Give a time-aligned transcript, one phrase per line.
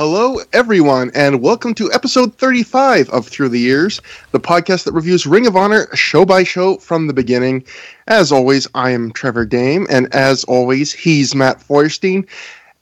[0.00, 5.26] Hello, everyone, and welcome to episode 35 of Through the Years, the podcast that reviews
[5.26, 7.62] Ring of Honor show by show from the beginning.
[8.06, 12.26] As always, I am Trevor Dame, and as always, he's Matt Feuerstein.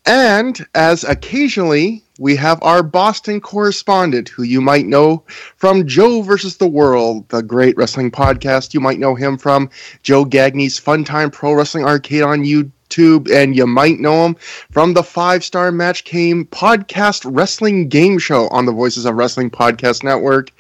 [0.09, 5.23] And as occasionally, we have our Boston correspondent, who you might know
[5.57, 8.73] from Joe versus the World, the great wrestling podcast.
[8.73, 9.69] You might know him from
[10.03, 14.37] Joe Gagne's Fun Time Pro Wrestling Arcade on YouTube and you might know him
[14.71, 19.51] from the Five Star Match Game podcast wrestling game show on the Voices of Wrestling
[19.51, 20.53] Podcast Network.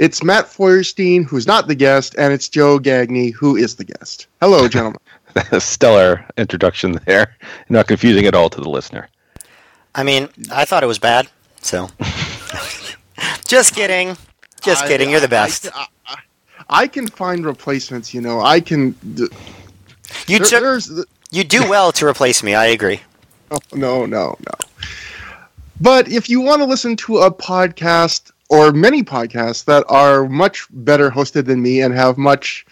[0.00, 4.26] It's Matt Feuerstein, who's not the guest, and it's Joe Gagney, who is the guest.
[4.40, 4.98] Hello, gentlemen.
[5.58, 7.36] Stellar introduction there.
[7.68, 9.08] Not confusing at all to the listener.
[9.94, 11.28] I mean, I thought it was bad,
[11.60, 11.88] so.
[13.46, 14.16] Just kidding.
[14.60, 15.10] Just I, kidding.
[15.10, 15.68] You're the best.
[15.74, 16.16] I, I,
[16.68, 18.40] I, can find replacements, you know.
[18.40, 18.94] I can.
[20.26, 21.08] You there, took.
[21.30, 22.54] You do well to replace me.
[22.54, 23.00] I agree.
[23.52, 24.54] Oh, no, no, no.
[25.80, 30.68] But if you want to listen to a podcast or many podcasts that are much
[30.70, 32.64] better hosted than me and have much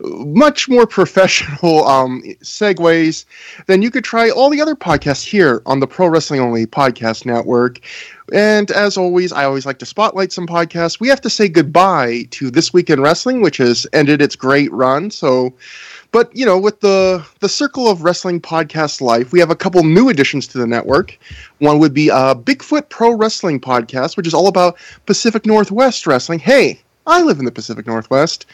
[0.00, 3.24] much more professional um, segues,
[3.66, 7.26] then you could try all the other podcasts here on the Pro Wrestling Only Podcast
[7.26, 7.80] Network.
[8.32, 10.98] And as always, I always like to spotlight some podcasts.
[10.98, 14.72] We have to say goodbye to This Week in Wrestling, which has ended its great
[14.72, 15.10] run.
[15.10, 15.54] So
[16.16, 19.82] but you know, with the the Circle of Wrestling podcast life, we have a couple
[19.82, 21.18] new additions to the network.
[21.58, 26.38] One would be a Bigfoot Pro Wrestling podcast, which is all about Pacific Northwest wrestling.
[26.38, 28.46] Hey, I live in the Pacific Northwest.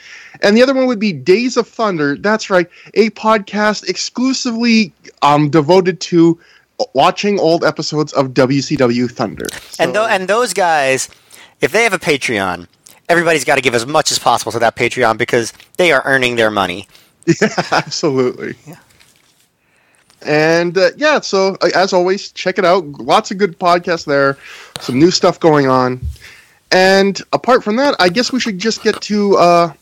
[0.43, 2.17] And the other one would be Days of Thunder.
[2.17, 6.39] That's right, a podcast exclusively um, devoted to
[6.95, 9.47] watching old episodes of WCW Thunder.
[9.71, 11.09] So, and th- and those guys,
[11.61, 12.67] if they have a Patreon,
[13.09, 16.37] everybody's got to give as much as possible to that Patreon because they are earning
[16.37, 16.89] their money.
[17.41, 18.57] Yeah, absolutely.
[18.67, 18.79] Yeah.
[20.25, 22.85] And uh, yeah, so uh, as always, check it out.
[22.85, 24.37] Lots of good podcasts there.
[24.81, 26.01] Some new stuff going on.
[26.73, 29.73] And apart from that, I guess we should just get to uh,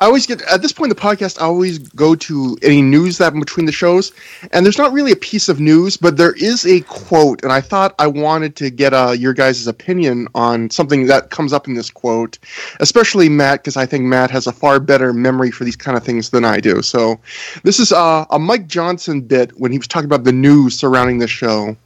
[0.00, 1.40] I always get at this point in the podcast.
[1.40, 4.12] I always go to any news that between the shows,
[4.52, 7.60] and there's not really a piece of news, but there is a quote, and I
[7.60, 11.74] thought I wanted to get uh, your guys' opinion on something that comes up in
[11.74, 12.38] this quote,
[12.78, 16.04] especially Matt, because I think Matt has a far better memory for these kind of
[16.04, 16.80] things than I do.
[16.80, 17.18] So,
[17.64, 21.18] this is uh, a Mike Johnson bit when he was talking about the news surrounding
[21.18, 21.76] the show.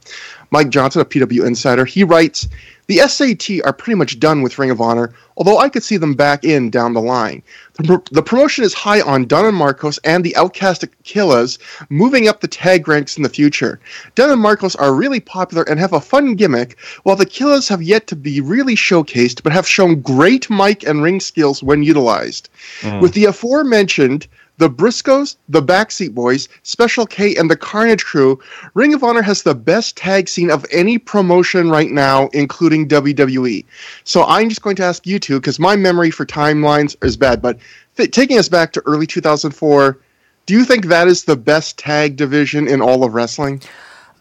[0.51, 2.47] Mike Johnson, a PW Insider, he writes.
[2.87, 6.15] The SAT are pretty much done with Ring of Honor, although I could see them
[6.15, 7.41] back in down the line.
[7.75, 12.41] The, the promotion is high on Dunn and Marcos and the Outcast Killers moving up
[12.41, 13.79] the tag ranks in the future.
[14.15, 17.81] Dunn and Marcos are really popular and have a fun gimmick, while the Killers have
[17.81, 22.49] yet to be really showcased but have shown great mic and ring skills when utilized.
[22.81, 23.01] Mm.
[23.01, 24.27] With the aforementioned
[24.57, 28.39] the Briscoes, the Backseat Boys, Special K, and the Carnage Crew,
[28.75, 33.65] Ring of Honor has the best tag scene of any promotion right now, including WWE.
[34.03, 37.41] So I'm just going to ask you two, because my memory for timelines is bad,
[37.41, 37.57] but
[37.97, 39.97] th- taking us back to early 2004,
[40.45, 43.61] do you think that is the best tag division in all of wrestling?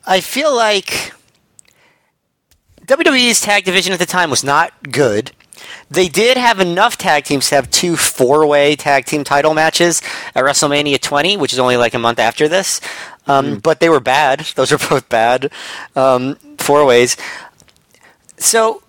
[0.06, 1.12] I feel like
[2.86, 5.32] WWE's tag division at the time was not good.
[5.90, 10.02] They did have enough tag teams to have two four way tag team title matches
[10.34, 12.80] at WrestleMania 20, which is only like a month after this.
[13.26, 13.62] Um, mm.
[13.62, 14.40] But they were bad.
[14.56, 15.50] Those are both bad
[15.96, 17.16] um, four ways.
[18.38, 18.82] So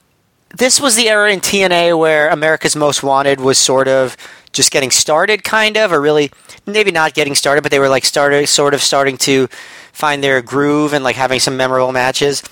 [0.56, 4.16] this was the era in TNA where America's Most Wanted was sort of
[4.52, 6.32] just getting started, kind of, or really
[6.66, 9.48] maybe not getting started, but they were like started, sort of starting to
[9.92, 12.44] find their groove and like having some memorable matches.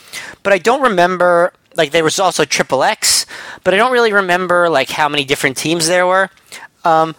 [0.43, 3.25] But I don't remember like there was also Triple X,
[3.63, 6.29] but I don't really remember like how many different teams there were.
[6.83, 7.15] Um,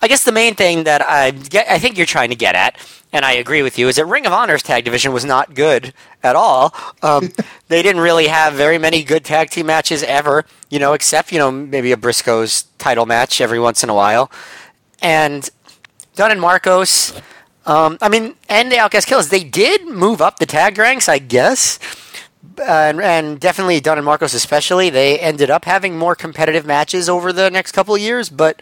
[0.00, 2.76] I guess the main thing that I get, I think you're trying to get at,
[3.12, 5.94] and I agree with you, is that Ring of Honor's tag division was not good
[6.22, 6.74] at all.
[7.02, 7.30] Um,
[7.68, 11.38] they didn't really have very many good tag team matches ever, you know, except you
[11.38, 14.30] know maybe a Briscoes title match every once in a while,
[15.00, 15.48] and
[16.16, 17.12] Dunn and Marcos.
[17.64, 21.18] Um, I mean, and the Outcast Killers, they did move up the tag ranks, I
[21.20, 21.78] guess
[22.66, 27.32] and, and, definitely Dunn and Marcos especially, they ended up having more competitive matches over
[27.32, 28.60] the next couple of years, but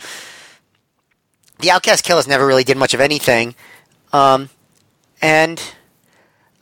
[1.58, 3.54] the Outcast Killers never really did much of anything.
[4.12, 4.50] Um,
[5.22, 5.62] and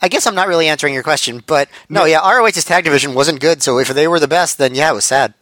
[0.00, 3.40] I guess I'm not really answering your question, but no, yeah, ROH's tag division wasn't
[3.40, 5.34] good, so if they were the best, then yeah, it was sad.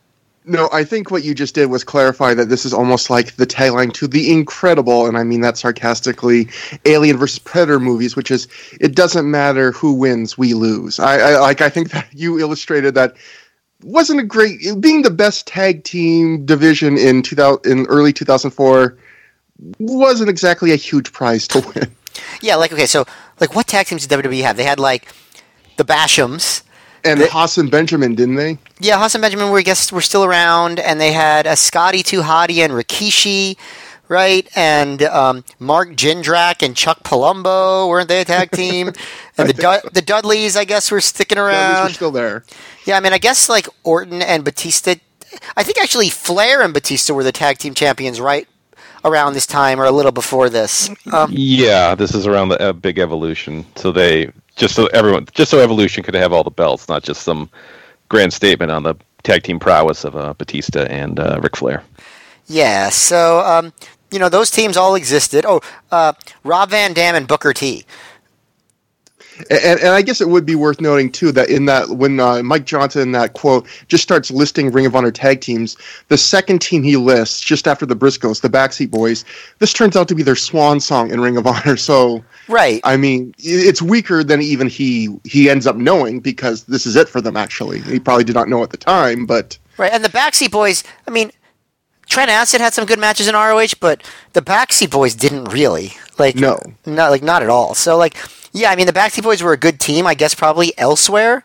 [0.48, 3.46] No, I think what you just did was clarify that this is almost like the
[3.46, 6.48] tagline to the incredible, and I mean that sarcastically,
[6.84, 8.46] Alien versus Predator movies, which is
[8.80, 11.00] it doesn't matter who wins, we lose.
[11.00, 11.62] I, I like.
[11.62, 13.16] I think that you illustrated that
[13.82, 18.96] wasn't a great being the best tag team division in 2000 in early 2004
[19.78, 21.90] wasn't exactly a huge prize to win.
[22.40, 23.04] Yeah, like okay, so
[23.40, 24.56] like what tag teams did WWE have?
[24.56, 25.08] They had like
[25.76, 26.62] the Bashams
[27.06, 28.58] And They- Haas and Benjamin, didn't they?
[28.80, 32.02] Yeah, Haas and Benjamin were I guess were still around, and they had a Scotty
[32.02, 33.56] 2 Hotty and Rikishi,
[34.08, 34.46] right?
[34.56, 38.92] And um, Mark Jindrak and Chuck Palumbo weren't they a tag team?
[39.38, 41.84] and the Dud- the Dudleys, I guess, were sticking Yeah, these around.
[41.88, 42.44] were still there.
[42.84, 44.94] Yeah, I mean, I guess like Orton and Batista.
[45.56, 48.48] I think actually Flair and Batista were the tag team champions right
[49.04, 50.88] around this time or a little before this.
[51.12, 53.64] Um, Yeah, this is around the uh, big evolution.
[53.76, 57.22] So they just so everyone, just so evolution could have all the belts, not just
[57.22, 57.48] some
[58.08, 61.82] grand statement on the tag team prowess of uh, Batista and uh, Ric Flair.
[62.46, 63.72] yeah, so um,
[64.10, 65.44] you know those teams all existed.
[65.46, 65.60] Oh,
[65.90, 66.12] uh,
[66.44, 67.84] Rob Van Dam and Booker T.
[69.50, 72.42] And, and I guess it would be worth noting too that in that when uh,
[72.42, 75.76] Mike Johnson in that quote just starts listing Ring of Honor tag teams,
[76.08, 79.24] the second team he lists just after the Briscoes, the Backseat Boys,
[79.58, 81.76] this turns out to be their swan song in Ring of Honor.
[81.86, 82.80] So Right.
[82.84, 87.08] I mean, it's weaker than even he he ends up knowing because this is it
[87.08, 87.36] for them.
[87.36, 90.84] Actually, he probably did not know at the time, but Right, and the Backseat Boys.
[91.06, 91.32] I mean,
[92.08, 96.36] Trent Acid had some good matches in ROH, but the Backseat Boys didn't really like.
[96.36, 96.58] No.
[96.86, 97.74] not like not at all.
[97.74, 98.16] So like,
[98.56, 101.44] yeah, I mean, the Backseat Boys were a good team, I guess, probably elsewhere,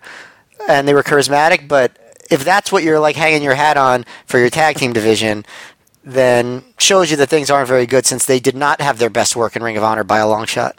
[0.70, 1.68] and they were charismatic.
[1.68, 1.98] But
[2.30, 5.46] if that's what you're like hanging your hat on for your tag team division,
[6.04, 9.36] then shows you that things aren't very good since they did not have their best
[9.36, 10.78] work in Ring of Honor by a long shot.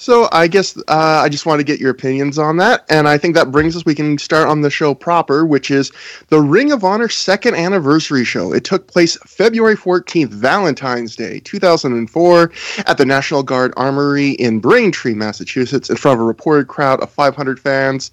[0.00, 3.18] So I guess uh, I just want to get your opinions on that, and I
[3.18, 3.84] think that brings us.
[3.84, 5.90] We can start on the show proper, which is
[6.28, 8.52] the Ring of Honor second anniversary show.
[8.52, 12.52] It took place February fourteenth, Valentine's Day, two thousand and four,
[12.86, 17.10] at the National Guard Armory in Braintree, Massachusetts, in front of a reported crowd of
[17.10, 18.12] five hundred fans.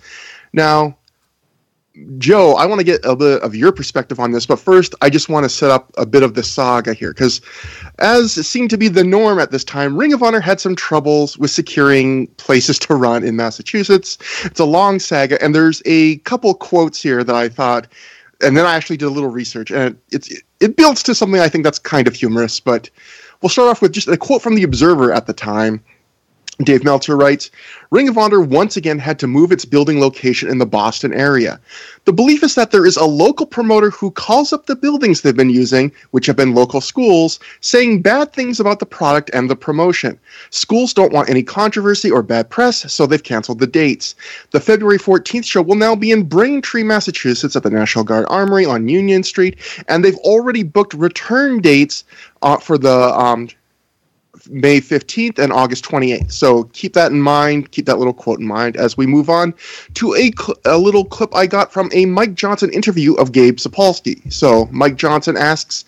[0.53, 0.97] Now,
[2.17, 5.09] Joe, I want to get a bit of your perspective on this, but first, I
[5.09, 7.39] just want to set up a bit of the saga here because
[7.99, 11.37] as seemed to be the norm at this time, Ring of Honor had some troubles
[11.37, 14.17] with securing places to run in Massachusetts.
[14.43, 17.87] It's a long saga, and there's a couple quotes here that I thought,
[18.41, 21.47] and then I actually did a little research, and it's it builds to something I
[21.47, 22.59] think that's kind of humorous.
[22.59, 22.89] But
[23.41, 25.81] we'll start off with just a quote from the Observer at the time.
[26.63, 27.51] Dave Meltzer writes
[27.91, 31.59] Ring of Honor once again had to move its building location in the Boston area.
[32.05, 35.35] The belief is that there is a local promoter who calls up the buildings they've
[35.35, 39.55] been using, which have been local schools, saying bad things about the product and the
[39.55, 40.17] promotion.
[40.49, 44.15] Schools don't want any controversy or bad press, so they've canceled the dates.
[44.51, 48.65] The February 14th show will now be in Braintree, Massachusetts at the National Guard Armory
[48.65, 49.57] on Union Street,
[49.89, 52.05] and they've already booked return dates
[52.41, 53.49] uh, for the um,
[54.49, 56.31] May 15th and August 28th.
[56.31, 57.71] So keep that in mind.
[57.71, 59.53] Keep that little quote in mind as we move on
[59.95, 63.57] to a, cl- a little clip I got from a Mike Johnson interview of Gabe
[63.57, 64.31] Sapolsky.
[64.31, 65.85] So Mike Johnson asks,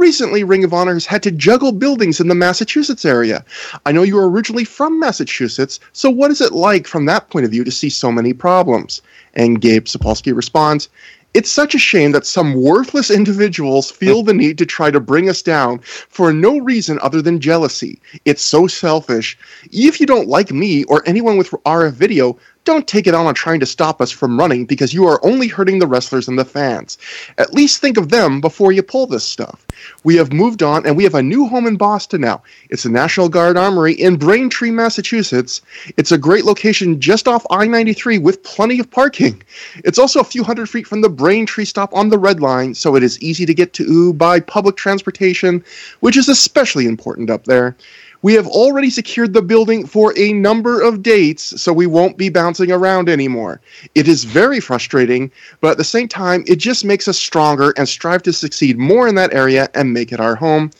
[0.00, 3.44] Recently, Ring of Honor has had to juggle buildings in the Massachusetts area.
[3.84, 7.44] I know you are originally from Massachusetts, so what is it like from that point
[7.44, 9.02] of view to see so many problems?
[9.34, 10.88] And Gabe Sapolsky responds,
[11.34, 15.28] it's such a shame that some worthless individuals feel the need to try to bring
[15.28, 18.00] us down for no reason other than jealousy.
[18.24, 19.38] It's so selfish.
[19.70, 23.60] If you don't like me or anyone with RF video, don't take it on trying
[23.60, 26.98] to stop us from running because you are only hurting the wrestlers and the fans.
[27.38, 29.66] At least think of them before you pull this stuff.
[30.04, 32.42] We have moved on and we have a new home in Boston now.
[32.68, 35.62] It's the National Guard Armory in Braintree, Massachusetts.
[35.96, 39.42] It's a great location just off I 93 with plenty of parking.
[39.84, 42.94] It's also a few hundred feet from the Braintree stop on the Red Line, so
[42.96, 45.64] it is easy to get to by public transportation,
[46.00, 47.76] which is especially important up there.
[48.22, 52.28] We have already secured the building for a number of dates, so we won't be
[52.28, 53.60] bouncing around anymore.
[53.94, 57.88] It is very frustrating, but at the same time, it just makes us stronger and
[57.88, 60.70] strive to succeed more in that area and make it our home.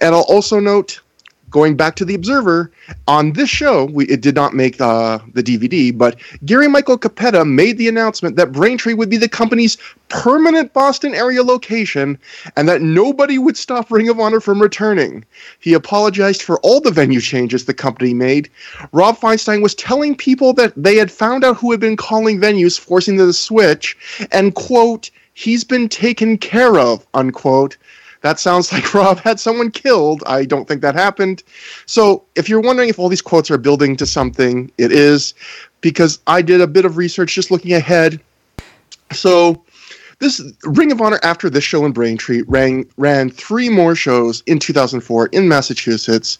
[0.00, 1.00] And I'll also note,
[1.50, 2.70] going back to the Observer,
[3.06, 7.44] on this show, we, it did not make uh, the DVD, but Gary Michael Cappetta
[7.44, 9.78] made the announcement that Braintree would be the company's
[10.08, 12.18] permanent Boston area location
[12.56, 15.24] and that nobody would stop Ring of Honor from returning.
[15.60, 18.50] He apologized for all the venue changes the company made.
[18.92, 22.78] Rob Feinstein was telling people that they had found out who had been calling venues,
[22.78, 23.96] forcing them to switch,
[24.32, 27.76] and, quote, he's been taken care of, unquote.
[28.22, 30.22] That sounds like Rob had someone killed.
[30.26, 31.42] I don't think that happened.
[31.86, 35.34] So, if you're wondering if all these quotes are building to something, it is
[35.80, 38.20] because I did a bit of research just looking ahead.
[39.12, 39.64] So,
[40.20, 44.58] this Ring of Honor after this show in Braintree ran, ran three more shows in
[44.58, 46.38] 2004 in Massachusetts.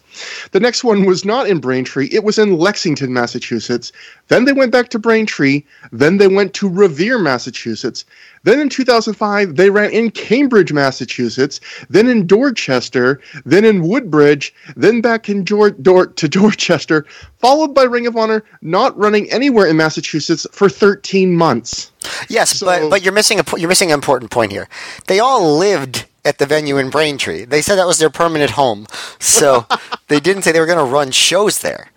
[0.50, 3.92] The next one was not in Braintree, it was in Lexington, Massachusetts.
[4.26, 5.62] Then they went back to Braintree.
[5.92, 8.04] Then they went to Revere, Massachusetts.
[8.44, 15.00] Then in 2005, they ran in Cambridge, Massachusetts, then in Dorchester, then in Woodbridge, then
[15.00, 17.04] back in Dor- Dor- to Dorchester,
[17.38, 21.92] followed by Ring of Honor not running anywhere in Massachusetts for 13 months.
[22.28, 24.68] Yes, So- but but you're missing a you're missing an important point here.
[25.06, 27.44] They all lived at the venue in Braintree.
[27.44, 28.86] They said that was their permanent home,
[29.18, 29.66] so
[30.08, 31.90] they didn't say they were going to run shows there.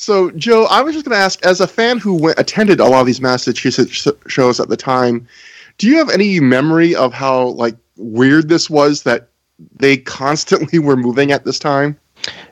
[0.00, 2.86] So, Joe, I was just going to ask, as a fan who went, attended a
[2.86, 5.28] lot of these Massachusetts shows at the time,
[5.76, 9.28] do you have any memory of how like weird this was that
[9.76, 12.00] they constantly were moving at this time?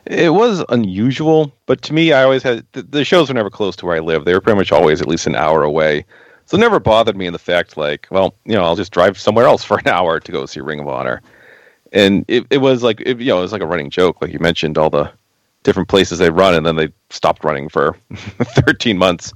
[0.05, 3.75] It was unusual, but to me, I always had the, the shows were never close
[3.77, 4.25] to where I live.
[4.25, 6.05] They were pretty much always at least an hour away.
[6.45, 9.19] So it never bothered me in the fact, like, well, you know, I'll just drive
[9.19, 11.23] somewhere else for an hour to go see Ring of Honor.
[11.93, 14.21] And it, it was like, it, you know, it was like a running joke.
[14.21, 15.11] Like you mentioned, all the
[15.63, 19.33] different places they run, and then they stopped running for 13 months.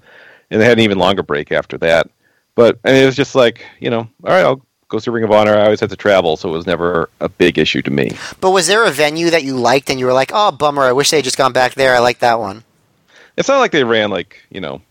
[0.49, 2.09] And they had an even longer break after that.
[2.55, 5.23] But I mean, it was just like, you know, all right, I'll go see Ring
[5.23, 5.57] of Honor.
[5.57, 8.11] I always had to travel, so it was never a big issue to me.
[8.39, 10.83] But was there a venue that you liked and you were like, "Oh, bummer!
[10.83, 11.95] I wish they had just gone back there.
[11.95, 12.63] I like that one."
[13.35, 14.81] It's not like they ran like you know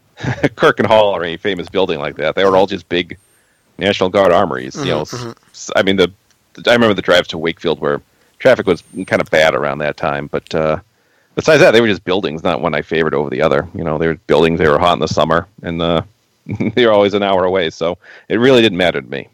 [0.56, 2.34] Kirk and Hall or any famous building like that.
[2.34, 3.16] They were all just big
[3.78, 4.74] National Guard armories.
[4.74, 5.72] You mm-hmm, know, mm-hmm.
[5.76, 6.12] I mean the
[6.66, 8.02] I remember the drive to Wakefield where
[8.42, 10.80] traffic was kind of bad around that time, but uh,
[11.34, 12.42] besides that, they were just buildings.
[12.42, 13.66] Not one I favored over the other.
[13.74, 14.58] You know, they were buildings.
[14.58, 16.02] They were hot in the summer, and uh,
[16.74, 17.70] they were always an hour away.
[17.70, 17.96] So
[18.28, 19.28] it really didn't matter to me.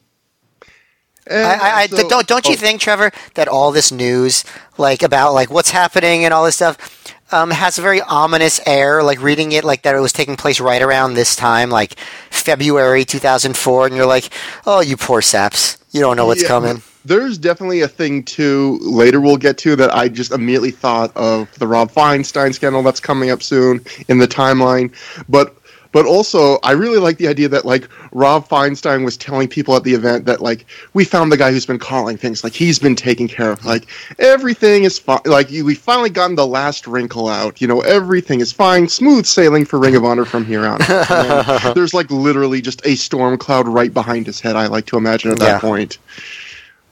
[1.27, 4.45] And I, I, I so- don't don't you oh, think, Trevor, that all this news,
[4.77, 9.03] like about like what's happening and all this stuff, um, has a very ominous air.
[9.03, 11.95] Like reading it, like that it was taking place right around this time, like
[12.31, 14.31] February two thousand four, and you're like,
[14.67, 18.79] "Oh, you poor saps, you don't know what's Yeah, coming." There's definitely a thing too
[18.83, 23.01] later we'll get to that I just immediately thought of the Rob Feinstein scandal that's
[23.01, 24.93] coming up soon in the timeline.
[25.29, 25.58] But
[25.93, 29.85] but also I really like the idea that like Rob Feinstein was telling people at
[29.85, 32.97] the event that like we found the guy who's been calling things like he's been
[32.97, 33.87] taken care of like
[34.19, 38.53] everything is fine like we finally gotten the last wrinkle out you know everything is
[38.53, 41.11] fine smooth sailing for Ring of Honor from here on out.
[41.11, 44.87] And then there's like literally just a storm cloud right behind his head I like
[44.87, 45.61] to imagine at that Yeah.
[45.61, 45.99] point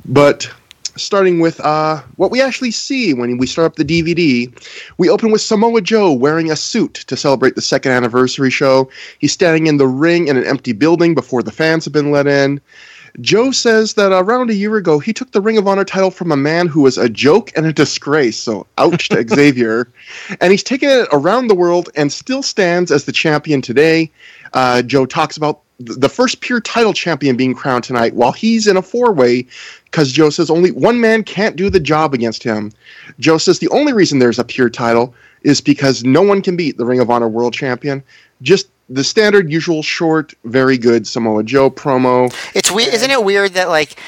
[0.05, 0.51] but
[0.97, 4.53] starting with uh, what we actually see when we start up the DVD,
[4.99, 8.89] we open with Samoa Joe wearing a suit to celebrate the second anniversary show.
[9.19, 12.27] He's standing in the ring in an empty building before the fans have been let
[12.27, 12.61] in.
[13.21, 16.31] Joe says that around a year ago, he took the Ring of Honor title from
[16.31, 18.39] a man who was a joke and a disgrace.
[18.39, 19.89] So, ouch to Xavier.
[20.41, 24.11] And he's taken it around the world and still stands as the champion today.
[24.53, 28.77] Uh, Joe talks about the first pure title champion being crowned tonight while he's in
[28.77, 29.47] a four way
[29.85, 32.73] because Joe says only one man can't do the job against him.
[33.19, 36.79] Joe says the only reason there's a pure title is because no one can beat
[36.79, 38.03] the Ring of Honor world champion.
[38.43, 42.35] Just the standard, usual, short, very good Samoa Joe promo.
[42.55, 44.01] It's weird, isn't it weird that like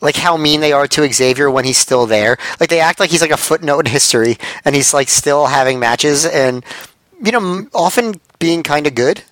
[0.00, 2.38] like how mean they are to Xavier when he's still there?
[2.60, 5.80] Like they act like he's like a footnote in history, and he's like still having
[5.80, 6.64] matches, and
[7.24, 9.22] you know, often being kind of good.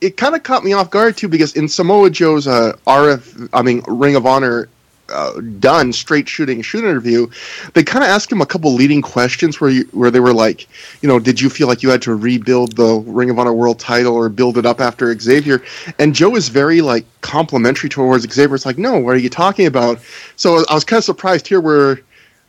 [0.00, 3.62] It kind of caught me off guard too because in Samoa Joe's uh, RF, I
[3.62, 4.68] mean Ring of Honor
[5.12, 7.26] uh, done straight shooting shoot interview,
[7.74, 10.66] they kind of asked him a couple leading questions where you, where they were like,
[11.02, 13.78] you know, did you feel like you had to rebuild the Ring of Honor World
[13.78, 15.62] Title or build it up after Xavier?
[15.98, 18.54] And Joe is very like complimentary towards Xavier.
[18.54, 20.00] It's like, no, what are you talking about?
[20.36, 22.00] So I was kind of surprised here where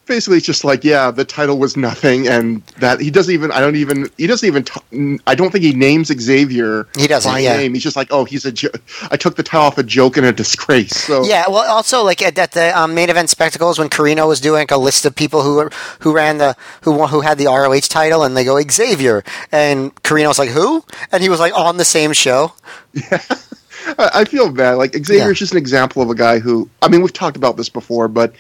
[0.06, 3.60] basically it's just like yeah the title was nothing and that he doesn't even i
[3.62, 7.40] don't even he doesn't even t- i don't think he names xavier He doesn't, by
[7.40, 7.56] yeah.
[7.56, 8.68] name he's just like oh he's a jo-
[9.12, 12.22] i took the title off a joke and a disgrace so Yeah, well, also like
[12.22, 15.16] at, at the um, main event spectacles when Corino was doing like, a list of
[15.16, 15.70] people who
[16.02, 20.38] who ran the who who had the ROH title, and they go Xavier, and Corino's
[20.40, 22.52] like who, and he was like on the same show.
[22.94, 23.22] yeah
[23.98, 25.34] I feel bad like xavier's Yeah.
[25.34, 28.34] just an example of a guy who i mean we've talked about this before but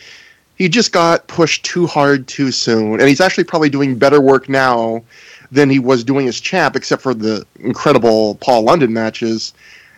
[0.55, 4.50] he just got pushed too hard too soon and he's actually probably doing better work
[4.50, 5.03] now
[5.51, 9.53] than he was doing as champ except for the incredible paul london matches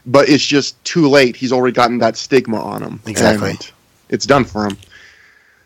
[0.06, 3.52] but it's just too late he's already gotten that stigma on him Exactly.
[3.52, 3.72] and
[4.10, 4.78] it's done for him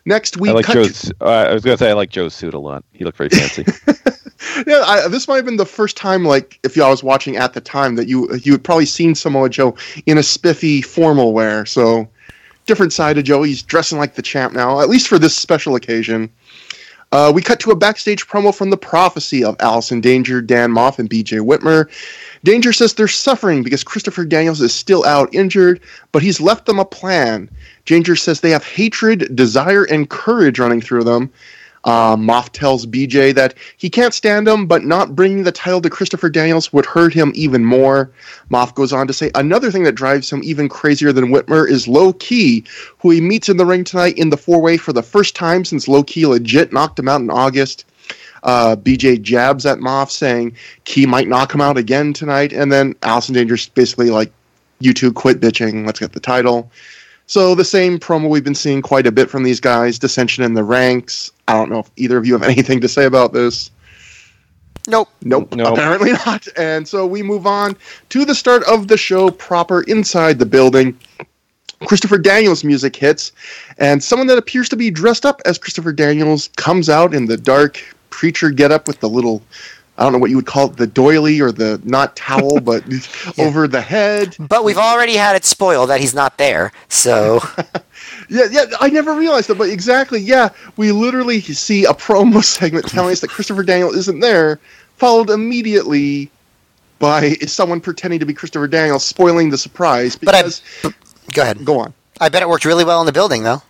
[0.09, 1.11] next week, I like cut Joe's.
[1.21, 2.83] Uh, I was gonna say I like Joe's suit a lot.
[2.91, 3.63] He looked very fancy.
[4.67, 7.37] yeah, I, this might have been the first time, like, if you I was watching
[7.37, 11.31] at the time, that you you had probably seen Samoa Joe in a spiffy formal
[11.31, 11.65] wear.
[11.65, 12.09] So,
[12.69, 13.41] different side of Joe.
[13.41, 16.29] He's dressing like the champ now, at least for this special occasion.
[17.11, 20.99] Uh, we cut to a backstage promo from the prophecy of Allison Danger, Dan Maff,
[20.99, 21.89] and BJ Whitmer.
[22.43, 26.77] Danger says they're suffering because Christopher Daniels is still out injured, but he's left them
[26.77, 27.49] a plan.
[27.87, 31.31] Danger says they have hatred, desire, and courage running through them.
[31.85, 35.89] Uh, Maff tells BJ that he can't stand him, but not bringing the title to
[35.89, 38.11] Christopher Daniels would hurt him even more.
[38.51, 41.87] Maff goes on to say another thing that drives him even crazier than Whitmer is
[41.87, 42.63] Low Ki,
[42.99, 45.63] who he meets in the ring tonight in the four way for the first time
[45.63, 47.85] since Low Ki legit knocked him out in August.
[48.43, 50.55] Uh, BJ jabs at Maff, saying
[50.85, 54.31] Ki might knock him out again tonight, and then Allison Danger's basically like,
[54.79, 55.85] "You two quit bitching.
[55.85, 56.71] Let's get the title."
[57.29, 60.55] So the same promo we've been seeing quite a bit from these guys, dissension in
[60.55, 61.31] the ranks.
[61.47, 63.69] I don't know if either of you have anything to say about this.
[64.87, 65.09] Nope.
[65.21, 65.53] Nope.
[65.53, 65.73] Nope.
[65.73, 66.47] Apparently not.
[66.57, 67.77] And so we move on
[68.09, 70.97] to the start of the show proper inside the building.
[71.85, 73.31] Christopher Daniels music hits,
[73.77, 77.37] and someone that appears to be dressed up as Christopher Daniels comes out in the
[77.37, 79.43] dark preacher getup with the little
[79.99, 82.83] I don't know what you would call it, the doily or the not towel, but
[83.37, 84.35] over the head.
[84.39, 86.71] But we've already had it spoiled that he's not there.
[86.87, 87.41] So
[88.29, 92.87] Yeah, yeah, I never realized that, but exactly, yeah, we literally see a promo segment
[92.87, 94.59] telling us that Christopher Daniel isn't there,
[94.97, 96.29] followed immediately
[96.99, 100.15] by someone pretending to be Christopher Daniel, spoiling the surprise.
[100.15, 100.61] But I- Because,
[101.33, 101.65] go ahead.
[101.65, 101.93] go on.
[102.21, 103.61] I bet it worked really well in the building, though.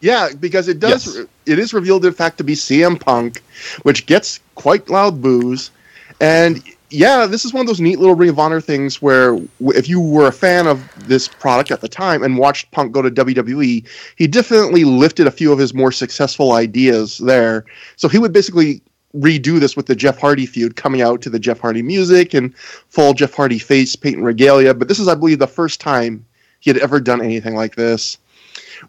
[0.00, 1.16] Yeah, because it does.
[1.16, 1.26] Yes.
[1.46, 3.42] It is revealed, in fact, to be CM Punk,
[3.82, 5.70] which gets quite loud boos.
[6.20, 9.88] And yeah, this is one of those neat little Ring of Honor things where if
[9.88, 13.10] you were a fan of this product at the time and watched Punk go to
[13.10, 17.64] WWE, he definitely lifted a few of his more successful ideas there.
[17.96, 18.80] So he would basically
[19.14, 22.54] redo this with the Jeff Hardy feud, coming out to the Jeff Hardy music and
[22.56, 24.74] full Jeff Hardy face paint and regalia.
[24.74, 26.24] But this is, I believe, the first time
[26.60, 28.18] he had ever done anything like this.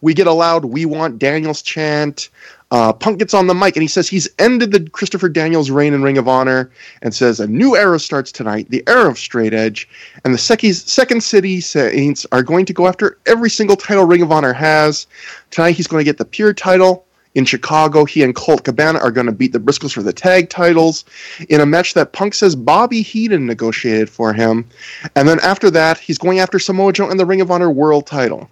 [0.02, 2.30] We get a loud "We want Daniels" chant.
[2.72, 5.94] Uh, Punk gets on the mic and he says he's ended the Christopher Daniels reign
[5.94, 6.70] in Ring of Honor
[7.02, 9.90] and says a new era starts tonight, the era of straight edge,
[10.24, 14.22] and the Seki- Second City Saints are going to go after every single title Ring
[14.22, 15.08] of Honor has.
[15.50, 17.06] Tonight he's going to get the pure title.
[17.36, 20.50] In Chicago, he and Colt Cabana are going to beat the Briscoes for the tag
[20.50, 21.06] titles
[21.48, 24.68] in a match that Punk says Bobby Heenan negotiated for him.
[25.16, 28.08] And then after that, he's going after Samoa Joe and the Ring of Honor World
[28.08, 28.50] title.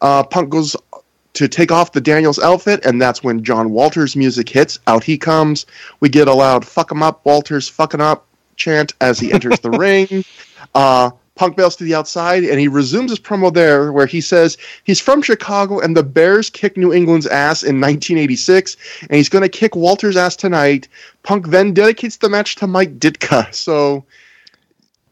[0.00, 0.76] Uh, Punk goes
[1.36, 4.78] to take off the Daniels outfit, and that's when John Walters' music hits.
[4.86, 5.64] Out he comes.
[6.00, 8.26] We get a loud "fuck him up, Walters, fucking up"
[8.56, 10.24] chant as he enters the ring.
[10.74, 14.56] Uh, Punk bails to the outside, and he resumes his promo there, where he says
[14.84, 19.42] he's from Chicago, and the Bears kicked New England's ass in 1986, and he's going
[19.42, 20.88] to kick Walters' ass tonight.
[21.24, 23.48] Punk then dedicates the match to Mike Ditka.
[23.54, 24.04] So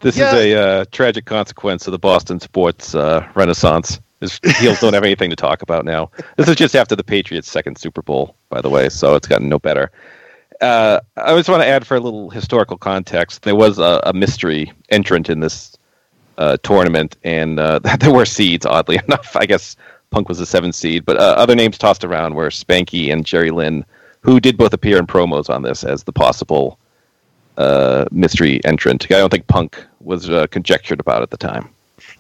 [0.01, 0.29] This Yeah.
[0.29, 4.01] is a uh, tragic consequence of the Boston sports uh, renaissance.
[4.33, 6.11] His heels don't have anything to talk about now.
[6.37, 9.49] This is just after the Patriots' second Super Bowl, by the way, so it's gotten
[9.49, 9.91] no better.
[10.61, 13.43] Uh, I just want to add for a little historical context.
[13.43, 15.77] There was a, a mystery entrant in this
[16.39, 18.67] uh, tournament, and uh, there were seeds.
[18.67, 19.77] Oddly enough, I guess
[20.11, 23.51] Punk was the seventh seed, but uh, other names tossed around were Spanky and Jerry
[23.51, 23.85] Lynn,
[24.21, 26.79] who did both appear in promos on this as the possible
[27.57, 29.05] uh, mystery entrant.
[29.07, 31.74] I don't think Punk was uh, conjectured about at the time.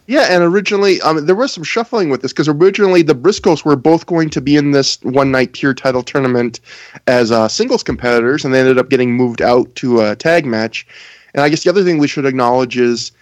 [0.07, 4.05] Yeah, and originally, there was some shuffling with this because originally the Briscoes were both
[4.05, 6.61] going to be in this one night pure title tournament
[7.07, 10.87] as uh, singles competitors, and they ended up getting moved out to a tag match.
[11.33, 13.13] And I guess the other thing we should acknowledge is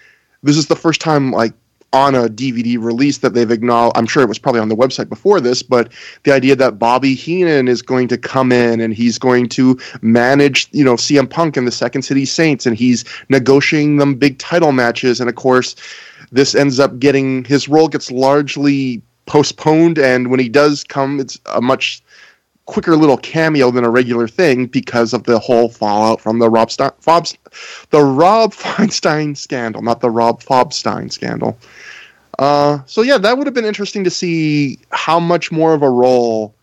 [0.42, 1.52] this is the first time, like,
[1.92, 3.96] on a DVD release that they've acknowledged.
[3.96, 5.92] I'm sure it was probably on the website before this, but
[6.24, 10.68] the idea that Bobby Heenan is going to come in and he's going to manage,
[10.72, 14.72] you know, CM Punk and the Second City Saints, and he's negotiating them big title
[14.72, 15.20] matches.
[15.20, 15.76] And of course,
[16.32, 21.38] this ends up getting his role gets largely postponed, and when he does come, it's
[21.46, 22.02] a much
[22.66, 26.70] quicker little cameo than a regular thing because of the whole fallout from the Rob
[26.70, 26.90] Stein,
[27.90, 31.58] the Rob Feinstein scandal, not the Rob Fobstein scandal.
[32.38, 35.90] Uh, so yeah, that would have been interesting to see how much more of a
[35.90, 36.54] role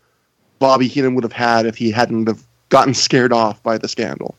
[0.58, 4.34] Bobby Heenan would have had if he hadn't have gotten scared off by the scandal.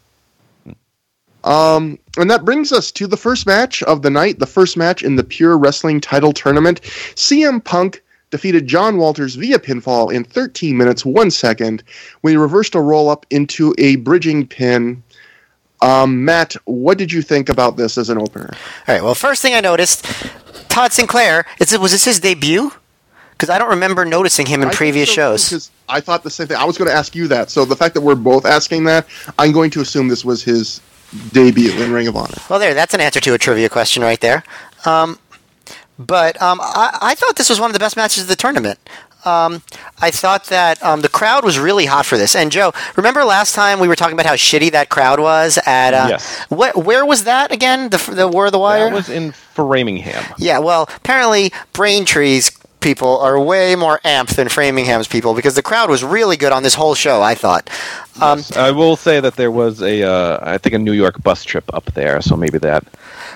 [1.44, 5.04] Um, and that brings us to the first match of the night, the first match
[5.04, 6.82] in the Pure Wrestling title tournament.
[6.82, 11.84] CM Punk defeated John Walters via pinfall in 13 minutes, 1 second,
[12.22, 15.04] when he reversed a roll up into a bridging pin.
[15.82, 18.50] Um, Matt, what did you think about this as an opener?
[18.88, 19.04] All right.
[19.04, 20.06] Well, first thing I noticed,
[20.70, 21.46] Todd Sinclair.
[21.60, 22.72] Is it was this his debut?
[23.32, 25.72] Because I don't remember noticing him in I previous so, shows.
[25.90, 26.58] I thought the same thing.
[26.58, 27.50] I was going to ask you that.
[27.50, 29.08] So the fact that we're both asking that,
[29.40, 30.80] I'm going to assume this was his
[31.32, 32.38] debut in Ring of Honor.
[32.50, 32.74] Well, there.
[32.74, 34.44] That's an answer to a trivia question right there.
[34.86, 35.20] Um,
[36.00, 38.80] but um, I, I thought this was one of the best matches of the tournament.
[39.24, 39.62] Um,
[40.00, 42.36] I thought that um, the crowd was really hot for this.
[42.36, 45.94] And Joe, remember last time we were talking about how shitty that crowd was at?
[45.94, 46.40] Uh, Yes.
[46.50, 47.90] Wh- where was that again?
[47.92, 48.86] The the War of the Wire.
[48.86, 50.24] That was in Framingham.
[50.40, 52.50] Yeah, well, apparently Braintree's
[52.82, 56.64] people are way more amped than Framingham's people because the crowd was really good on
[56.64, 57.22] this whole show.
[57.22, 57.70] I thought.
[58.20, 61.44] Um, I will say that there was a, uh, I think, a New York bus
[61.46, 62.84] trip up there, so maybe that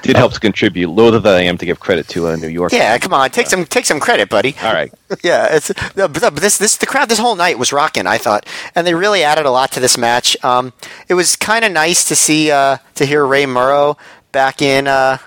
[0.02, 0.90] did help to contribute.
[0.90, 2.74] Loath that I am to give credit to a New York.
[2.74, 4.56] yeah, come on, take some take some credit, buddy.
[4.62, 4.94] All right.
[5.24, 8.06] yeah, it's no, but this this the crowd this whole night was rocking.
[8.06, 10.36] I thought, and they really added a lot to this match.
[10.44, 10.74] Um,
[11.08, 13.98] it was kind of nice to see uh, to hear Ray Murrow
[14.32, 14.88] back in.
[14.88, 15.18] Uh,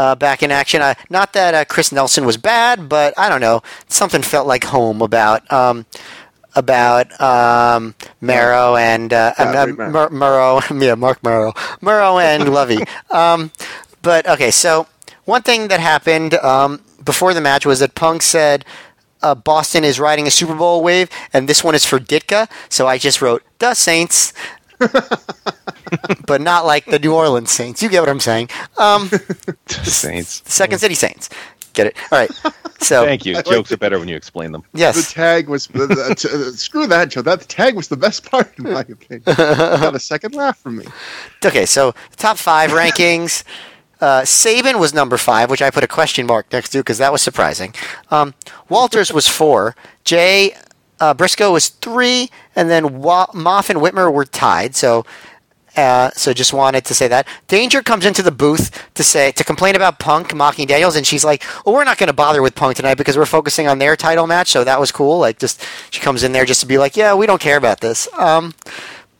[0.00, 0.80] uh, back in action.
[0.80, 3.60] Uh, not that uh, Chris Nelson was bad, but I don't know.
[3.88, 5.84] Something felt like home about um,
[6.54, 9.66] about um, and uh, Yeah.
[9.66, 10.80] Mur- Murrow.
[10.86, 11.52] Yeah, Mark Murrow.
[11.80, 12.82] Murrow and Lovey.
[13.10, 13.50] Um,
[14.02, 14.86] but okay, so
[15.24, 18.64] one thing that happened um, before the match was that Punk said
[19.22, 22.48] uh, Boston is riding a Super Bowl wave, and this one is for Ditka.
[22.70, 24.32] So I just wrote the Saints,
[26.26, 27.82] but not like the New Orleans Saints.
[27.82, 28.48] You get what I'm saying?
[28.78, 29.08] Um,
[29.68, 30.40] Saints.
[30.40, 31.28] the Second City Saints.
[31.72, 31.96] Get it?
[32.10, 32.30] All right.
[32.80, 33.34] So Thank you.
[33.34, 34.64] like Jokes are better when you explain them.
[34.74, 34.96] Yes.
[35.08, 37.22] The tag was the, the, t- uh, screw that, Joe.
[37.22, 39.22] That tag was the best part, in my opinion.
[39.24, 40.86] Got a second laugh from me.
[41.44, 41.66] okay.
[41.66, 43.44] So top five rankings.
[44.00, 47.12] Uh, Sabin was number five, which I put a question mark next to because that
[47.12, 47.74] was surprising.
[48.10, 48.34] Um,
[48.70, 49.76] Walters was four.
[50.04, 50.56] Jay
[51.00, 54.76] uh, Briscoe was three, and then Wa- Maff and Whitmer were tied.
[54.76, 55.04] So,
[55.76, 59.44] uh, so just wanted to say that Danger comes into the booth to say to
[59.44, 62.54] complain about Punk mocking Daniels, and she's like, "Well, we're not going to bother with
[62.54, 65.18] Punk tonight because we're focusing on their title match." So that was cool.
[65.18, 67.80] Like, just she comes in there just to be like, "Yeah, we don't care about
[67.80, 68.54] this." Um,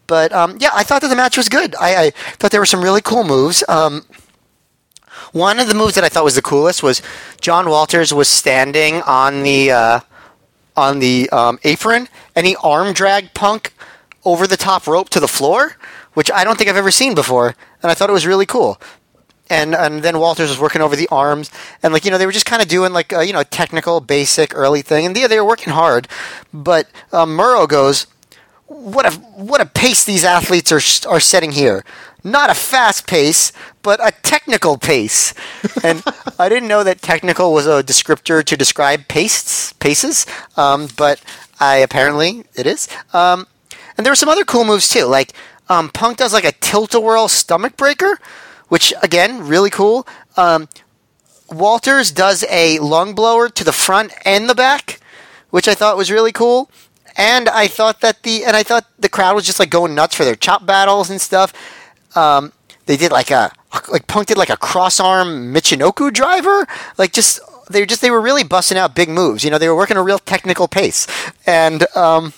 [0.06, 1.74] but um, yeah, I thought that the match was good.
[1.76, 3.62] I, I thought there were some really cool moves.
[3.68, 4.04] Um,
[5.32, 7.00] one of the moves that I thought was the coolest was
[7.40, 10.00] John Walters was standing on the uh,
[10.80, 13.72] on the um, apron and he arm dragged Punk
[14.24, 15.76] over the top rope to the floor,
[16.14, 18.80] which I don't think I've ever seen before, and I thought it was really cool.
[19.48, 21.50] And and then Walters was working over the arms,
[21.82, 24.00] and like you know they were just kind of doing like a, you know technical,
[24.00, 26.08] basic, early thing, and yeah, they were working hard.
[26.52, 28.06] But um, Murrow goes,
[28.70, 31.84] what a what a pace these athletes are are setting here.
[32.22, 33.52] Not a fast pace,
[33.82, 35.34] but a technical pace.
[35.82, 36.04] And
[36.38, 39.72] I didn't know that technical was a descriptor to describe paces.
[39.80, 40.24] Paces,
[40.56, 41.20] um, but
[41.58, 42.88] I apparently it is.
[43.12, 43.48] Um,
[43.96, 45.06] and there were some other cool moves too.
[45.06, 45.32] Like
[45.68, 48.20] um, Punk does like a tilt a whirl stomach breaker,
[48.68, 50.06] which again really cool.
[50.36, 50.68] Um,
[51.50, 55.00] Walters does a lung blower to the front and the back,
[55.50, 56.70] which I thought was really cool.
[57.16, 60.14] And I thought that the and I thought the crowd was just like going nuts
[60.14, 61.52] for their chop battles and stuff.
[62.16, 62.52] Um,
[62.86, 63.52] they did like a
[63.90, 66.66] like Punk did like a cross arm Michinoku driver,
[66.98, 69.44] like just they were just they were really busting out big moves.
[69.44, 71.06] You know, they were working a real technical pace,
[71.46, 72.32] and um,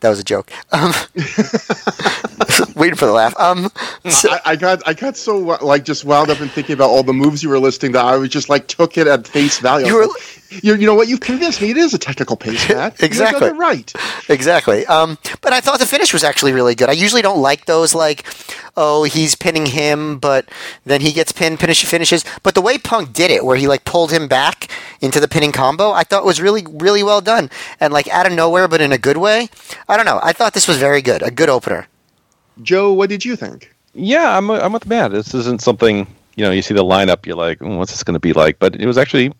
[0.00, 0.50] that was a joke.
[0.72, 0.92] Um,
[2.74, 3.38] waiting for the laugh.
[3.38, 3.70] Um,
[4.10, 7.02] so- I, I got I got so like just wound up in thinking about all
[7.02, 9.86] the moves you were listing that I was just like took it at face value.
[9.86, 11.08] You were- like, you, you know what?
[11.08, 11.70] You've convinced me.
[11.70, 13.02] It is a technical pace, Matt.
[13.02, 13.40] Exactly.
[13.40, 13.92] got it right.
[14.28, 14.86] Exactly.
[14.86, 16.88] Um, but I thought the finish was actually really good.
[16.88, 18.24] I usually don't like those like,
[18.76, 20.48] oh, he's pinning him, but
[20.84, 22.24] then he gets pinned, finish finishes.
[22.42, 24.68] But the way Punk did it, where he like pulled him back
[25.00, 27.50] into the pinning combo, I thought was really, really well done.
[27.80, 29.48] And like out of nowhere, but in a good way.
[29.88, 30.20] I don't know.
[30.22, 31.22] I thought this was very good.
[31.22, 31.86] A good opener.
[32.62, 33.74] Joe, what did you think?
[33.94, 35.12] Yeah, I'm I'm with Matt.
[35.12, 36.50] This isn't something you know.
[36.50, 38.58] You see the lineup, you're like, "Mm, what's this going to be like?
[38.58, 39.32] But it was actually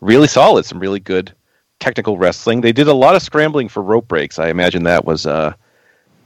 [0.00, 0.64] really solid.
[0.64, 1.32] Some really good
[1.80, 2.60] technical wrestling.
[2.60, 4.38] They did a lot of scrambling for rope breaks.
[4.38, 5.52] I imagine that was uh,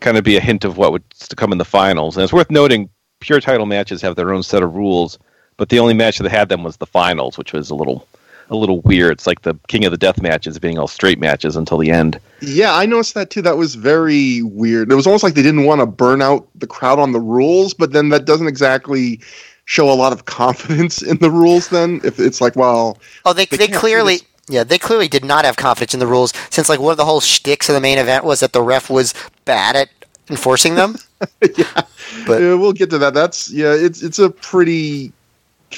[0.00, 1.04] kind of be a hint of what would
[1.36, 2.16] come in the finals.
[2.16, 2.88] And it's worth noting,
[3.20, 5.18] pure title matches have their own set of rules,
[5.56, 8.06] but the only match that had them was the finals, which was a little
[8.50, 9.12] a little weird.
[9.12, 12.20] It's like the King of the Death matches being all straight matches until the end.
[12.40, 13.40] Yeah, I noticed that too.
[13.40, 14.92] That was very weird.
[14.92, 17.72] It was almost like they didn't want to burn out the crowd on the rules,
[17.72, 19.20] but then that doesn't exactly
[19.64, 21.68] show a lot of confidence in the rules.
[21.68, 24.20] Then, if it's like, well, Oh, they They they clearly.
[24.48, 27.04] Yeah, they clearly did not have confidence in the rules since, like, one of the
[27.04, 29.88] whole shticks of the main event was that the ref was bad at
[30.28, 30.96] enforcing them.
[31.56, 31.82] yeah,
[32.26, 33.14] But- Yeah, we'll get to that.
[33.14, 35.12] That's yeah, it's it's a pretty.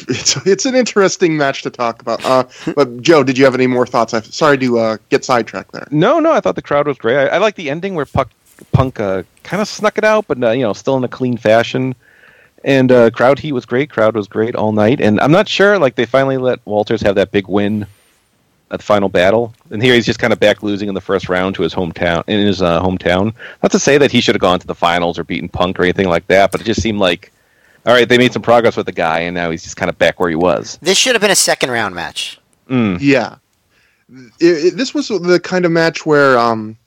[0.09, 2.25] It's, it's an interesting match to talk about.
[2.25, 2.45] Uh,
[2.75, 4.13] but Joe, did you have any more thoughts?
[4.15, 5.87] I'm sorry to uh, get sidetracked there.
[5.91, 7.17] No, no, I thought the crowd was great.
[7.17, 8.31] I, I like the ending where Puck,
[8.73, 11.37] Punk uh, kind of snuck it out, but uh, you know, still in a clean
[11.37, 11.95] fashion.
[12.65, 13.91] And uh, crowd heat was great.
[13.91, 15.01] Crowd was great all night.
[15.01, 17.87] And I'm not sure, like they finally let Walters have that big win
[18.71, 19.55] at the final battle.
[19.71, 22.25] And here he's just kind of back losing in the first round to his hometown
[22.27, 23.35] in his uh, hometown.
[23.63, 25.83] Not to say that he should have gone to the finals or beaten Punk or
[25.83, 27.31] anything like that, but it just seemed like,
[27.87, 29.99] all right, they made some progress with the guy, and now he's just kind of
[29.99, 30.79] back where he was.
[30.81, 32.41] This should have been a second round match.
[32.71, 32.97] Mm.
[32.99, 33.37] Yeah,
[34.41, 36.79] It- it- this was the kind of match where, um,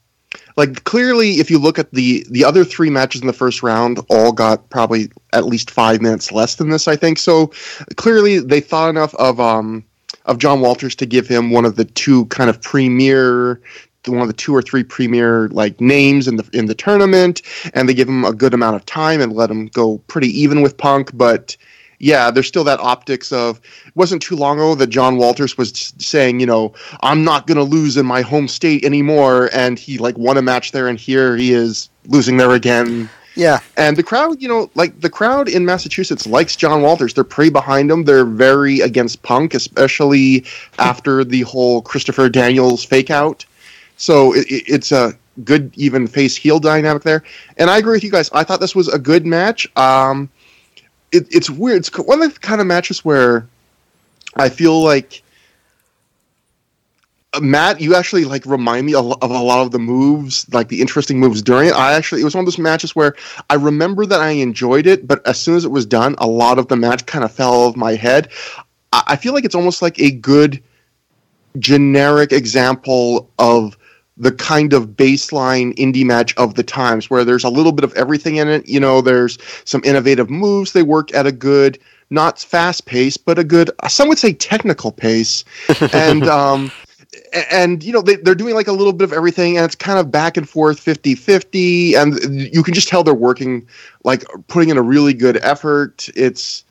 [0.56, 4.00] like, clearly, if you look at the the other three matches in the first round,
[4.10, 6.88] all got probably at least five minutes less than this.
[6.88, 7.48] I think so.
[7.96, 9.84] Clearly, they thought enough of um
[10.26, 13.60] of John Walters to give him one of the two kind of premier
[14.06, 17.42] one of the two or three premier like names in the in the tournament,
[17.74, 20.62] and they give him a good amount of time and let him go pretty even
[20.62, 21.10] with Punk.
[21.14, 21.56] But
[21.98, 25.92] yeah, there's still that optics of it wasn't too long ago that John Walters was
[25.98, 29.98] saying, you know, I'm not going to lose in my home state anymore, and he
[29.98, 33.10] like won a match there, and here he is losing there again.
[33.34, 33.60] Yeah.
[33.76, 37.14] And the crowd, you know, like the crowd in Massachusetts likes John Walters.
[37.14, 38.02] They're pretty behind him.
[38.02, 40.44] They're very against Punk, especially
[40.78, 43.44] after the whole Christopher Daniels fake out.
[43.96, 47.22] So it, it, it's a good even face heel dynamic there.
[47.58, 48.28] And I agree with you guys.
[48.32, 49.68] I thought this was a good match.
[49.76, 50.28] Um,
[51.12, 51.78] it, it's weird.
[51.78, 53.46] It's one of the kind of matches where
[54.36, 55.22] I feel like
[57.34, 60.80] uh, Matt, you actually like remind me of a lot of the moves, like the
[60.80, 61.74] interesting moves during it.
[61.74, 63.14] I actually, it was one of those matches where
[63.50, 66.58] I remember that I enjoyed it, but as soon as it was done, a lot
[66.58, 68.28] of the match kind of fell off my head.
[68.92, 70.62] I feel like it's almost like a good
[71.58, 73.76] generic example of
[74.18, 77.94] the kind of baseline indie match of the times where there's a little bit of
[77.94, 78.68] everything in it.
[78.68, 80.72] You know, there's some innovative moves.
[80.72, 81.78] They work at a good,
[82.10, 85.44] not fast pace, but a good, some would say technical pace.
[85.92, 86.72] and, um,
[87.50, 89.98] and you know they, they're doing like a little bit of everything and it's kind
[89.98, 93.66] of back and forth 50-50 and you can just tell they're working
[94.04, 96.64] like putting in a really good effort it's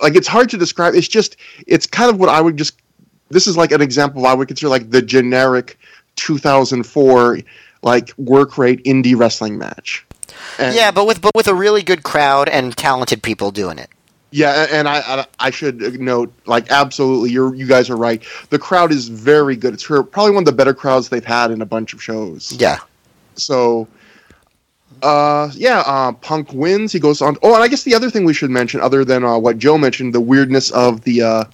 [0.00, 2.80] like it's hard to describe it's just it's kind of what i would just
[3.30, 5.78] this is like an example of i would consider like the generic
[6.16, 7.38] 2004
[7.82, 10.06] like work rate indie wrestling match
[10.58, 13.88] and yeah but with but with a really good crowd and talented people doing it
[14.32, 18.22] yeah, and I I should note, like, absolutely, you you guys are right.
[18.48, 19.74] The crowd is very good.
[19.74, 22.50] It's probably one of the better crowds they've had in a bunch of shows.
[22.52, 22.78] Yeah.
[23.34, 23.88] So,
[25.02, 26.92] uh, yeah, uh, Punk wins.
[26.92, 27.36] He goes on.
[27.42, 29.76] Oh, and I guess the other thing we should mention, other than uh, what Joe
[29.76, 31.44] mentioned, the weirdness of the uh,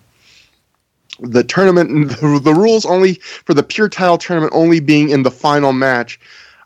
[1.20, 5.31] the tournament, the, the rules only for the pure title tournament only being in the
[5.31, 6.18] final match.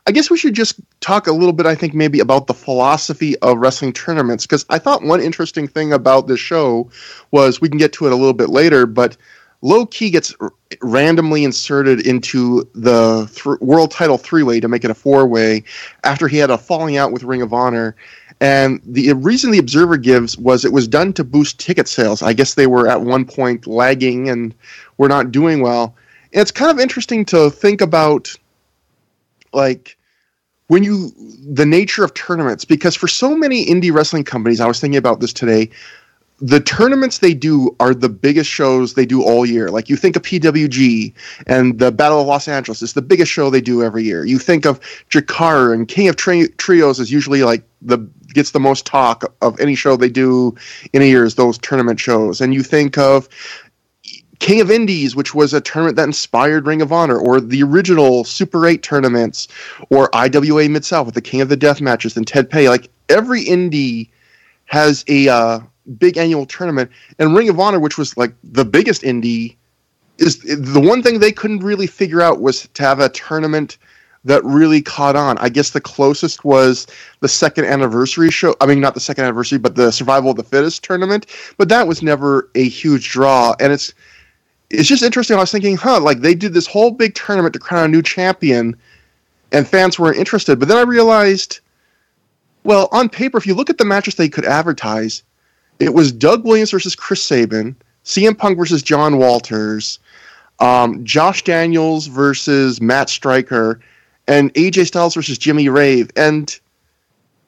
[0.05, 3.37] I guess we should just talk a little bit, I think, maybe about the philosophy
[3.39, 4.45] of wrestling tournaments.
[4.45, 6.89] Because I thought one interesting thing about this show
[7.31, 9.15] was we can get to it a little bit later, but
[9.63, 14.83] Low Ki gets r- randomly inserted into the th- world title three way to make
[14.83, 15.63] it a four way
[16.03, 17.95] after he had a falling out with Ring of Honor.
[18.39, 22.21] And the reason the Observer gives was it was done to boost ticket sales.
[22.21, 24.53] I guess they were at one point lagging and
[24.97, 25.95] were not doing well.
[26.33, 28.33] And it's kind of interesting to think about
[29.53, 29.97] like
[30.67, 31.11] when you
[31.45, 35.19] the nature of tournaments because for so many indie wrestling companies i was thinking about
[35.19, 35.69] this today
[36.39, 40.15] the tournaments they do are the biggest shows they do all year like you think
[40.15, 41.13] of pwg
[41.47, 44.39] and the battle of los angeles is the biggest show they do every year you
[44.39, 47.99] think of Chikara and king of Tri- trios is usually like the
[48.33, 50.55] gets the most talk of any show they do
[50.91, 53.29] in a year is those tournament shows and you think of
[54.43, 58.25] King of Indies, which was a tournament that inspired Ring of Honor, or the original
[58.25, 59.47] Super 8 tournaments,
[59.89, 62.67] or IWA Mid South with the King of the Death matches and Ted Petty.
[62.67, 64.09] Like every indie
[64.65, 65.59] has a uh,
[65.97, 69.55] big annual tournament, and Ring of Honor, which was like the biggest indie,
[70.17, 73.77] is the one thing they couldn't really figure out was to have a tournament
[74.25, 75.37] that really caught on.
[75.39, 76.87] I guess the closest was
[77.19, 78.55] the second anniversary show.
[78.61, 81.25] I mean, not the second anniversary, but the Survival of the Fittest tournament.
[81.57, 83.93] But that was never a huge draw, and it's
[84.69, 85.37] it's just interesting.
[85.37, 88.01] I was thinking, huh, like they did this whole big tournament to crown a new
[88.01, 88.75] champion,
[89.51, 90.57] and fans weren't interested.
[90.57, 91.59] But then I realized,
[92.63, 95.21] well, on paper, if you look at the matches they could advertise,
[95.79, 99.99] it was Doug Williams versus Chris Sabin, CM Punk versus John Walters,
[100.59, 103.79] um, Josh Daniels versus Matt Striker,
[104.27, 106.09] and AJ Styles versus Jimmy Rave.
[106.15, 106.59] And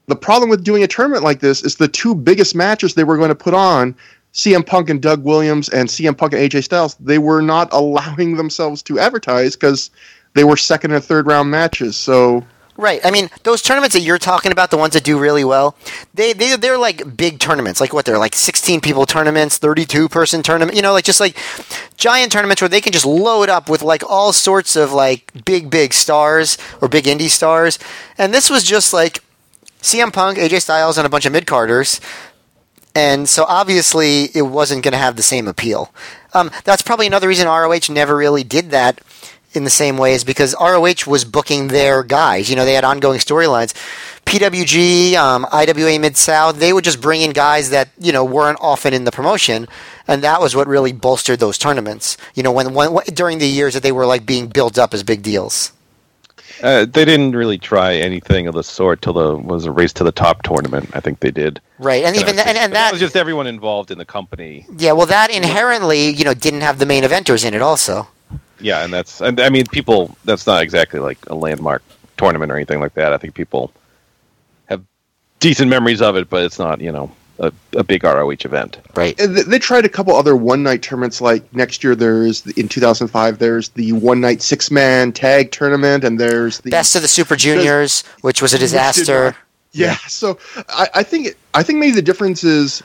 [0.08, 3.18] the problem with doing a tournament like this is the two biggest matches they were
[3.18, 3.96] going to put on
[4.36, 8.36] CM Punk and Doug Williams and CM Punk and AJ Styles, they were not allowing
[8.36, 9.90] themselves to advertise because
[10.34, 11.96] they were second and third round matches.
[11.96, 12.46] So
[12.78, 13.00] Right.
[13.06, 15.78] I mean, those tournaments that you're talking about, the ones that do really well,
[16.14, 17.80] they, they they're like big tournaments.
[17.80, 21.38] Like what they're like 16 people tournaments, 32 person tournament, you know, like just like
[21.96, 25.70] giant tournaments where they can just load up with like all sorts of like big
[25.70, 27.80] big stars or big indie stars.
[28.18, 29.24] And this was just like
[29.82, 32.02] CM Punk, AJ Styles and a bunch of mid-carders
[32.96, 35.94] and so obviously it wasn't going to have the same appeal.
[36.34, 39.02] Um, that's probably another reason ROH never really did that
[39.56, 42.50] in the same way is because ROH was booking their guys.
[42.50, 43.74] You know, they had ongoing storylines.
[44.26, 48.58] PWG, um, IWA Mid South, they would just bring in guys that you know weren't
[48.60, 49.68] often in the promotion,
[50.08, 52.18] and that was what really bolstered those tournaments.
[52.34, 55.04] You know, when, when during the years that they were like being built up as
[55.04, 55.72] big deals.
[56.64, 60.04] Uh, they didn't really try anything of the sort till the was a race to
[60.04, 60.90] the top tournament.
[60.94, 61.62] I think they did.
[61.80, 64.66] Right, and even and, and that, was just everyone involved in the company.
[64.78, 68.08] Yeah, well, that inherently, you know, didn't have the main eventers in it, also.
[68.60, 70.16] Yeah, and that's and I mean, people.
[70.26, 71.84] That's not exactly like a landmark
[72.18, 73.14] tournament or anything like that.
[73.14, 73.72] I think people
[74.68, 74.84] have
[75.40, 78.78] decent memories of it, but it's not, you know, a, a big ROH event.
[78.96, 79.20] Right.
[79.20, 81.22] And They tried a couple other one night tournaments.
[81.22, 86.20] Like next year, there's in 2005, there's the one night six man tag tournament, and
[86.20, 89.36] there's the Best of the Super Juniors, which was a disaster.
[89.72, 92.82] Yeah, so I, I think I think maybe the difference is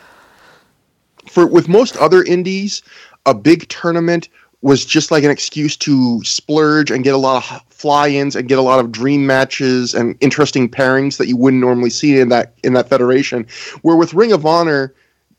[1.30, 2.82] for with most other indies,
[3.26, 4.28] a big tournament
[4.62, 8.59] was just like an excuse to splurge and get a lot of fly-ins and get
[8.59, 12.55] a lot of dream matches and interesting pairings that you wouldn't normally see in that
[12.62, 13.46] in that federation.
[13.83, 14.94] Where with Ring of Honor,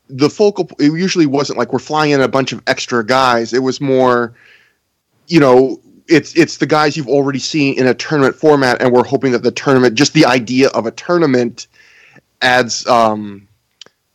[0.08, 3.52] the focal it usually wasn't like we're flying in a bunch of extra guys.
[3.52, 4.34] It was more,
[5.28, 9.04] you know, it's it's the guys you've already seen in a tournament format, and we're
[9.04, 11.68] hoping that the tournament, just the idea of a tournament,
[12.40, 13.46] adds um,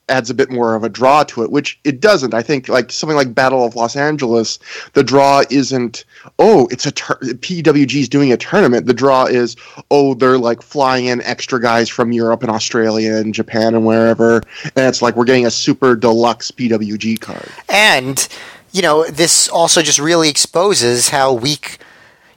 [0.09, 2.33] adds a bit more of a draw to it, which it doesn't.
[2.33, 4.59] I think like something like Battle of Los Angeles,
[4.93, 6.05] the draw isn't
[6.39, 8.85] oh it's a tur- PWG's doing a tournament.
[8.85, 9.55] The draw is
[9.91, 14.37] oh they're like flying in extra guys from Europe and Australia and Japan and wherever,
[14.63, 17.49] and it's like we're getting a super deluxe PWG card.
[17.69, 18.27] And
[18.71, 21.79] you know, this also just really exposes how weak.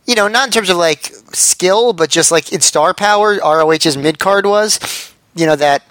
[0.06, 3.96] You know, not in terms of like skill, but just like in star power, ROH's
[3.96, 5.12] mid card was.
[5.34, 5.84] You know that.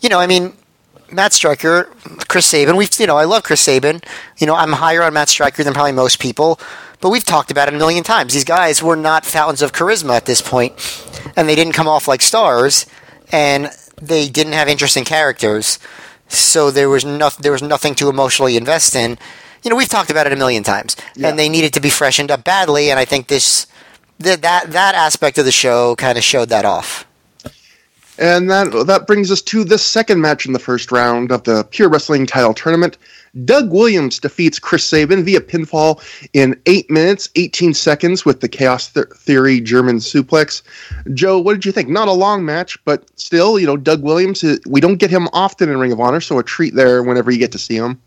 [0.00, 0.52] You know, I mean,
[1.14, 1.88] Matt Striker,
[2.28, 2.76] Chris Sabin.
[2.76, 4.00] We've you know I love Chris Sabin.
[4.38, 6.58] You know I'm higher on Matt Striker than probably most people,
[7.00, 8.32] but we've talked about it a million times.
[8.34, 10.72] These guys were not fountains of charisma at this point,
[11.36, 12.86] and they didn't come off like stars,
[13.32, 15.78] and they didn't have interesting characters.
[16.28, 19.18] So there was no, there was nothing to emotionally invest in.
[19.62, 21.28] You know we've talked about it a million times, Yeah.
[21.28, 22.90] and they needed to be freshened up badly.
[22.90, 23.66] And I think this
[24.18, 27.06] that that aspect of the show kind of showed that off.
[28.18, 31.64] And that that brings us to the second match in the first round of the
[31.64, 32.96] Pure Wrestling Title Tournament.
[33.44, 36.00] Doug Williams defeats Chris Sabin via pinfall
[36.32, 40.62] in eight minutes, eighteen seconds with the Chaos Th- Theory German suplex.
[41.14, 41.88] Joe, what did you think?
[41.88, 44.44] Not a long match, but still, you know, Doug Williams.
[44.44, 47.32] uh, We don't get him often in Ring of Honor, so a treat there whenever
[47.32, 48.00] you get to see him.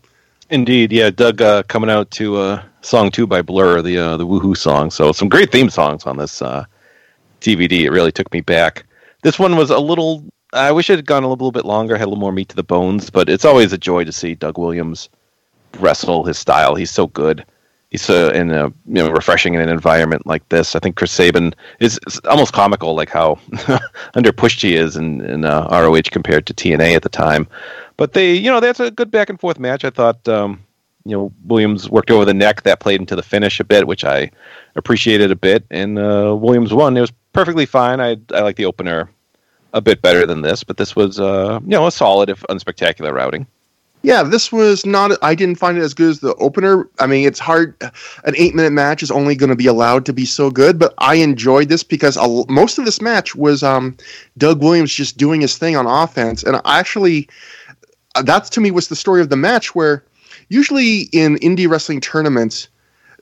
[0.48, 1.10] Indeed, yeah.
[1.10, 4.90] Doug uh, coming out to uh, song two by Blur, the uh, the Woohoo song.
[4.90, 6.64] So some great theme songs on this uh,
[7.42, 7.82] DVD.
[7.82, 8.86] It really took me back.
[9.22, 10.24] This one was a little.
[10.52, 12.56] I wish it had gone a little bit longer, had a little more meat to
[12.56, 13.10] the bones.
[13.10, 15.08] But it's always a joy to see Doug Williams
[15.78, 16.74] wrestle his style.
[16.74, 17.44] He's so good.
[17.90, 20.76] He's so in a you know refreshing in an environment like this.
[20.76, 23.38] I think Chris Sabin is, almost comical, like how
[24.14, 27.48] under pushed he is in, in uh, ROH compared to TNA at the time.
[27.96, 29.84] But they, you know, that's a good back and forth match.
[29.84, 30.62] I thought, um,
[31.04, 32.62] you know, Williams worked over the neck.
[32.62, 34.30] That played into the finish a bit, which I
[34.76, 35.64] appreciated a bit.
[35.70, 36.94] And uh, Williams won.
[36.94, 38.00] It was perfectly fine.
[38.00, 39.10] I I like the opener
[39.72, 43.12] a bit better than this, but this was, uh, you know, a solid if unspectacular
[43.12, 43.46] routing.
[44.02, 45.10] Yeah, this was not.
[45.22, 46.88] I didn't find it as good as the opener.
[47.00, 47.74] I mean, it's hard.
[48.24, 51.16] An eight-minute match is only going to be allowed to be so good, but I
[51.16, 53.96] enjoyed this because a, most of this match was um,
[54.36, 57.28] Doug Williams just doing his thing on offense, and actually,
[58.14, 59.74] uh, that's to me was the story of the match.
[59.74, 60.04] Where
[60.48, 62.68] usually in indie wrestling tournaments,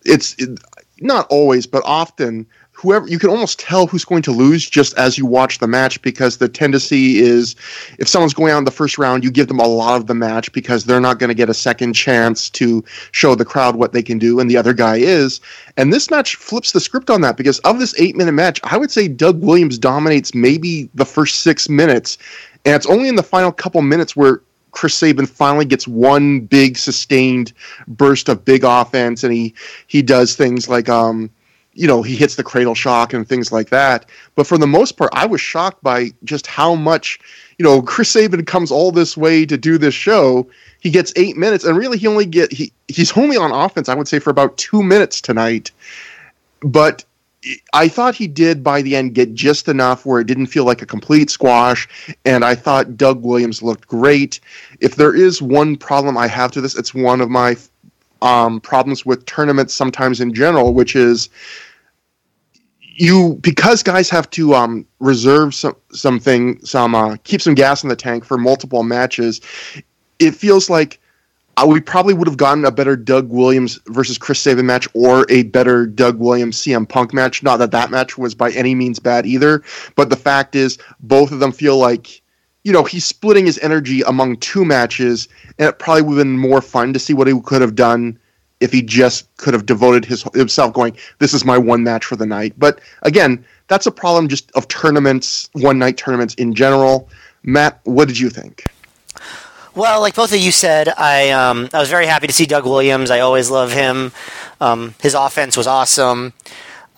[0.05, 0.61] it's it,
[1.01, 5.17] not always, but often whoever you can almost tell who's going to lose just as
[5.17, 7.57] you watch the match because the tendency is
[7.99, 10.15] if someone's going out in the first round, you give them a lot of the
[10.15, 13.95] match because they're not going to get a second chance to show the crowd what
[13.95, 15.41] they can do, and the other guy is.
[15.79, 18.77] And this match flips the script on that because of this eight minute match, I
[18.77, 22.19] would say Doug Williams dominates maybe the first six minutes,
[22.67, 26.77] and it's only in the final couple minutes where Chris Sabin finally gets one big
[26.77, 27.55] sustained
[27.89, 29.55] burst of big offense, and he
[29.87, 31.31] he does things like um
[31.77, 34.07] you know, he hits the cradle shock and things like that.
[34.35, 37.19] But for the most part, I was shocked by just how much,
[37.59, 40.49] you know, Chris Sabin comes all this way to do this show.
[40.81, 43.89] He gets eight minutes, and really, he only get he he's only on offense.
[43.89, 45.71] I would say for about two minutes tonight,
[46.61, 47.05] but.
[47.73, 50.83] I thought he did by the end get just enough where it didn't feel like
[50.83, 51.87] a complete squash,
[52.25, 54.41] and I thought Doug Williams looked great.
[54.81, 57.57] If there is one problem I have to this, it's one of my
[58.21, 61.29] um, problems with tournaments sometimes in general, which is
[62.99, 67.89] you because guys have to um, reserve some something some uh, keep some gas in
[67.89, 69.41] the tank for multiple matches.
[70.19, 70.99] It feels like
[71.59, 75.27] uh, we probably would have gotten a better Doug Williams versus Chris Sabin match or
[75.31, 77.43] a better Doug Williams CM Punk match.
[77.43, 79.63] Not that that match was by any means bad either,
[79.95, 82.23] but the fact is both of them feel like
[82.65, 85.29] you know he's splitting his energy among two matches,
[85.59, 88.19] and it probably would have been more fun to see what he could have done
[88.61, 92.17] if he just could have devoted his himself going this is my one match for
[92.17, 97.09] the night but again that's a problem just of tournaments, one night tournaments in general.
[97.43, 98.65] Matt, what did you think?
[99.75, 102.65] Well, like both of you said, I um, I was very happy to see Doug
[102.65, 103.11] Williams.
[103.11, 104.13] I always love him.
[104.61, 106.33] Um, his offense was awesome.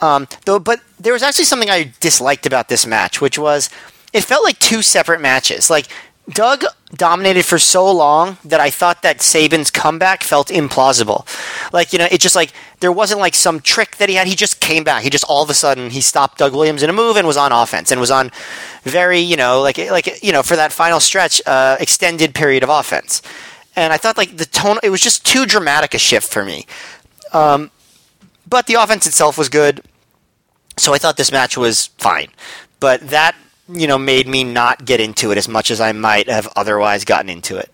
[0.01, 3.69] Um, though, but there was actually something I disliked about this match, which was
[4.13, 5.71] it felt like two separate matches.
[5.71, 5.89] Like
[6.29, 6.65] Doug
[6.95, 11.27] dominated for so long that I thought that Sabin's comeback felt implausible.
[11.73, 14.27] Like, you know, it just like there wasn't like some trick that he had.
[14.27, 15.03] He just came back.
[15.03, 17.37] He just all of a sudden he stopped Doug Williams in a move and was
[17.37, 18.31] on offense and was on
[18.83, 22.69] very, you know, like like you know, for that final stretch, uh, extended period of
[22.69, 23.23] offense.
[23.75, 26.67] And I thought like the tone it was just too dramatic a shift for me.
[27.33, 27.71] Um,
[28.47, 29.83] but the offense itself was good.
[30.77, 32.29] So I thought this match was fine.
[32.81, 33.35] But that
[33.69, 37.05] you know, made me not get into it as much as I might have otherwise
[37.05, 37.71] gotten into it.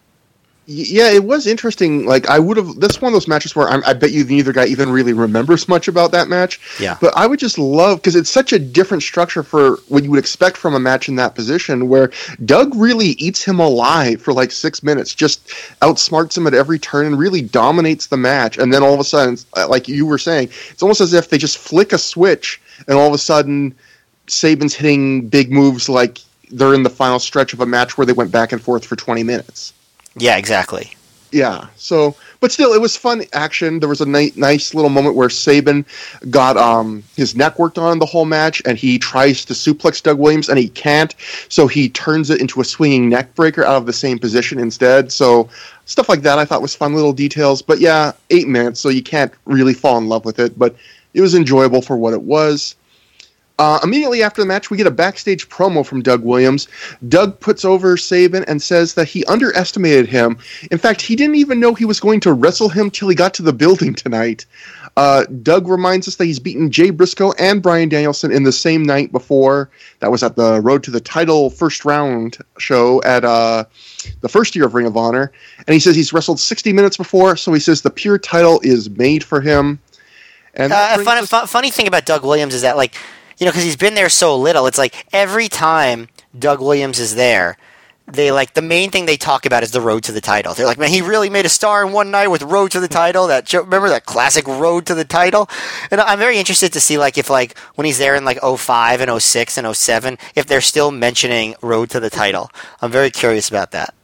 [0.66, 2.06] Yeah, it was interesting.
[2.06, 2.80] Like I would have.
[2.80, 5.68] That's one of those matches where I'm, i bet you neither guy even really remembers
[5.68, 6.58] much about that match.
[6.80, 6.96] Yeah.
[7.02, 10.18] But I would just love because it's such a different structure for what you would
[10.18, 12.10] expect from a match in that position, where
[12.46, 15.48] Doug really eats him alive for like six minutes, just
[15.82, 18.56] outsmarts him at every turn, and really dominates the match.
[18.56, 21.28] And then all of a sudden, uh, like you were saying, it's almost as if
[21.28, 23.74] they just flick a switch, and all of a sudden
[24.26, 26.18] Sabin's hitting big moves like
[26.50, 28.96] they're in the final stretch of a match where they went back and forth for
[28.96, 29.72] 20 minutes.
[30.16, 30.92] Yeah, exactly.
[31.34, 31.66] Yeah.
[31.74, 33.80] So, but still, it was fun action.
[33.80, 35.84] There was a ni- nice little moment where Sabin
[36.30, 40.20] got um, his neck worked on the whole match, and he tries to suplex Doug
[40.20, 41.12] Williams, and he can't.
[41.48, 45.10] So he turns it into a swinging neck breaker out of the same position instead.
[45.10, 45.48] So
[45.86, 47.62] stuff like that, I thought was fun little details.
[47.62, 50.56] But yeah, eight minutes, so you can't really fall in love with it.
[50.56, 50.76] But
[51.14, 52.76] it was enjoyable for what it was.
[53.56, 56.66] Uh, immediately after the match, we get a backstage promo from Doug Williams.
[57.08, 60.38] Doug puts over Sabin and says that he underestimated him.
[60.72, 63.32] In fact, he didn't even know he was going to wrestle him till he got
[63.34, 64.44] to the building tonight.
[64.96, 68.82] Uh, Doug reminds us that he's beaten Jay Briscoe and Bryan Danielson in the same
[68.82, 69.70] night before.
[70.00, 73.64] That was at the Road to the Title first round show at uh,
[74.20, 75.32] the first year of Ring of Honor.
[75.66, 78.90] And he says he's wrestled 60 minutes before, so he says the pure title is
[78.90, 79.78] made for him.
[80.54, 82.96] And uh, fun, fun, funny thing about Doug Williams is that, like,
[83.38, 84.66] you know, because he's been there so little.
[84.66, 86.08] It's like every time
[86.38, 87.56] Doug Williams is there,
[88.06, 90.52] they like the main thing they talk about is the road to the title.
[90.52, 92.88] They're like, man, he really made a star in one night with Road to the
[92.88, 93.26] Title.
[93.28, 95.48] That remember that classic Road to the Title.
[95.90, 99.00] And I'm very interested to see like if like when he's there in like 05
[99.00, 102.50] and 06 and 07, if they're still mentioning Road to the Title.
[102.82, 103.94] I'm very curious about that.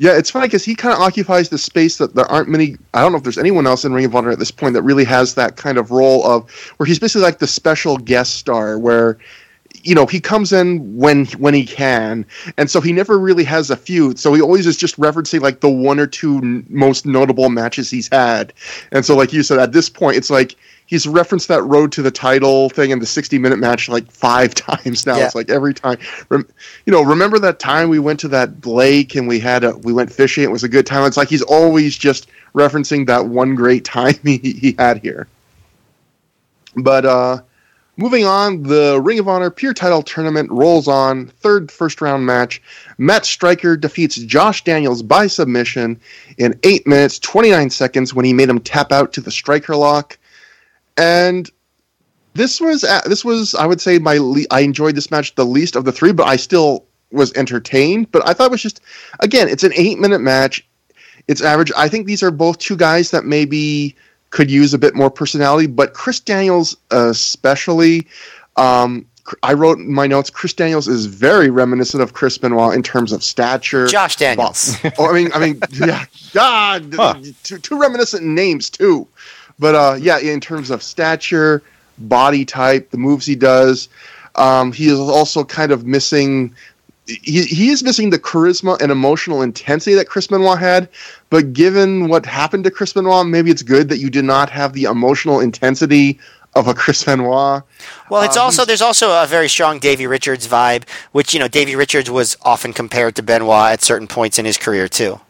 [0.00, 2.76] Yeah, it's funny because he kind of occupies the space that there aren't many.
[2.94, 4.82] I don't know if there's anyone else in Ring of Honor at this point that
[4.82, 8.78] really has that kind of role of where he's basically like the special guest star,
[8.78, 9.18] where
[9.82, 12.24] you know he comes in when when he can,
[12.56, 14.20] and so he never really has a feud.
[14.20, 17.90] So he always is just referencing like the one or two n- most notable matches
[17.90, 18.52] he's had,
[18.92, 20.54] and so like you said, at this point, it's like
[20.88, 24.54] he's referenced that road to the title thing in the 60 minute match like five
[24.54, 25.16] times now.
[25.16, 25.26] Yeah.
[25.26, 25.98] It's like every time,
[26.30, 29.92] you know, remember that time we went to that Blake and we had a, we
[29.92, 30.42] went fishing.
[30.42, 31.04] It was a good time.
[31.06, 35.28] It's like he's always just referencing that one great time he, he had here.
[36.74, 37.42] But, uh,
[38.00, 41.26] Moving on, the Ring of Honor Pure Title Tournament rolls on.
[41.40, 42.62] Third first round match.
[42.96, 46.00] Matt Striker defeats Josh Daniels by submission
[46.36, 50.16] in 8 minutes 29 seconds when he made him tap out to the Striker lock
[50.98, 51.50] and
[52.34, 55.46] this was uh, this was I would say my le- I enjoyed this match the
[55.46, 58.10] least of the three, but I still was entertained.
[58.12, 58.80] But I thought it was just
[59.20, 60.66] again, it's an eight minute match.
[61.26, 61.72] It's average.
[61.76, 63.94] I think these are both two guys that maybe
[64.30, 68.06] could use a bit more personality, but Chris Daniels especially.
[68.56, 69.06] Um,
[69.42, 70.30] I wrote in my notes.
[70.30, 73.86] Chris Daniels is very reminiscent of Chris Benoit in terms of stature.
[73.86, 74.76] Josh Daniels.
[74.98, 77.20] oh, I mean, I mean, yeah, God, huh.
[77.42, 79.06] two, two reminiscent names too.
[79.58, 81.62] But uh, yeah, in terms of stature,
[81.98, 83.88] body type, the moves he does,
[84.36, 86.54] um, he is also kind of missing.
[87.06, 90.88] He, he is missing the charisma and emotional intensity that Chris Benoit had.
[91.30, 94.74] But given what happened to Chris Benoit, maybe it's good that you did not have
[94.74, 96.18] the emotional intensity
[96.54, 97.62] of a Chris Benoit.
[98.10, 101.48] Well, it's uh, also there's also a very strong Davey Richards vibe, which you know
[101.48, 105.20] Davey Richards was often compared to Benoit at certain points in his career too.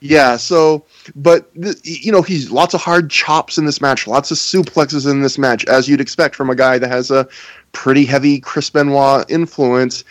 [0.00, 0.84] Yeah, so
[1.14, 1.50] but
[1.82, 5.38] you know he's lots of hard chops in this match, lots of suplexes in this
[5.38, 7.28] match, as you'd expect from a guy that has a
[7.72, 10.04] pretty heavy Chris Benoit influence,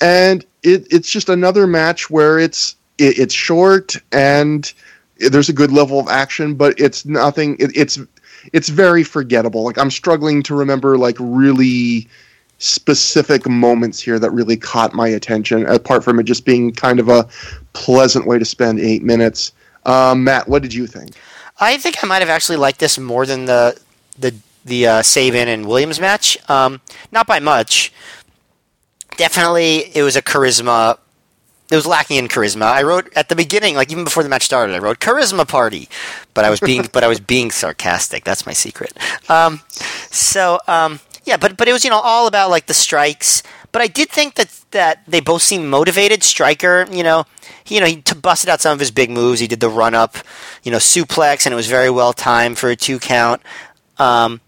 [0.00, 4.72] and it, it's just another match where it's it, it's short and
[5.18, 7.56] there's a good level of action, but it's nothing.
[7.58, 7.98] It, it's
[8.52, 9.64] it's very forgettable.
[9.64, 12.08] Like I'm struggling to remember like really
[12.64, 17.08] specific moments here that really caught my attention, apart from it just being kind of
[17.08, 17.28] a
[17.74, 19.52] pleasant way to spend eight minutes.
[19.84, 21.14] Um, Matt, what did you think?
[21.60, 23.78] I think I might have actually liked this more than the
[24.18, 24.34] the
[24.64, 26.38] the uh, and Williams match.
[26.48, 26.80] Um,
[27.12, 27.92] not by much.
[29.16, 30.98] Definitely, it was a charisma.
[31.70, 32.62] It was lacking in charisma.
[32.62, 35.88] I wrote at the beginning, like even before the match started, I wrote charisma party,
[36.32, 38.24] but I was being but I was being sarcastic.
[38.24, 38.96] That's my secret.
[39.28, 39.60] Um,
[40.10, 43.42] so um, yeah, but but it was you know all about like the strikes.
[43.72, 46.22] But I did think that that they both seemed motivated.
[46.22, 47.24] Striker, you know,
[47.64, 49.40] he, you know, he t- busted out some of his big moves.
[49.40, 50.16] He did the run up,
[50.62, 53.42] you know, suplex, and it was very well timed for a two count.
[53.98, 54.40] Um,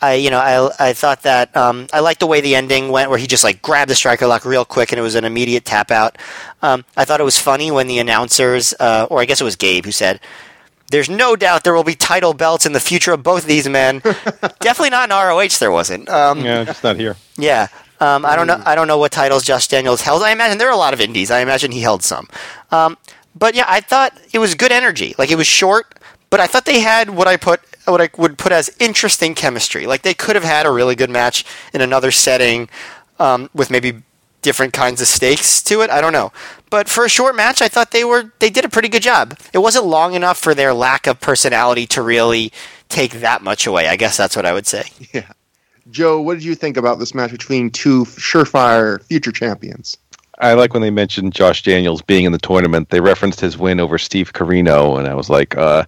[0.00, 3.08] I, you know, I, I thought that um, I liked the way the ending went,
[3.08, 5.64] where he just like grabbed the striker lock real quick, and it was an immediate
[5.64, 6.18] tap out.
[6.62, 9.56] Um, I thought it was funny when the announcers, uh, or I guess it was
[9.56, 10.20] Gabe, who said,
[10.90, 13.68] "There's no doubt there will be title belts in the future of both of these
[13.68, 13.98] men."
[14.60, 15.58] Definitely not in ROH.
[15.58, 16.08] There wasn't.
[16.08, 17.16] Um, Yeah, just not here.
[17.36, 17.68] yeah.
[18.00, 18.60] Um, I don't know.
[18.66, 20.22] I don't know what titles Josh Daniels held.
[20.22, 21.30] I imagine there are a lot of indies.
[21.30, 22.28] I imagine he held some.
[22.70, 22.98] Um,
[23.34, 25.14] but yeah, I thought it was good energy.
[25.16, 25.94] Like it was short,
[26.28, 29.86] but I thought they had what I put what I would put as interesting chemistry.
[29.86, 32.68] Like they could have had a really good match in another setting
[33.18, 34.02] um, with maybe
[34.44, 35.90] different kinds of stakes to it.
[35.90, 36.30] I don't know.
[36.70, 39.36] But for a short match, I thought they were they did a pretty good job.
[39.52, 42.52] It wasn't long enough for their lack of personality to really
[42.88, 43.88] take that much away.
[43.88, 44.84] I guess that's what I would say.
[45.12, 45.32] Yeah.
[45.90, 49.98] Joe, what did you think about this match between two surefire future champions?
[50.38, 52.88] I like when they mentioned Josh Daniels being in the tournament.
[52.88, 55.84] They referenced his win over Steve Corino, and I was like, uh,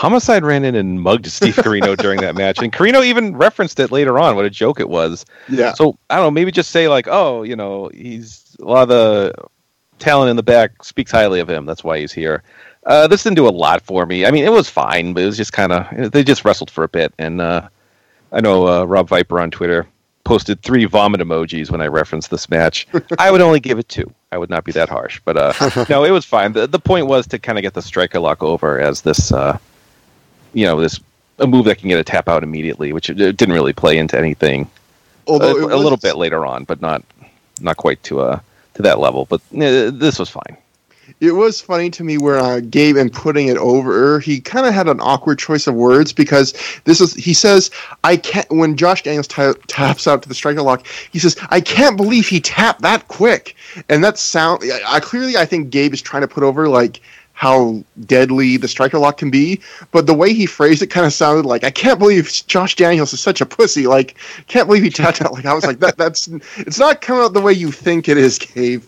[0.00, 3.92] Homicide ran in and mugged Steve Corino during that match, and Corino even referenced it
[3.92, 4.34] later on.
[4.34, 5.26] What a joke it was!
[5.46, 5.74] Yeah.
[5.74, 6.30] So I don't know.
[6.30, 9.34] Maybe just say like, oh, you know, he's a lot of the
[9.98, 11.66] talent in the back speaks highly of him.
[11.66, 12.42] That's why he's here.
[12.86, 14.24] Uh, this didn't do a lot for me.
[14.24, 16.82] I mean, it was fine, but it was just kind of they just wrestled for
[16.82, 17.68] a bit, and uh,
[18.32, 19.86] I know uh, Rob Viper on Twitter
[20.24, 22.86] posted three vomit emojis when I referenced this match.
[23.18, 24.10] I would only give it two.
[24.32, 26.54] I would not be that harsh, but uh, no, it was fine.
[26.54, 29.58] The, the point was to kind of get the striker lock over as this, uh,
[30.52, 31.00] you know, this
[31.38, 33.98] a move that can get a tap out immediately, which it, it didn't really play
[33.98, 34.70] into anything.
[35.26, 37.02] Although a, it a little bit later on, but not
[37.60, 38.40] not quite to uh
[38.74, 39.26] to that level.
[39.26, 40.56] But uh, this was fine.
[41.20, 44.72] It was funny to me where uh, Gabe, in putting it over, he kind of
[44.72, 47.70] had an awkward choice of words because this is he says
[48.04, 48.48] I can't.
[48.50, 52.28] When Josh Daniels ta taps out to the striker lock, he says I can't believe
[52.28, 53.56] he tapped that quick,
[53.88, 54.62] and that sound.
[54.64, 57.00] I, I clearly I think Gabe is trying to put over like
[57.40, 59.58] how deadly the striker lock can be,
[59.92, 63.14] but the way he phrased it kind of sounded like I can't believe Josh Daniels
[63.14, 63.86] is such a pussy.
[63.86, 65.32] Like can't believe he tapped out.
[65.32, 65.96] Like I was like that.
[65.96, 66.28] That's
[66.58, 68.84] it's not coming out the way you think it is, Gabe.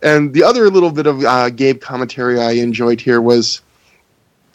[0.00, 3.60] And the other little bit of uh, Gabe commentary I enjoyed here was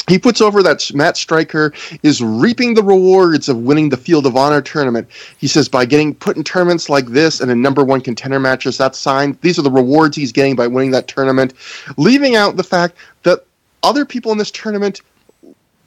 [0.08, 4.36] he puts over that Matt Striker is reaping the rewards of winning the Field of
[4.36, 5.08] Honor tournament.
[5.38, 8.78] He says by getting put in tournaments like this and in number one contender matches,
[8.78, 9.40] that's signed.
[9.42, 11.54] These are the rewards he's getting by winning that tournament,
[11.98, 13.46] leaving out the fact that
[13.84, 15.02] other people in this tournament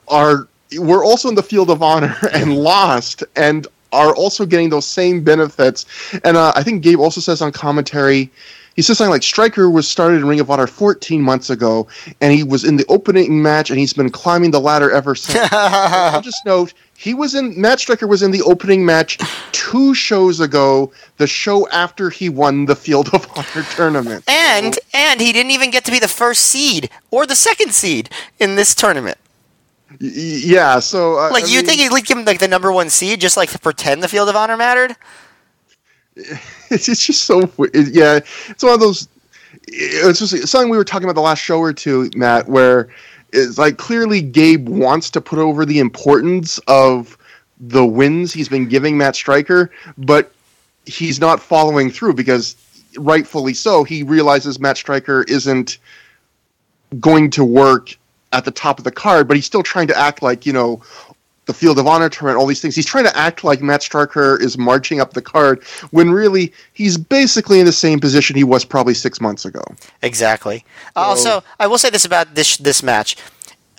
[0.07, 0.47] are
[0.77, 5.23] were also in the Field of Honor and lost and are also getting those same
[5.23, 5.85] benefits.
[6.23, 8.29] And uh, I think Gabe also says on commentary
[8.75, 11.87] he says something like Striker was started in Ring of Honor 14 months ago,
[12.21, 15.49] and he was in the opening match, and he's been climbing the ladder ever since.
[15.53, 19.17] I'll just note he was in Matt Striker was in the opening match
[19.51, 24.23] two shows ago, the show after he won the Field of Honor tournament.
[24.27, 28.09] And and he didn't even get to be the first seed or the second seed
[28.39, 29.17] in this tournament.
[30.01, 32.47] Y- yeah, so uh, Like I you mean, think he'd like give him like the
[32.47, 34.95] number one seed just like to pretend the Field of Honor mattered?
[36.69, 37.41] It's, it's just so
[37.73, 39.07] it- yeah it's one of those
[39.67, 42.89] it's just something we were talking about the last show or two matt where
[43.31, 47.17] it's like clearly gabe wants to put over the importance of
[47.59, 50.31] the wins he's been giving matt Striker, but
[50.85, 52.55] he's not following through because
[52.97, 55.77] rightfully so he realizes matt Striker isn't
[56.99, 57.95] going to work
[58.31, 60.81] at the top of the card but he's still trying to act like you know
[61.49, 62.75] the Field of Honor tournament, all these things.
[62.75, 66.95] He's trying to act like Matt Striker is marching up the card when really he's
[66.95, 69.63] basically in the same position he was probably six months ago.
[70.03, 70.63] Exactly.
[70.95, 73.17] also, I will say this about this this match.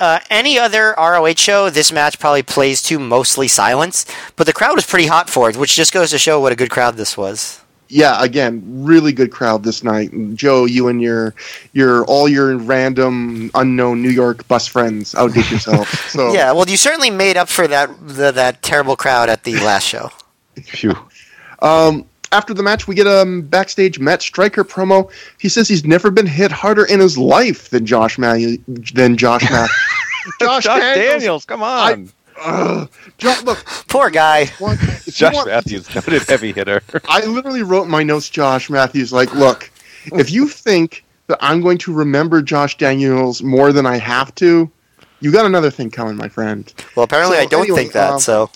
[0.00, 4.04] Uh, any other ROH show, this match probably plays to mostly silence,
[4.34, 6.56] but the crowd was pretty hot for it, which just goes to show what a
[6.56, 7.59] good crowd this was.
[7.90, 10.10] Yeah, again, really good crowd this night.
[10.34, 11.34] Joe, you and your
[11.72, 15.88] your all your random unknown New York bus friends outdid yourself.
[16.10, 19.54] So Yeah, well, you certainly made up for that the, that terrible crowd at the
[19.56, 20.10] last show.
[20.56, 20.94] Phew.
[21.60, 25.10] Um, after the match, we get a um, backstage Matt Striker promo.
[25.38, 28.58] He says he's never been hit harder in his life than Josh Matthews.
[28.94, 29.76] Than Josh Matthews.
[30.40, 31.12] Josh, Josh Daniels.
[31.12, 32.12] Daniels, come on.
[32.42, 32.88] Ugh.
[33.18, 34.46] Jo- look, Poor guy.
[34.58, 34.78] one-
[35.08, 36.82] Josh want- Matthews, noted heavy hitter.
[37.08, 39.70] I literally wrote in my notes, Josh Matthews, like, look,
[40.12, 44.70] if you think that I'm going to remember Josh Daniels more than I have to,
[45.20, 46.72] you got another thing coming, my friend.
[46.96, 48.12] Well, apparently So, I don't anyway, think that.
[48.14, 48.50] um, so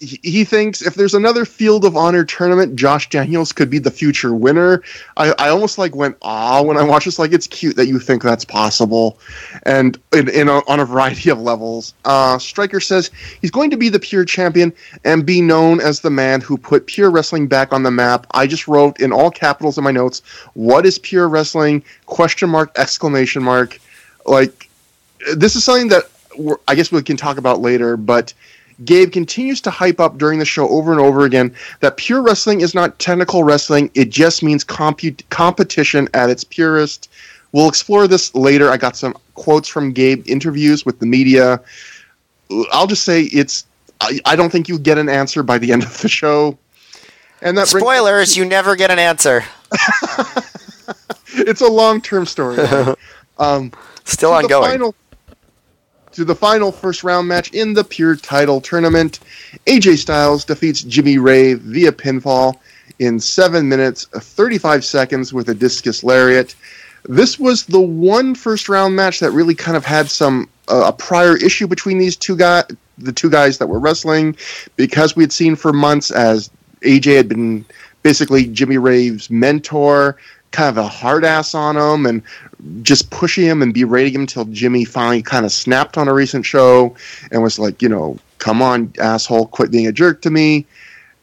[0.00, 4.32] he, thinks if there's another Field of Honor tournament, Josh Daniels could be the future
[4.32, 4.82] winner.
[5.16, 7.18] I, I almost like went ah when I watched this.
[7.18, 9.18] Like it's cute that you think that's possible,
[9.64, 11.94] and in, in a, on a variety of levels.
[12.04, 14.72] Uh, Striker says he's going to be the pure champion
[15.04, 18.26] and be known as the man who put pure wrestling back on the map.
[18.32, 20.20] I just wrote in all capitals in my notes,
[20.54, 23.80] "What is pure wrestling?" Question mark exclamation mark.
[24.26, 24.68] Like
[25.34, 26.04] this is something that
[26.68, 28.32] I guess we can talk about later, but
[28.84, 32.60] Gabe continues to hype up during the show over and over again that pure wrestling
[32.60, 37.10] is not technical wrestling, it just means compu- competition at its purest.
[37.52, 38.70] We'll explore this later.
[38.70, 41.60] I got some quotes from Gabe interviews with the media.
[42.72, 43.64] I'll just say it's
[44.00, 46.58] I, I don't think you get an answer by the end of the show.
[47.40, 49.44] And that spoilers, you never get an answer.
[51.28, 52.58] it's a long-term story.
[53.38, 53.72] um,
[54.04, 54.70] Still ongoing.
[54.70, 54.94] Final,
[56.18, 59.20] to the final first round match in the Pure Title Tournament.
[59.66, 62.58] AJ Styles defeats Jimmy Rave via pinfall
[62.98, 66.56] in 7 minutes 35 seconds with a discus lariat.
[67.04, 70.92] This was the one first round match that really kind of had some uh, a
[70.92, 72.64] prior issue between these two guys,
[72.98, 74.36] the two guys that were wrestling,
[74.74, 76.50] because we had seen for months as
[76.80, 77.64] AJ had been
[78.02, 80.16] basically Jimmy Rave's mentor,
[80.50, 82.22] kind of a hard ass on him, and
[82.82, 86.44] just pushing him and berating him until Jimmy finally kind of snapped on a recent
[86.44, 86.94] show
[87.30, 90.66] and was like, you know, come on, asshole, quit being a jerk to me.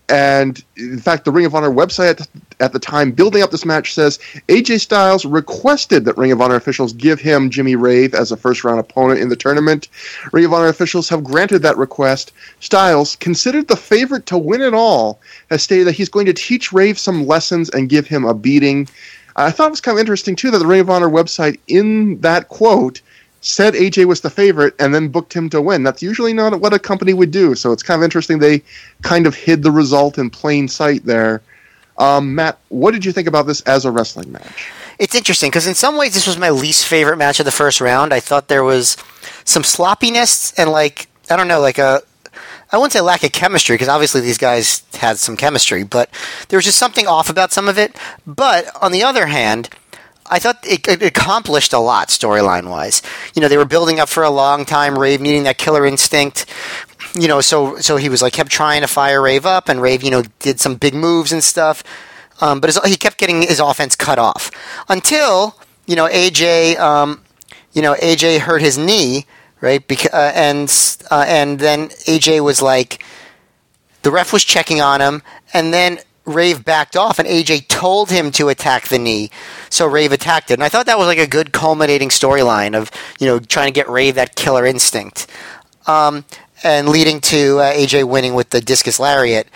[0.08, 2.28] And in fact, the Ring of Honor website
[2.60, 6.56] at, the time building up this match says AJ Styles requested that Ring of Honor
[6.56, 9.88] officials give him Jimmy Rave as a first round opponent in the tournament.
[10.32, 12.34] Ring of Honor officials have granted that request.
[12.60, 15.20] Styles, considered the favorite to win it all,
[15.50, 18.88] has stated that he's going to teach Rave some lessons and give him a beating.
[19.36, 22.20] I thought it was kind of interesting too that the Ring of Honor website in
[22.22, 23.02] that quote
[23.42, 25.84] said AJ was the favorite and then booked him to win.
[25.84, 27.54] That's usually not what a company would do.
[27.54, 28.64] So it's kind of interesting they
[29.04, 31.42] kind of hid the result in plain sight there.
[31.98, 34.72] Um, Matt, what did you think about this as a wrestling match?
[34.98, 37.82] It's interesting because in some ways this was my least favorite match of the first
[37.82, 38.14] round.
[38.14, 38.98] I thought there was
[39.44, 42.02] some sloppiness and like I don't know, like a
[42.72, 46.10] I wouldn't say lack of chemistry because obviously these guys had some chemistry, but
[46.50, 47.96] there was just something off about some of it.
[48.26, 49.70] But on the other hand,
[50.28, 53.02] I thought it, it accomplished a lot storyline wise.
[53.36, 54.98] You know, they were building up for a long time.
[54.98, 56.46] Rave needing that killer instinct.
[57.14, 60.04] You know, so so he was like kept trying to fire Rave up, and Rave,
[60.04, 61.84] you know, did some big moves and stuff.
[62.42, 64.52] Um, but his, he kept getting his offense cut off
[64.90, 65.56] until
[65.86, 67.22] you know AJ, um,
[67.74, 69.26] you know AJ hurt his knee,
[69.66, 69.86] right?
[69.86, 73.04] Because uh, and uh, and then AJ was like,
[74.04, 78.32] the ref was checking on him, and then Rave backed off, and AJ told him
[78.34, 79.32] to attack the knee,
[79.70, 80.54] so Rave attacked it.
[80.54, 83.74] And I thought that was like a good culminating storyline of you know trying to
[83.74, 85.28] get Rave that killer instinct,
[85.88, 86.24] um,
[86.64, 89.48] and leading to uh, AJ winning with the discus lariat.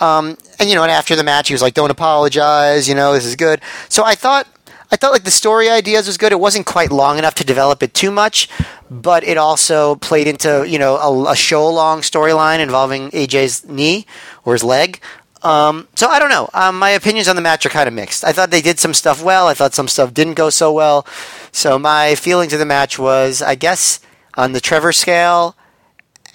[0.00, 3.14] Um, and you know, and after the match, he was like, "Don't apologize," you know,
[3.14, 3.62] this is good.
[3.88, 4.46] So I thought
[4.94, 6.30] I thought like the story ideas was good.
[6.30, 8.48] It wasn't quite long enough to develop it too much,
[8.88, 14.06] but it also played into you know a, a show long storyline involving AJ's knee
[14.44, 15.00] or his leg.
[15.42, 16.48] Um, so I don't know.
[16.54, 18.24] Um, my opinions on the match are kind of mixed.
[18.24, 19.48] I thought they did some stuff well.
[19.48, 21.04] I thought some stuff didn't go so well.
[21.50, 23.98] So my feelings of the match was, I guess,
[24.36, 25.56] on the Trevor scale,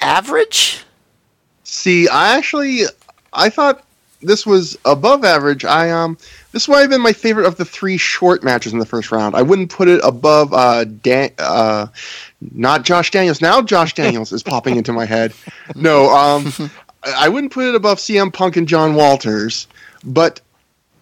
[0.01, 0.83] average.
[1.63, 2.81] See, I actually
[3.31, 3.85] I thought
[4.21, 5.63] this was above average.
[5.63, 6.17] I um
[6.51, 9.35] this might have been my favorite of the three short matches in the first round.
[9.35, 11.87] I wouldn't put it above uh Dan uh
[12.41, 13.41] not Josh Daniels.
[13.41, 15.33] Now Josh Daniels is popping into my head.
[15.75, 16.51] No, um
[17.03, 19.67] I wouldn't put it above CM Punk and John Walters,
[20.03, 20.41] but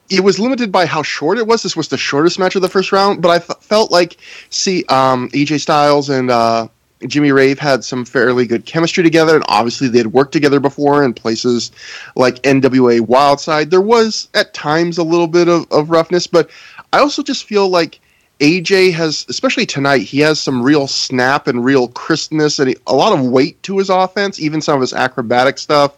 [0.09, 1.63] it was limited by how short it was.
[1.63, 4.17] This was the shortest match of the first round, but I f- felt like
[4.49, 6.67] see um AJ Styles and uh
[7.05, 11.03] Jimmy Rave had some fairly good chemistry together, and obviously they had worked together before
[11.03, 11.71] in places
[12.15, 13.69] like NWA Wildside.
[13.69, 16.49] There was at times a little bit of, of roughness, but
[16.93, 17.99] I also just feel like
[18.39, 23.17] AJ has, especially tonight, he has some real snap and real crispness and a lot
[23.17, 25.97] of weight to his offense, even some of his acrobatic stuff.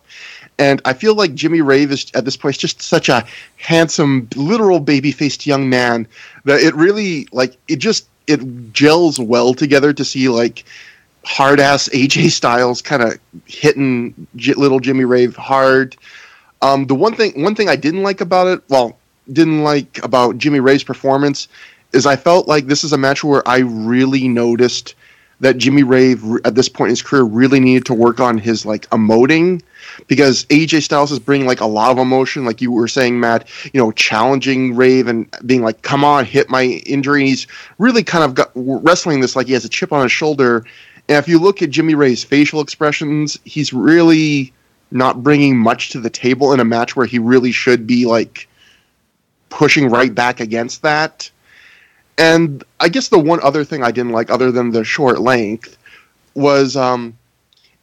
[0.58, 3.26] And I feel like Jimmy Rave is at this point just such a
[3.56, 6.08] handsome, literal baby faced young man
[6.44, 10.66] that it really like it just it gels well together to see like
[11.24, 15.96] hard ass AJ Styles kind of hitting little Jimmy Rave hard.
[16.62, 18.98] Um, the one thing one thing I didn't like about it, well,
[19.32, 21.48] didn't like about Jimmy Rave's performance
[21.94, 24.96] is I felt like this is a match where I really noticed
[25.40, 28.66] that Jimmy Rave at this point in his career really needed to work on his
[28.66, 29.62] like emoting
[30.08, 33.48] because AJ Styles is bringing like a lot of emotion, like you were saying, Matt.
[33.74, 37.48] You know, challenging Rave and being like, "Come on, hit my injury." And he's
[37.78, 40.66] really kind of got, wrestling this like he has a chip on his shoulder.
[41.10, 44.54] And if you look at Jimmy Rave's facial expressions, he's really
[44.92, 48.48] not bringing much to the table in a match where he really should be like
[49.50, 51.30] pushing right back against that.
[52.20, 55.78] And I guess the one other thing I didn't like, other than the short length,
[56.36, 57.18] was um,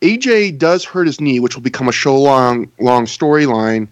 [0.03, 3.89] AJ does hurt his knee, which will become a show long long storyline.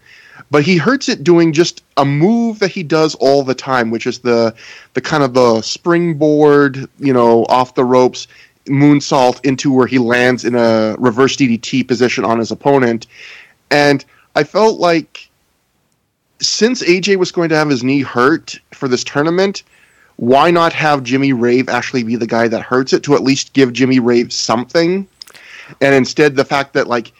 [0.50, 4.06] But he hurts it doing just a move that he does all the time, which
[4.06, 4.54] is the
[4.92, 8.28] the kind of the springboard, you know, off the ropes
[8.66, 13.06] moonsault into where he lands in a reverse DDT position on his opponent.
[13.70, 14.04] And
[14.34, 15.28] I felt like
[16.40, 19.62] since AJ was going to have his knee hurt for this tournament,
[20.16, 23.52] why not have Jimmy Rave actually be the guy that hurts it to at least
[23.52, 25.06] give Jimmy Rave something?
[25.80, 27.12] And instead, the fact that like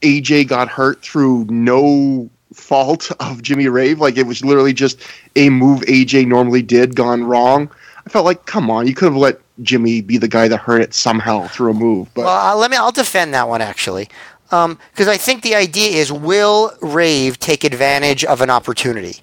[0.00, 5.00] AJ got hurt through no fault of Jimmy Rave, like it was literally just
[5.36, 7.70] a move AJ normally did gone wrong.
[8.04, 10.82] I felt like, come on, you could have let Jimmy be the guy that hurt
[10.82, 12.12] it somehow through a move.
[12.14, 12.76] But well, uh, let me.
[12.76, 14.08] I'll defend that one actually,
[14.44, 19.16] because um, I think the idea is will Rave take advantage of an opportunity?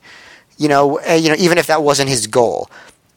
[0.58, 2.70] You know, uh, you know, even if that wasn't his goal.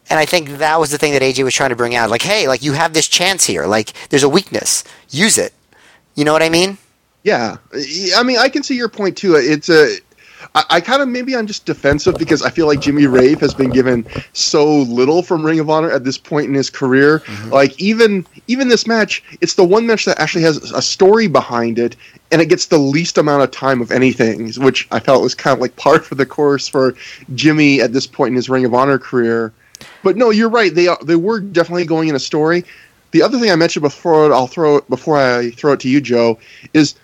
[0.09, 2.09] And I think that was the thing that AJ was trying to bring out.
[2.09, 3.65] Like, hey, like you have this chance here.
[3.65, 4.83] Like, there's a weakness.
[5.09, 5.53] Use it.
[6.15, 6.77] You know what I mean?
[7.23, 7.55] Yeah,
[8.15, 9.35] I mean, I can see your point too.
[9.35, 9.97] It's a
[10.55, 13.53] I, I kind of maybe I'm just defensive because I feel like Jimmy Rave has
[13.53, 17.19] been given so little from Ring of Honor at this point in his career.
[17.19, 17.49] Mm-hmm.
[17.49, 21.79] Like even even this match, it's the one match that actually has a story behind
[21.79, 21.95] it,
[22.31, 25.53] and it gets the least amount of time of anything, which I felt was kind
[25.53, 26.95] of like par for the course for
[27.35, 29.53] Jimmy at this point in his Ring of Honor career.
[30.03, 30.73] But no, you're right.
[30.73, 32.65] They they were definitely going in a story.
[33.11, 36.01] The other thing I mentioned before, I'll throw it before I throw it to you,
[36.01, 36.39] Joe,
[36.73, 36.95] is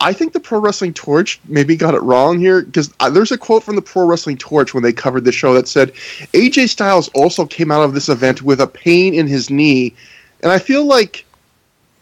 [0.00, 3.62] I think the Pro Wrestling Torch maybe got it wrong here because there's a quote
[3.62, 5.94] from the Pro Wrestling Torch when they covered the show that said
[6.34, 9.94] AJ Styles also came out of this event with a pain in his knee,
[10.42, 11.24] and I feel like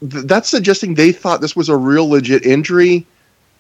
[0.01, 3.07] th- that's suggesting they thought this was a real legit injury.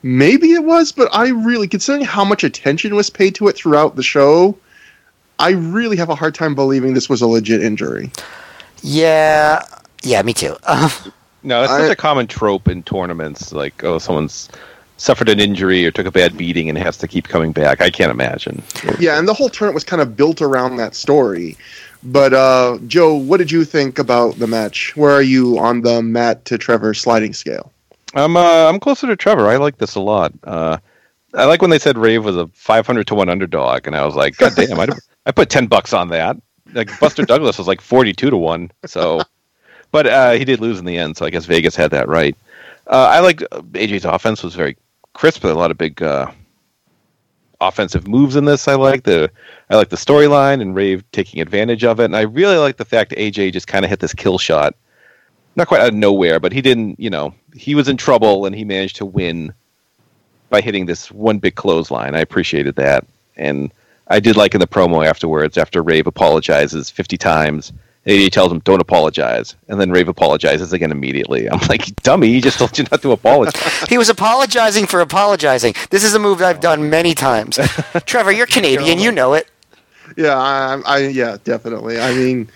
[0.02, 3.96] Maybe it was, but I really, considering how much attention was paid to it throughout
[3.96, 4.58] the show,
[5.38, 8.10] I really have a hard time believing this was a legit injury.
[8.82, 9.62] Yeah,
[10.02, 10.56] yeah, me too.
[11.44, 13.52] No, it's such a common trope in tournaments.
[13.52, 14.48] Like, oh, someone's
[14.96, 17.80] suffered an injury or took a bad beating and has to keep coming back.
[17.80, 18.62] I can't imagine.
[18.98, 21.56] Yeah, and the whole tournament was kind of built around that story.
[22.02, 24.96] But uh, Joe, what did you think about the match?
[24.96, 27.72] Where are you on the Matt to Trevor sliding scale?
[28.14, 29.48] I'm uh, I'm closer to Trevor.
[29.48, 30.32] I like this a lot.
[30.44, 30.78] Uh,
[31.34, 34.14] I like when they said Rave was a 500 to one underdog, and I was
[34.14, 34.88] like, God damn, I
[35.26, 36.36] I put ten bucks on that.
[36.72, 38.70] Like Buster Douglas was like 42 to one.
[38.86, 39.22] So
[39.94, 42.36] but uh, he did lose in the end, so I guess Vegas had that right.
[42.88, 44.76] Uh, I like uh, AJ's offense was very
[45.12, 45.44] crisp.
[45.44, 46.32] A lot of big uh,
[47.60, 48.66] offensive moves in this.
[48.66, 49.30] I like the
[49.70, 52.84] I like the storyline and Rave taking advantage of it, and I really like the
[52.84, 54.74] fact AJ just kind of hit this kill shot,
[55.54, 56.98] not quite out of nowhere, but he didn't.
[56.98, 59.54] You know, he was in trouble and he managed to win
[60.50, 62.16] by hitting this one big clothesline.
[62.16, 63.72] I appreciated that, and
[64.08, 67.72] I did like in the promo afterwards after Rave apologizes fifty times
[68.06, 71.48] AJ tells him, "Don't apologize," and then Rave apologizes again immediately.
[71.48, 75.74] I'm like, "Dummy, he just told you not to apologize." he was apologizing for apologizing.
[75.90, 77.58] This is a move I've done many times.
[78.06, 79.48] Trevor, you're Canadian, you know it.
[80.16, 81.98] Yeah, I, I yeah, definitely.
[81.98, 82.50] I mean,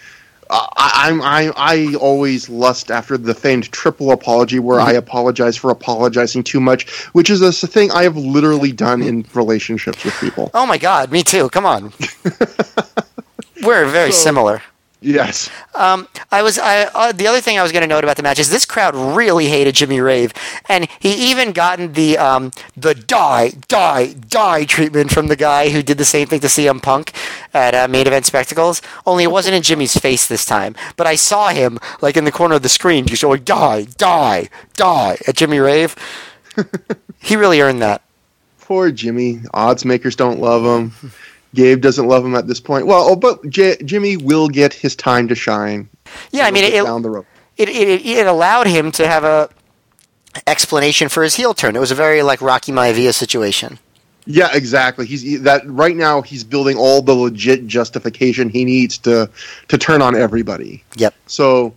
[0.51, 0.69] I,
[1.07, 4.99] I'm I I always lust after the famed triple apology where I mm-hmm.
[4.99, 10.05] apologize for apologizing too much, which is a thing I have literally done in relationships
[10.05, 10.51] with people.
[10.53, 11.49] Oh my god, me too.
[11.49, 11.93] Come on.
[13.63, 14.63] We're very so, similar.
[15.01, 15.49] Yes.
[15.77, 16.59] Um, I was.
[16.59, 18.65] I, uh, the other thing I was going to note about the match is this
[18.65, 20.33] crowd really hated Jimmy Rave,
[20.69, 25.83] and he even gotten the um, the die, die, die treatment from the guy who
[25.85, 27.13] did the same thing to CM Punk
[27.55, 28.83] at uh, Main Event Spectacles.
[29.07, 32.33] Only it wasn't in Jimmy's face this time, but I saw him like in the
[32.33, 35.95] corner of the screen, just going die, die, die at Jimmy Rave.
[37.21, 38.03] he really earned that.
[38.61, 39.43] Poor Jimmy.
[39.55, 41.13] Odds makers don't love him.
[41.55, 42.87] Gabe doesn't love him at this point.
[42.87, 45.89] Well, oh, but J- Jimmy will get his time to shine.
[46.31, 47.27] Yeah, I mean, it, down the road.
[47.57, 49.49] It, it, it allowed him to have a
[50.47, 51.75] explanation for his heel turn.
[51.75, 53.79] It was a very like Rocky Maivia situation.
[54.27, 55.07] Yeah, exactly.
[55.07, 56.21] He's that right now.
[56.21, 59.31] He's building all the legit justification he needs to
[59.69, 60.85] to turn on everybody.
[60.97, 61.15] Yep.
[61.27, 61.75] So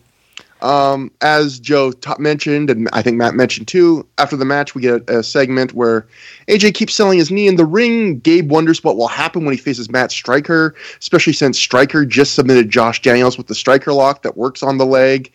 [0.62, 4.82] um, as Joe t- mentioned, and I think Matt mentioned too, after the match, we
[4.82, 6.08] get a, a, segment where
[6.48, 8.20] AJ keeps selling his knee in the ring.
[8.20, 12.70] Gabe wonders what will happen when he faces Matt Striker, especially since Striker just submitted
[12.70, 15.32] Josh Daniels with the Striker lock that works on the leg.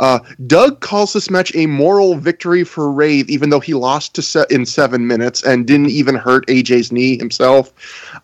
[0.00, 4.22] Uh, Doug calls this match a moral victory for Rave, even though he lost to
[4.22, 7.70] set in seven minutes and didn't even hurt AJ's knee himself.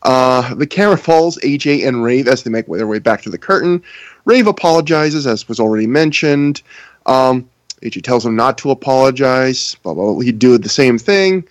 [0.03, 3.37] Uh, the camera follows AJ and Rave as they make their way back to the
[3.37, 3.83] curtain.
[4.27, 6.63] Rave apologizes, as was already mentioned.
[7.07, 7.49] Um,
[7.83, 9.77] AJ tells him not to apologize.
[9.83, 10.13] Blah blah.
[10.13, 10.21] blah.
[10.21, 11.49] He'd do the same thing.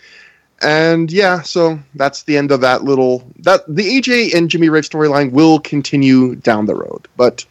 [0.61, 4.87] And yeah, so that's the end of that little that the AJ and Jimmy Rave
[4.87, 7.07] storyline will continue down the road.
[7.17, 7.45] But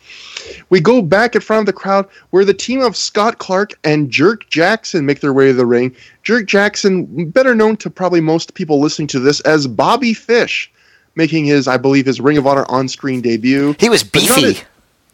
[0.70, 4.10] we go back in front of the crowd where the team of Scott Clark and
[4.10, 5.94] Jerk Jackson make their way to the ring.
[6.22, 10.72] Jerk Jackson, better known to probably most people listening to this as Bobby Fish,
[11.14, 13.76] making his, I believe, his Ring of Honor on-screen debut.
[13.78, 14.62] He was beefy.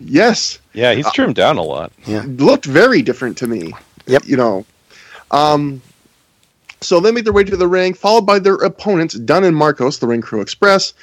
[0.01, 1.93] A- Yes, Yeah, he's trimmed down a lot.
[2.07, 2.25] Yeah.
[2.27, 3.73] looked very different to me.
[4.07, 4.23] Yep.
[4.27, 4.67] You know.
[5.31, 5.81] Um
[6.83, 9.99] so they make their way to the ring, followed by their opponents, Dunn and Marcos,
[9.99, 10.95] the Ring Crew Express.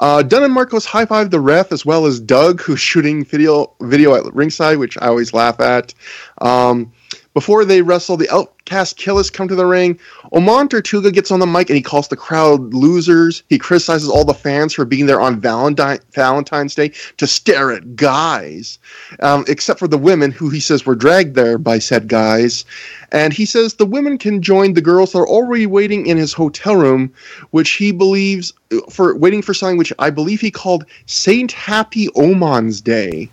[0.00, 3.70] Uh, Dunn and Marcos high five the ref as well as Doug, who's shooting video
[3.82, 5.94] video at ringside, which I always laugh at.
[6.40, 6.90] Um,
[7.32, 9.98] before they wrestle, the Outcast Killers come to the ring.
[10.32, 13.44] Oman Tortuga gets on the mic and he calls the crowd losers.
[13.48, 17.94] He criticizes all the fans for being there on Valentine, Valentine's Day to stare at
[17.94, 18.78] guys,
[19.20, 22.64] um, except for the women who he says were dragged there by said guys.
[23.12, 26.32] And he says the women can join the girls that are already waiting in his
[26.32, 27.12] hotel room,
[27.50, 28.52] which he believes
[28.88, 33.28] for waiting for something which I believe he called Saint Happy Oman's Day,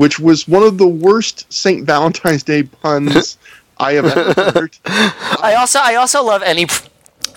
[0.00, 3.36] which was one of the worst Saint Valentine's Day puns
[3.78, 4.76] I have ever heard.
[4.86, 6.66] I also I also love any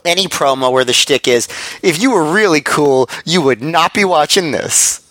[0.06, 1.48] any promo where the shtick is
[1.82, 5.02] if you were really cool, you would not be watching this.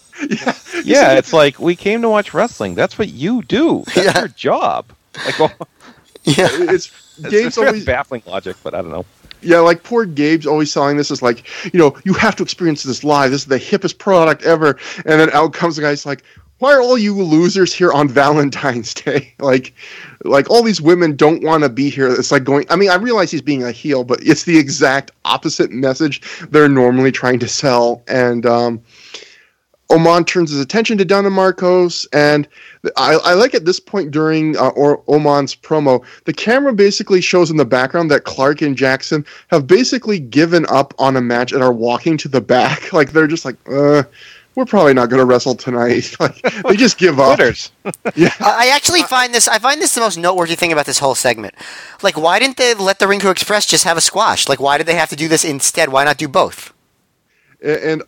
[0.84, 2.74] Yeah, it's like we came to watch wrestling.
[2.74, 3.84] That's what you do.
[3.86, 4.18] That's Yeah.
[4.20, 4.86] your job.
[5.26, 5.52] Like, well,
[6.24, 6.48] Yeah.
[6.50, 9.04] It's it's, Gabe's it's always baffling logic, but I don't know.
[9.42, 11.44] Yeah, like poor Gabe's always selling this as like,
[11.74, 13.30] you know, you have to experience this live.
[13.32, 14.78] This is the hippest product ever.
[15.04, 16.22] And then out comes the guy's like,
[16.62, 19.34] why are all you losers here on Valentine's Day?
[19.40, 19.74] like,
[20.22, 22.08] like all these women don't want to be here.
[22.08, 22.66] It's like going.
[22.70, 26.68] I mean, I realize he's being a heel, but it's the exact opposite message they're
[26.68, 28.04] normally trying to sell.
[28.06, 28.80] And um,
[29.90, 32.46] Oman turns his attention to Donna Marcos, and
[32.96, 37.50] I, I like at this point during uh, or Oman's promo, the camera basically shows
[37.50, 41.60] in the background that Clark and Jackson have basically given up on a match and
[41.60, 42.92] are walking to the back.
[42.92, 44.04] Like they're just like, uh,
[44.54, 46.14] we're probably not going to wrestle tonight.
[46.20, 47.40] like they just give up.
[48.14, 50.98] Yeah, I I actually find this I find this the most noteworthy thing about this
[50.98, 51.54] whole segment.
[52.02, 54.48] Like why didn't they let the Ring Crew Express just have a squash?
[54.48, 55.90] Like why did they have to do this instead?
[55.90, 56.72] Why not do both?
[57.62, 58.02] and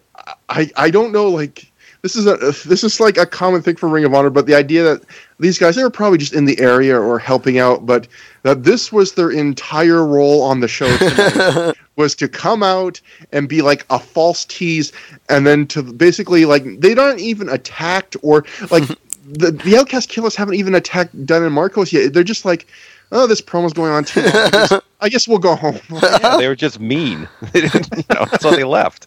[0.49, 1.71] I I don't know like.
[2.05, 2.37] This is a
[2.69, 5.05] this is like a common thing for Ring of Honor, but the idea that
[5.41, 8.07] these guys they were probably just in the area or helping out, but
[8.43, 13.01] that this was their entire role on the show tonight was to come out
[13.33, 14.93] and be like a false tease,
[15.31, 18.87] and then to basically like they aren't even attacked or like
[19.27, 22.13] the the Outcast Killers haven't even attacked Dunn and Marcos yet.
[22.13, 22.67] They're just like,
[23.13, 24.31] oh, this promo's going on too long.
[24.35, 25.81] I guess, I guess we'll go home.
[25.89, 27.27] Yeah, they were just mean.
[27.53, 29.07] They didn't, you know, so they left.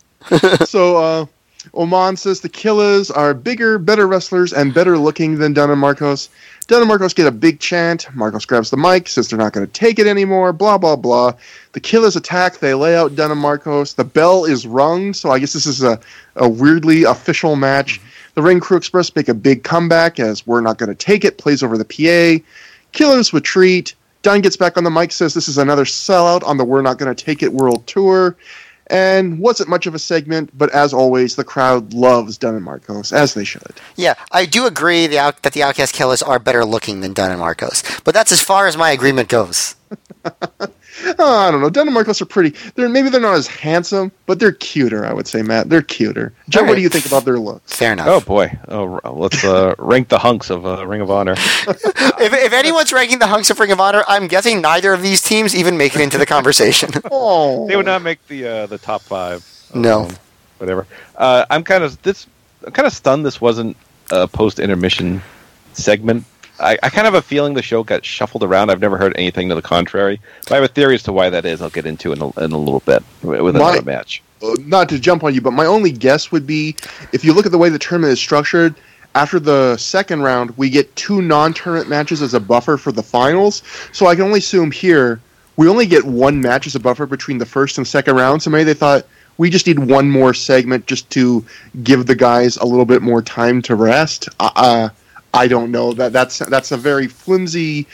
[0.67, 1.25] so uh,
[1.74, 6.30] Oman says the Killers are bigger, better wrestlers, and better looking than Dunn and Marcos.
[6.68, 8.07] Dunn and Marcos get a big chant.
[8.13, 10.53] Marcos grabs the mic, says they're not going to take it anymore.
[10.53, 11.34] Blah blah blah.
[11.72, 12.59] The Killers attack.
[12.59, 13.93] They lay out Dunn and Marcos.
[13.93, 15.99] The bell is rung, so I guess this is a,
[16.36, 18.01] a weirdly official match.
[18.34, 21.38] The Ring Crew Express make a big comeback as we're not going to take it.
[21.38, 22.43] Plays over the PA.
[22.91, 23.95] Killers retreat.
[24.24, 26.97] Dunn gets back on the mic, says this is another sellout on the We're Not
[26.97, 28.36] Gonna Take It World Tour.
[28.89, 33.11] And wasn't much of a segment, but as always, the crowd loves Dunn and Marcos,
[33.11, 33.73] as they should.
[33.97, 37.31] Yeah, I do agree the out, that the Outcast Killers are better looking than Dunn
[37.31, 39.75] and Marcos, but that's as far as my agreement goes.
[41.19, 41.69] Oh, I don't know.
[41.69, 42.57] Dunn and Marcos are pretty.
[42.75, 45.05] They're maybe they're not as handsome, but they're cuter.
[45.05, 45.69] I would say, Matt.
[45.69, 46.33] They're cuter.
[46.49, 47.75] Joe, what do you think about their looks?
[47.75, 48.07] Fair enough.
[48.07, 48.57] Oh boy.
[48.67, 51.35] Oh, let's uh, rank the hunks of uh, Ring of Honor.
[52.19, 55.21] If, if anyone's ranking the hunks of Ring of Honor, I'm guessing neither of these
[55.21, 56.89] teams even make it into the conversation.
[57.11, 59.45] Oh, They would not make the uh, the top five.
[59.75, 60.05] No.
[60.05, 60.15] Um,
[60.57, 60.87] whatever.
[61.15, 62.25] Uh, I'm kind of this.
[62.65, 63.23] I'm kind of stunned.
[63.23, 63.77] This wasn't
[64.11, 65.21] a post intermission
[65.73, 66.25] segment.
[66.59, 68.69] I, I kind of have a feeling the show got shuffled around.
[68.69, 70.19] I've never heard anything to the contrary.
[70.43, 71.61] But I have a theory as to why that is.
[71.61, 74.23] I'll get into in a, in a little bit with My- another match.
[74.41, 76.75] Uh, not to jump on you, but my only guess would be
[77.11, 78.75] if you look at the way the tournament is structured.
[79.15, 83.63] After the second round, we get two non-tournament matches as a buffer for the finals.
[83.91, 85.19] So I can only assume here
[85.55, 88.43] we only get one match as a buffer between the first and second round.
[88.43, 91.43] So maybe they thought we just need one more segment just to
[91.83, 94.29] give the guys a little bit more time to rest.
[94.39, 94.89] Uh, uh,
[95.38, 97.85] I don't know that that's that's a very flimsy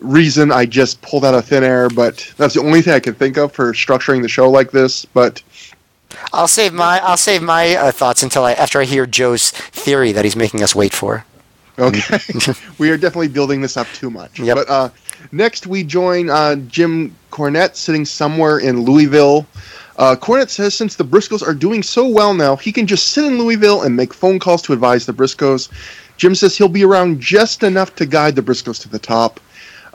[0.00, 0.50] reason.
[0.50, 3.36] I just pulled out of thin air, but that's the only thing I can think
[3.36, 5.04] of for structuring the show like this.
[5.04, 5.42] But
[6.32, 10.12] I'll save my I'll save my uh, thoughts until I after I hear Joe's theory
[10.12, 11.24] that he's making us wait for.
[11.78, 12.18] Okay.
[12.78, 14.38] we are definitely building this up too much.
[14.38, 14.56] Yep.
[14.56, 14.88] But uh,
[15.32, 19.46] next we join uh, Jim Cornette sitting somewhere in Louisville.
[19.98, 23.24] Uh, Cornette says since the Briscoes are doing so well now, he can just sit
[23.24, 25.68] in Louisville and make phone calls to advise the Briscoes.
[26.16, 29.40] Jim says he'll be around just enough to guide the Briscoes to the top.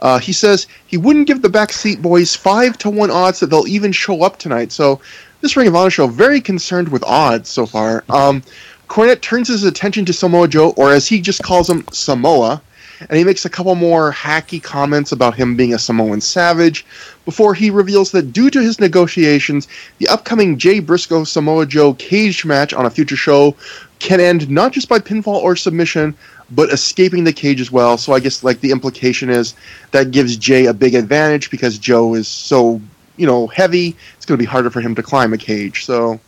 [0.00, 3.68] Uh, he says he wouldn't give the Backseat Boyz five to one odds that they'll
[3.68, 4.72] even show up tonight.
[4.72, 5.00] So
[5.40, 8.04] this Ring of Honor show very concerned with odds so far.
[8.08, 8.42] Um,
[8.88, 12.60] Cornette turns his attention to Samoa Joe, or as he just calls him, Samoa,
[13.08, 16.84] and he makes a couple more hacky comments about him being a Samoan savage
[17.24, 22.44] before he reveals that due to his negotiations, the upcoming Jay Briscoe Samoa Joe cage
[22.44, 23.56] match on a future show
[23.98, 26.14] can end not just by pinfall or submission,
[26.50, 27.96] but escaping the cage as well.
[27.96, 29.54] So I guess like the implication is
[29.92, 32.80] that gives Jay a big advantage because Joe is so
[33.16, 33.96] you know heavy.
[34.16, 35.84] It's going to be harder for him to climb a cage.
[35.84, 36.20] So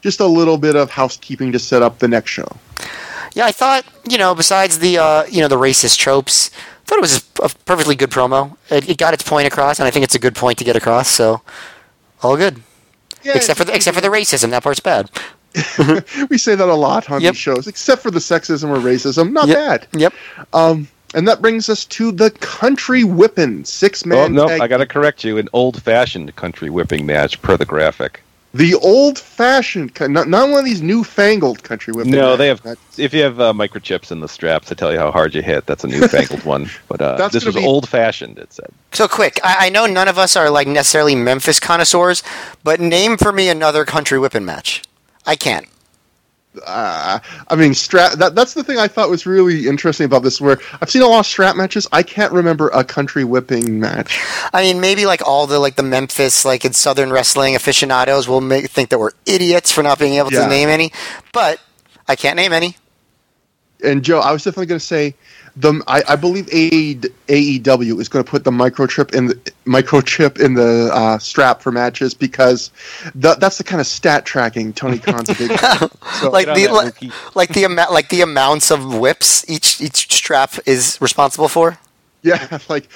[0.00, 2.48] just a little bit of housekeeping to set up the next show.
[3.36, 6.98] Yeah, I thought you know besides the uh, you know the racist tropes, I thought
[6.98, 8.56] it was a perfectly good promo.
[8.70, 10.74] It, it got its point across, and I think it's a good point to get
[10.74, 11.08] across.
[11.08, 11.42] So
[12.22, 12.62] all good.
[13.22, 15.10] Yeah, except for the, except for the racism, that part's bad.
[16.30, 17.32] we say that a lot on Yep.
[17.34, 19.32] these shows, except for the sexism or racism.
[19.32, 19.56] Not Yep.
[19.56, 19.86] bad.
[20.00, 20.14] Yep.
[20.54, 24.18] Um, and that brings us to the country whipping six man.
[24.18, 24.60] Oh no, tag.
[24.62, 25.36] I got to correct you.
[25.38, 28.22] An old-fashioned country whipping match per the graphic.
[28.56, 32.12] The old fashioned, not, not one of these newfangled country whipping.
[32.12, 32.64] No, they have.
[32.64, 32.98] matches.
[32.98, 35.66] If you have uh, microchips in the straps to tell you how hard you hit,
[35.66, 36.70] that's a newfangled one.
[36.88, 38.38] But uh, this was be- old-fashioned.
[38.38, 38.70] It said.
[38.92, 42.22] So quick, I, I know none of us are like necessarily Memphis connoisseurs,
[42.64, 44.82] but name for me another country whipping match.
[45.26, 45.66] I can't.
[46.64, 48.12] Uh, I mean, strap.
[48.12, 50.40] That, that's the thing I thought was really interesting about this.
[50.40, 54.18] Where I've seen a lot of strap matches, I can't remember a country whipping match.
[54.52, 58.40] I mean, maybe like all the like the Memphis like in Southern wrestling aficionados will
[58.40, 60.44] make, think that we're idiots for not being able Yeah.
[60.44, 60.92] to name any,
[61.32, 61.60] but
[62.08, 62.76] I can't name any.
[63.84, 65.14] And Joe, I was definitely going to say
[65.56, 65.82] the.
[65.86, 69.34] I, I believe A- AEW is going to put the microchip in the
[69.64, 72.70] microchip in the uh, strap for matches because
[73.20, 75.58] th- that's the kind of stat tracking Tony Khan's big.
[75.58, 75.90] fan.
[76.20, 80.54] So, like the like, like the amount like the amounts of whips each each strap
[80.66, 81.78] is responsible for.
[82.22, 82.88] Yeah, like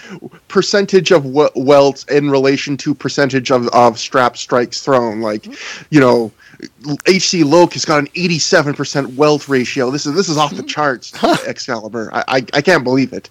[0.48, 5.20] percentage of w- welts in relation to percentage of, of strap strikes thrown.
[5.20, 5.46] Like,
[5.90, 6.32] you know,
[7.08, 9.90] HC Loc has got an eighty-seven percent welt ratio.
[9.90, 11.12] This is this is off the charts.
[11.46, 13.30] Excalibur, I, I I can't believe it.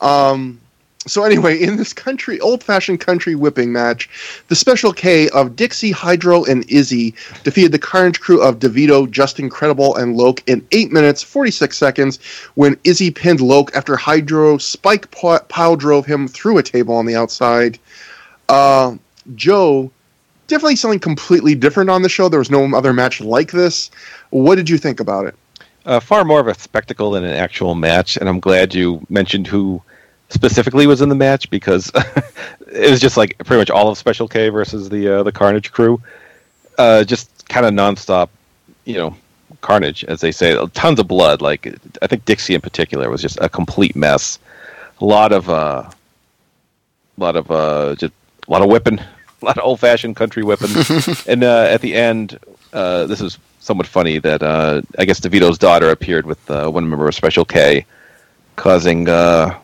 [0.00, 0.60] Um,
[1.04, 4.08] so anyway, in this country, old-fashioned country whipping match,
[4.46, 9.50] the Special K of Dixie, Hydro, and Izzy defeated the Carnage crew of DeVito, Justin
[9.50, 12.20] Credible, and Loc in eight minutes forty-six seconds
[12.54, 17.06] when Izzy pinned Loc after Hydro spike pi- pile drove him through a table on
[17.06, 17.78] the outside.
[18.48, 18.96] Uh,
[19.34, 19.90] Joe,
[20.52, 22.28] definitely something completely different on the show.
[22.28, 23.90] There was no other match like this.
[24.30, 25.34] What did you think about it?
[25.84, 29.48] Uh, far more of a spectacle than an actual match, and I'm glad you mentioned
[29.48, 29.82] who
[30.28, 31.90] specifically was in the match because
[32.72, 35.72] it was just like pretty much all of Special K versus the uh, the Carnage
[35.72, 36.00] crew.
[36.78, 38.28] Uh, just kind of nonstop,
[38.84, 39.16] you know,
[39.60, 40.56] carnage, as they say.
[40.74, 41.40] Tons of blood.
[41.40, 44.38] Like I think Dixie in particular was just a complete mess.
[45.00, 45.90] A lot of, uh,
[47.16, 48.12] lot of uh, just
[48.46, 49.00] a lot of whipping,
[49.42, 51.26] a lot of old fashioned country weapons.
[51.26, 52.38] and uh, at the end,
[52.72, 56.88] uh, this is somewhat funny that uh, I guess DeVito's daughter appeared with uh, one
[56.88, 57.86] member of Special K,
[58.56, 59.58] causing uh,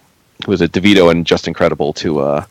[0.44, 2.44] who was it DeVito and Justin Credible to uh,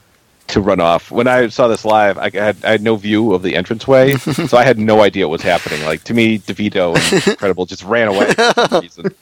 [0.48, 1.12] to run off.
[1.12, 4.58] When I saw this live, I had I had no view of the entranceway, so
[4.58, 5.84] I had no idea what was happening.
[5.86, 9.16] Like to me, DeVito and Incredible just ran away for some reason.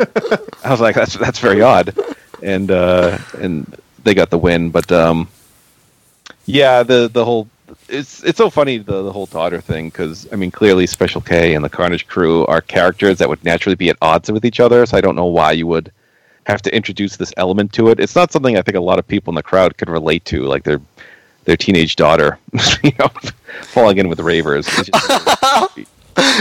[0.63, 1.95] I was like, that's that's very odd,
[2.41, 4.71] and uh, and they got the win.
[4.71, 5.27] But um,
[6.45, 7.47] yeah, the the whole
[7.87, 11.53] it's it's so funny the the whole daughter thing because I mean clearly Special K
[11.55, 14.85] and the Carnage crew are characters that would naturally be at odds with each other.
[14.85, 15.91] So I don't know why you would
[16.45, 17.99] have to introduce this element to it.
[17.99, 20.43] It's not something I think a lot of people in the crowd could relate to,
[20.43, 20.81] like their
[21.45, 22.39] their teenage daughter,
[22.83, 23.09] you know,
[23.63, 24.67] falling in with ravers.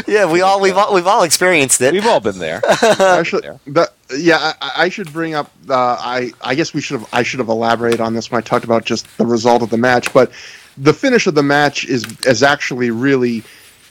[0.07, 1.93] Yeah, we all we've all we've all experienced it.
[1.93, 2.61] we've all been there.
[3.01, 3.61] Actually, there.
[3.69, 5.51] that yeah, I, I should bring up.
[5.69, 7.09] Uh, I I guess we should have.
[7.13, 9.77] I should have elaborated on this when I talked about just the result of the
[9.77, 10.13] match.
[10.13, 10.31] But
[10.79, 13.43] the finish of the match is is actually really.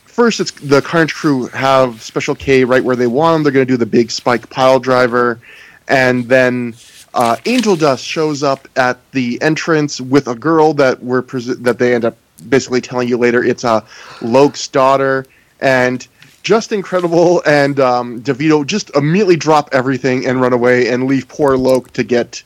[0.05, 3.43] First, it's the Carnage crew have Special K right where they want them.
[3.43, 5.39] They're going to do the big spike pile driver,
[5.87, 6.75] and then
[7.13, 11.79] uh, Angel Dust shows up at the entrance with a girl that we're pres- that
[11.79, 12.15] they end up
[12.49, 13.83] basically telling you later it's uh,
[14.21, 15.25] Loc's daughter,
[15.61, 16.07] and
[16.43, 17.41] Justin Credible.
[17.45, 22.03] And um, Devito just immediately drop everything and run away and leave poor Loc to
[22.03, 22.43] get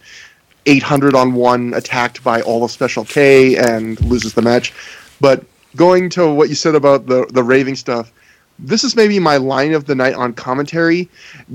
[0.68, 4.74] 800 on one attacked by all of Special K and loses the match.
[5.20, 5.44] But
[5.76, 8.12] going to what you said about the the raving stuff,
[8.60, 11.10] this is maybe my line of the night on commentary.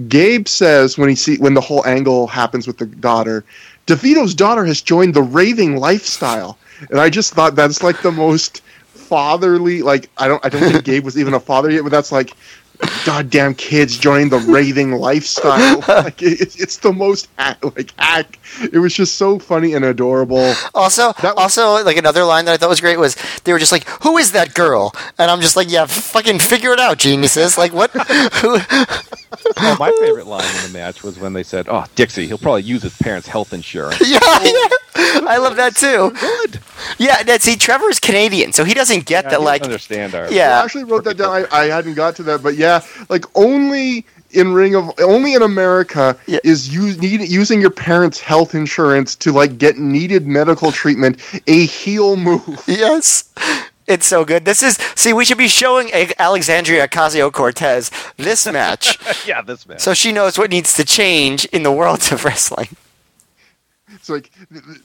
[0.09, 3.45] Gabe says when he see when the whole angle happens with the daughter,
[3.87, 6.59] DeVito's daughter has joined the raving lifestyle,
[6.91, 8.63] and I just thought that's like the most
[9.13, 9.83] fatherly.
[9.83, 12.35] Like I don't I don't think Gabe was even a father yet, but that's like
[13.05, 15.83] goddamn kids joining the raving lifestyle.
[16.03, 18.39] Like it, it's it's the most hack, like hack.
[18.73, 20.55] It was just so funny and adorable.
[20.75, 23.59] Also, That was- also like another line that I thought was great was they were
[23.59, 26.99] just like, "Who is that girl?" And I'm just like, "Yeah, fucking figure it out,
[26.99, 27.91] geniuses!" Like what?
[27.93, 28.59] Who?
[29.57, 32.63] Oh, my favorite line in the match was when they said, "Oh, Dixie, he'll probably
[32.63, 34.71] use his parents' health insurance." yeah, oh.
[34.95, 36.11] yeah, I love that too.
[36.19, 36.61] Good.
[36.99, 39.41] Yeah, that, see, Trevor's Canadian, so he doesn't get Yeah, that.
[39.41, 40.27] he Like, understand our.
[40.27, 41.31] I actually wrote that down.
[41.31, 42.72] I, I hadn't got to that, but yeah,
[43.09, 46.39] like only in Ring of only in America Yeah.
[46.43, 51.67] is you need using your parents' health insurance to like get needed medical treatment a
[51.67, 52.63] heel move.
[52.67, 53.25] yes.
[53.87, 54.45] It's so good.
[54.45, 55.13] This is see.
[55.13, 58.97] We should be showing Alexandria Ocasio Cortez this match,
[59.27, 59.79] yeah, this man.
[59.81, 62.69] so she knows what needs to change in the world of wrestling.
[63.95, 64.31] It's like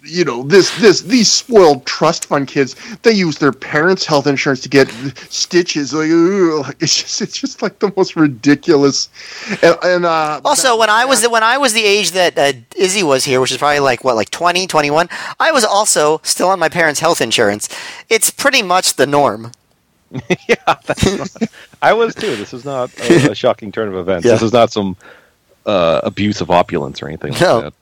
[0.03, 2.75] you know this this these spoiled trust fund kids.
[3.03, 4.89] They use their parents' health insurance to get
[5.29, 5.93] stitches.
[5.93, 9.09] Like, ugh, it's just it's just like the most ridiculous.
[9.61, 13.03] And, and uh, Also, when I was when I was the age that uh, Izzy
[13.03, 16.59] was here, which is probably like what, like 20, 21, I was also still on
[16.59, 17.69] my parents' health insurance.
[18.09, 19.51] It's pretty much the norm.
[20.47, 20.55] yeah,
[20.85, 21.49] that's not,
[21.81, 22.35] I was too.
[22.35, 24.25] This is not a, a shocking turn of events.
[24.25, 24.33] Yeah.
[24.33, 24.95] This is not some
[25.65, 27.61] uh, abuse of opulence or anything like No.
[27.61, 27.73] that.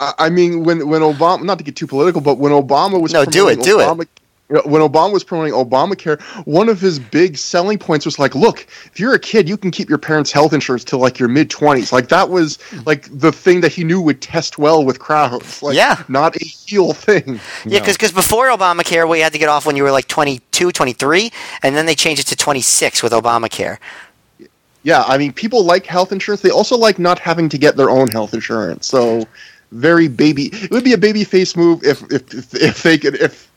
[0.00, 3.12] I I mean, when when Obama, not to get too political, but when Obama was
[3.12, 3.84] No, do it, promoting do it.
[3.84, 4.06] Obama,
[4.48, 8.34] you know, When Obama was promoting Obamacare, one of his big selling points was like,
[8.34, 11.28] "Look, if you're a kid, you can keep your parents' health insurance till like your
[11.28, 11.92] mid twenties.
[11.92, 15.62] Like that was like the thing that he knew would test well with crowds.
[15.62, 16.02] Like, Yeah.
[16.08, 17.38] not a heel thing.
[17.64, 17.84] Yeah, No.
[17.94, 21.30] because before Obamacare, we had to get off when you were like 22, 23,
[21.62, 23.76] and then they changed it to 26 with Obamacare.
[24.82, 26.40] Yeah, I mean, people like health insurance.
[26.40, 28.86] They also like not having to get their own health insurance.
[28.86, 29.26] So,
[29.72, 30.50] very baby.
[30.52, 33.48] It would be a baby face move if if if, if they could if.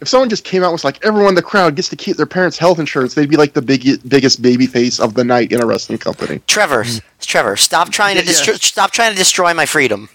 [0.00, 2.16] If someone just came out and was like everyone in the crowd gets to keep
[2.16, 5.52] their parents' health insurance, they'd be like the big, biggest baby face of the night
[5.52, 6.40] in a wrestling company.
[6.46, 6.86] Trevor,
[7.20, 8.54] Trevor, stop trying to Yeah, yeah.
[8.54, 10.08] stop trying to destroy my freedom.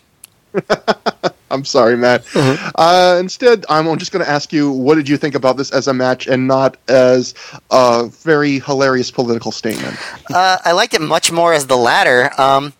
[1.49, 2.25] I'm sorry, Matt.
[2.35, 5.87] Uh, instead, I'm just going to ask you, what did you think about this as
[5.87, 7.33] a match, and not as
[7.71, 9.97] a very hilarious political statement?
[10.33, 12.29] Uh, I liked it much more as the latter.
[12.39, 12.73] Um,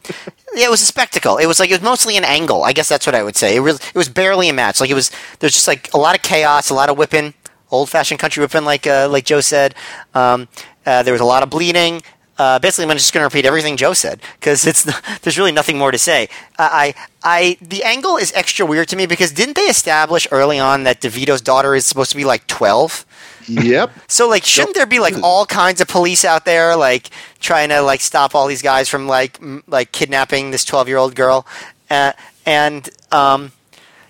[0.53, 1.37] yeah, it was a spectacle.
[1.37, 2.63] It was like it was mostly an angle.
[2.63, 3.55] I guess that's what I would say.
[3.55, 4.81] It was it was barely a match.
[4.81, 7.33] Like it was there's just like a lot of chaos, a lot of whipping,
[7.71, 9.75] old fashioned country whipping, like uh, like Joe said.
[10.13, 10.47] Um,
[10.85, 12.01] uh, there was a lot of bleeding.
[12.37, 14.83] Uh, basically, I'm just going to repeat everything Joe said because it's
[15.21, 16.29] there's really nothing more to say.
[16.59, 20.83] I, I, the angle is extra weird to me because didn't they establish early on
[20.83, 23.05] that DeVito's daughter is supposed to be like 12?
[23.47, 23.91] yep.
[24.07, 27.09] So like, shouldn't there be like all kinds of police out there, like
[27.39, 30.97] trying to like stop all these guys from like m- like kidnapping this twelve year
[30.97, 31.45] old girl?
[31.89, 32.13] Uh,
[32.45, 33.51] and um,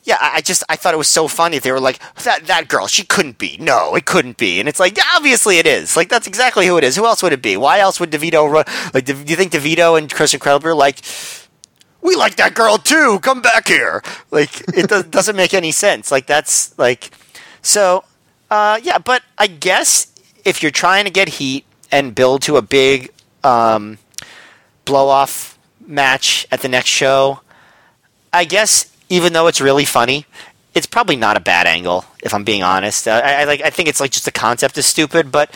[0.07, 1.59] yeah, I just I thought it was so funny.
[1.59, 3.57] They were like that that girl, she couldn't be.
[3.59, 4.61] No, it couldn't be.
[4.61, 5.97] And it's like obviously it is.
[5.97, 6.95] Like that's exactly who it is.
[6.95, 7.57] Who else would it be?
[7.57, 8.63] Why else would DeVito run?
[8.93, 11.01] Like, do you think DeVito and Christian Kreber like?
[12.01, 13.19] We like that girl too.
[13.19, 14.01] Come back here.
[14.31, 16.09] Like it does, doesn't make any sense.
[16.09, 17.11] Like that's like
[17.61, 18.05] so.
[18.49, 20.13] Uh, yeah, but I guess
[20.45, 23.11] if you're trying to get heat and build to a big
[23.43, 23.97] um,
[24.85, 27.41] blow off match at the next show,
[28.31, 30.25] I guess even though it's really funny,
[30.73, 32.05] it's probably not a bad angle.
[32.23, 33.61] If I'm being honest, uh, I, I like.
[33.61, 35.51] I think it's like just the concept is stupid, but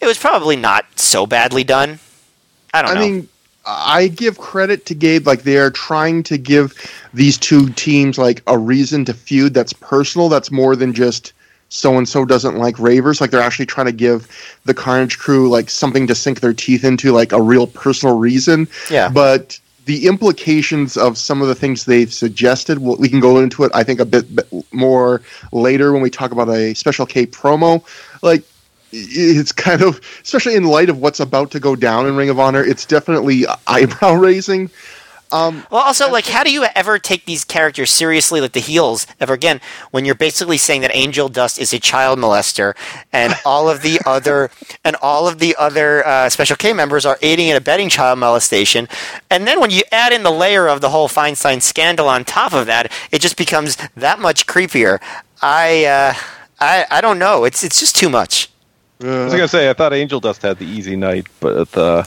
[0.00, 1.98] it was probably not so badly done.
[2.74, 3.00] I don't I know.
[3.00, 3.28] mean,
[3.66, 5.26] I give credit to Gabe.
[5.26, 6.74] Like they are trying to give
[7.12, 10.28] these two teams like a reason to feud that's personal.
[10.28, 11.32] That's more than just
[11.68, 13.20] so and so doesn't like ravers.
[13.20, 14.28] Like they're actually trying to give
[14.64, 18.68] the Carnage Crew like something to sink their teeth into, like a real personal reason.
[18.90, 19.08] Yeah.
[19.08, 23.64] But the implications of some of the things they've suggested, well, we can go into
[23.64, 23.72] it.
[23.74, 25.22] I think a bit, bit more
[25.52, 27.84] later when we talk about a Special K promo.
[28.22, 28.44] Like
[28.92, 32.38] it's kind of especially in light of what's about to go down in Ring of
[32.38, 34.70] Honor, it's definitely eyebrow raising.
[35.32, 39.06] Um, Well, also, like, how do you ever take these characters seriously, like the heels,
[39.18, 39.60] ever again,
[39.90, 42.74] when you're basically saying that Angel Dust is a child molester,
[43.12, 44.50] and all of the other
[44.84, 48.88] and all of the other uh, Special K members are aiding and abetting child molestation,
[49.30, 52.52] and then when you add in the layer of the whole Feinstein scandal on top
[52.52, 55.00] of that, it just becomes that much creepier.
[55.40, 56.14] I, uh,
[56.60, 57.44] I, I don't know.
[57.44, 58.48] It's it's just too much.
[59.02, 62.04] I was gonna say I thought Angel Dust had the easy night, but uh,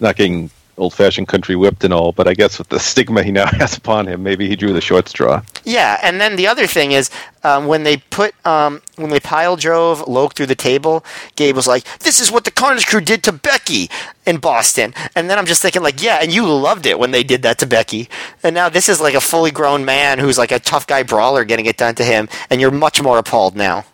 [0.00, 2.12] not getting old fashioned country whipped and all.
[2.12, 4.80] But I guess with the stigma he now has upon him, maybe he drew the
[4.80, 5.42] short straw.
[5.64, 7.10] Yeah, and then the other thing is
[7.42, 11.04] um, when they put um, when they pile drove Loc through the table,
[11.36, 13.90] Gabe was like, "This is what the Carnage Crew did to Becky
[14.26, 17.22] in Boston," and then I'm just thinking like, "Yeah," and you loved it when they
[17.22, 18.08] did that to Becky,
[18.42, 21.44] and now this is like a fully grown man who's like a tough guy brawler
[21.44, 23.84] getting it done to him, and you're much more appalled now.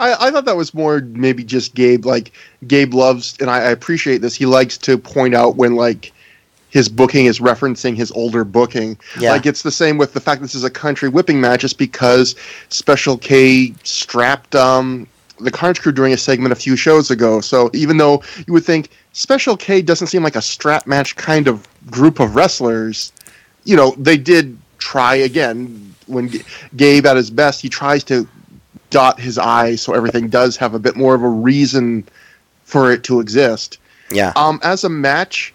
[0.00, 2.06] I, I thought that was more maybe just Gabe.
[2.06, 2.32] Like
[2.66, 4.34] Gabe loves, and I, I appreciate this.
[4.34, 6.12] He likes to point out when like
[6.70, 8.98] his booking is referencing his older booking.
[9.18, 9.32] Yeah.
[9.32, 12.34] Like it's the same with the fact this is a country whipping match, just because
[12.70, 15.06] Special K strapped um,
[15.38, 17.40] the Carnage Crew during a segment a few shows ago.
[17.40, 21.46] So even though you would think Special K doesn't seem like a strap match kind
[21.46, 23.12] of group of wrestlers,
[23.64, 26.42] you know, they did try again when G-
[26.76, 27.60] Gabe at his best.
[27.60, 28.26] He tries to
[28.90, 32.06] dot his I's so everything does have a bit more of a reason
[32.64, 33.78] for it to exist.
[34.12, 34.32] Yeah.
[34.36, 35.54] Um, as a match,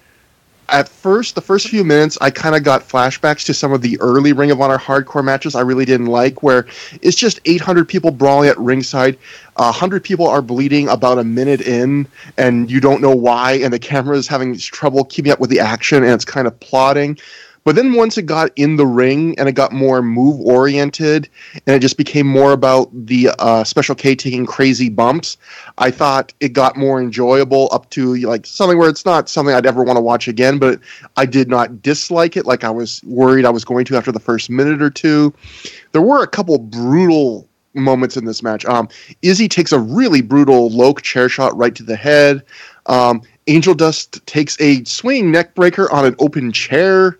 [0.69, 3.99] at first, the first few minutes, I kind of got flashbacks to some of the
[4.01, 6.65] early Ring of Honor hardcore matches I really didn't like, where
[7.01, 9.17] it's just 800 people brawling at ringside.
[9.57, 12.07] Uh, 100 people are bleeding about a minute in,
[12.37, 15.59] and you don't know why, and the camera is having trouble keeping up with the
[15.59, 17.17] action, and it's kind of plotting.
[17.65, 21.27] But then once it got in the ring and it got more move oriented
[21.65, 25.35] and it just became more about the uh, Special K taking crazy bumps,
[25.79, 29.65] I thought it got more enjoyable up to like something where it's not something I'd
[29.65, 30.79] ever want to watch again, but
[31.17, 34.19] I did not dislike it like I was worried I was going to after the
[34.19, 35.33] first minute or two.
[35.91, 38.63] There were a couple brutal moments in this match.
[38.65, 38.87] Um,
[39.23, 42.43] Izzy takes a really brutal Loc chair shot right to the head.
[42.85, 47.19] Um, Angel Dust takes a swinging neck breaker on an open chair.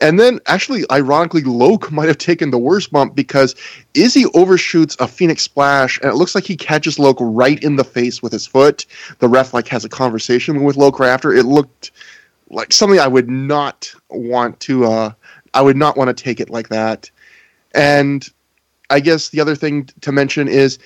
[0.00, 3.54] And then, actually, ironically, Loc might have taken the worst bump because
[3.94, 7.84] Izzy overshoots a Phoenix splash, and it looks like he catches Loc right in the
[7.84, 8.86] face with his foot.
[9.20, 11.32] The ref like has a conversation with Loc right after.
[11.32, 11.92] It looked
[12.50, 14.84] like something I would not want to.
[14.84, 15.12] Uh,
[15.54, 17.10] I would not want to take it like that.
[17.74, 18.28] And
[18.90, 20.78] I guess the other thing to mention is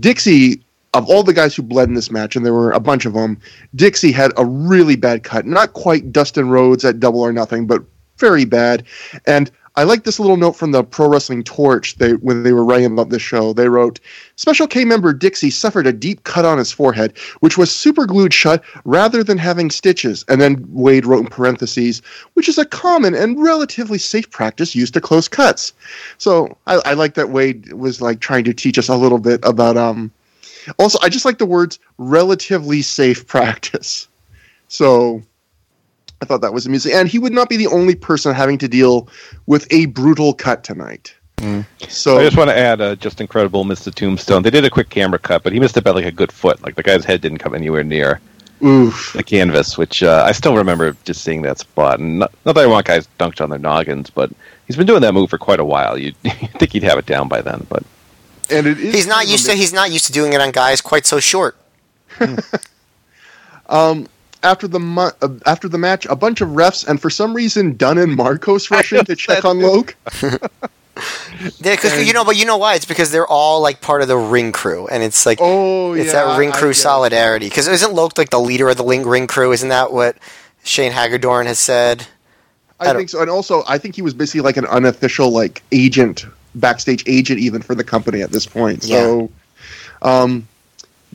[0.00, 0.62] Dixie.
[0.94, 3.14] Of all the guys who bled in this match, and there were a bunch of
[3.14, 3.40] them,
[3.74, 5.44] Dixie had a really bad cut.
[5.44, 7.82] Not quite Dustin Rhodes at Double or Nothing, but
[8.18, 8.84] very bad.
[9.26, 11.96] And I like this little note from the Pro Wrestling Torch.
[11.96, 13.98] They when they were writing about this show, they wrote,
[14.36, 18.32] "Special K member Dixie suffered a deep cut on his forehead, which was super glued
[18.32, 22.02] shut rather than having stitches." And then Wade wrote in parentheses,
[22.34, 25.72] "which is a common and relatively safe practice used to close cuts."
[26.18, 29.40] So I, I like that Wade was like trying to teach us a little bit
[29.42, 29.76] about.
[29.76, 30.12] um
[30.78, 34.06] Also, I just like the words "relatively safe practice."
[34.68, 35.20] So
[36.22, 36.92] I thought that was amusing.
[36.92, 39.08] And he would not be the only person having to deal
[39.46, 41.14] with a brutal cut tonight.
[41.88, 44.42] So I just want to add, uh, Justin Credible, missed the tombstone.
[44.42, 46.62] They did a quick camera cut, but he missed it by like a good foot.
[46.62, 48.20] Like the guy's head didn't come anywhere near
[48.62, 49.12] oof.
[49.14, 51.98] the canvas, which uh, I still remember just seeing that spot.
[51.98, 54.30] And not, not that I want guys dunked on their noggins, but
[54.66, 55.98] he's been doing that move for quite a while.
[55.98, 57.82] You'd, you'd think he'd have it down by then, but
[58.48, 60.80] And it is He's not used to he's not used to doing it on guys
[60.80, 61.56] quite so short.
[63.66, 64.08] Um,
[64.44, 67.76] after the mu- uh, after the match, a bunch of refs and for some reason
[67.76, 69.96] Dunn and Marcos rush in to check on Loc.
[71.60, 72.76] Because you know, but you know why?
[72.76, 76.12] It's because they're all like part of the ring crew, and it's like Oh, it's
[76.12, 77.48] yeah, that ring crew solidarity.
[77.48, 79.50] Because isn't Loc like the leader of the ring, ring crew?
[79.52, 80.16] Isn't that what
[80.62, 82.06] Shane Hagedorn has said?
[82.78, 85.62] I I think so, and also I think he was basically like an unofficial like
[85.72, 88.84] agent, backstage agent even for the company at this point.
[88.84, 89.30] So,
[90.02, 90.46] um,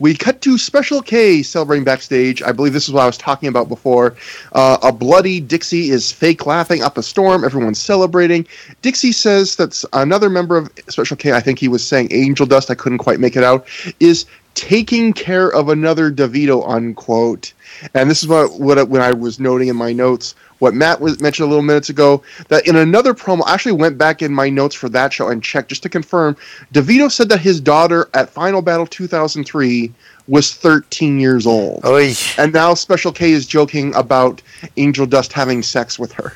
[0.00, 2.42] we cut to Special K celebrating backstage.
[2.42, 4.16] I believe this is what I was talking about before.
[4.52, 7.44] Uh, a bloody Dixie is fake laughing up a storm.
[7.44, 8.46] Everyone's celebrating.
[8.82, 11.32] Dixie says that's another member of Special K.
[11.32, 12.70] I think he was saying Angel Dust.
[12.70, 13.68] I couldn't quite make it out.
[14.00, 14.24] Is
[14.54, 17.52] taking care of another DeVito unquote.
[17.94, 21.20] And this is what, what when I was noting in my notes what Matt was
[21.20, 24.48] mentioned a little minutes ago that in another promo, I actually went back in my
[24.48, 26.36] notes for that show and checked just to confirm.
[26.72, 29.92] DeVito said that his daughter at Final Battle 2003
[30.28, 32.12] was 13 years old, Oy.
[32.38, 34.40] and now Special K is joking about
[34.76, 36.32] Angel Dust having sex with her,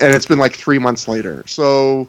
[0.00, 1.44] and it's been like three months later.
[1.46, 2.08] So,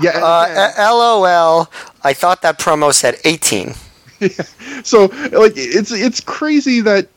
[0.00, 1.70] yeah, Uh, again- uh, LOL.
[2.04, 3.74] I thought that promo said 18.
[4.84, 7.08] so like it's it's crazy that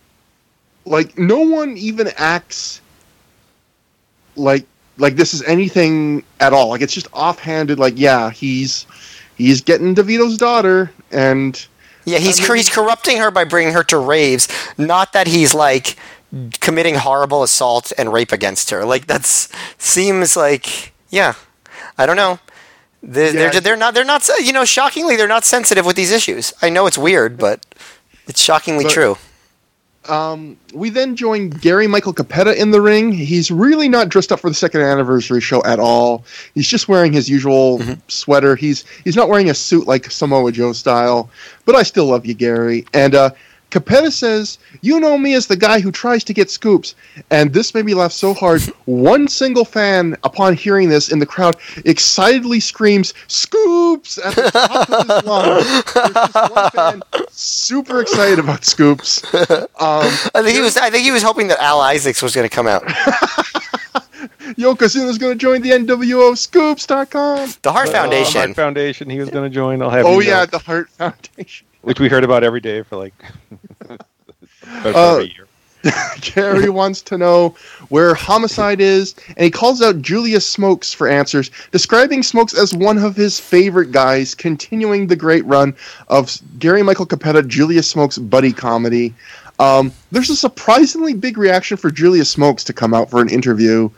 [0.85, 2.81] like no one even acts
[4.37, 4.65] like
[4.97, 8.85] like this is anything at all like it's just offhanded like yeah he's
[9.37, 11.67] he's getting devito's daughter and
[12.05, 14.47] Yeah, he's I mean- he's corrupting her by bringing her to raves.
[14.77, 15.95] Not that he's like
[16.61, 18.85] committing horrible assault and rape against her.
[18.85, 21.33] Like that's seems like yeah.
[21.97, 22.39] I don't know.
[23.03, 23.49] They're, Yeah.
[23.51, 26.53] they're, they're not they're not you know shockingly they're not sensitive with these issues.
[26.61, 27.65] I know it's weird, but
[28.27, 29.17] it's shockingly But- true.
[30.09, 33.11] Um we then join Gary Michael Cappetta in the ring.
[33.11, 36.25] He's really not dressed up for the second anniversary show at all.
[36.53, 38.55] He's just wearing his usual sweater.
[38.55, 41.29] He's he's not wearing a suit like samoa joe style
[41.65, 42.85] but i still love you gary.
[42.93, 43.31] And uh
[43.69, 46.95] Cappetta says, You know me as the guy who tries to get scoops.
[47.31, 48.61] And this made me laugh so hard.
[48.85, 54.17] One single fan, upon hearing this in the crowd, excitedly screams, Scoops!
[54.17, 55.93] at the top of his lungs.
[55.93, 59.23] There's just one fan super excited about scoops.
[59.33, 60.77] Um, I think he was.
[60.77, 62.83] I think he was hoping that Al Isaacs was going to come out.
[64.57, 67.49] Yokozuna's going to join the NWO Scoops.com.
[67.61, 68.41] The Heart Uh, Foundation.
[68.41, 69.09] Heart Foundation.
[69.09, 69.81] He was going to join.
[69.81, 70.05] I'll have.
[70.05, 71.66] Oh, you know, yeah, the Heart Foundation.
[71.87, 73.13] Which we heard about every day for like
[74.83, 75.47] Uh, year.
[76.21, 77.55] Gary wants to know
[77.87, 82.97] where Homicide is, and he calls out Julius Smokes for answers, describing Smokes as one
[82.97, 85.73] of his favorite guys, continuing the great run
[86.09, 89.13] of Gary Michael Cappetta, Julius Smokes buddy comedy.
[89.57, 93.89] Um, there's a surprisingly big reaction for Julius Smokes to come out for an interview.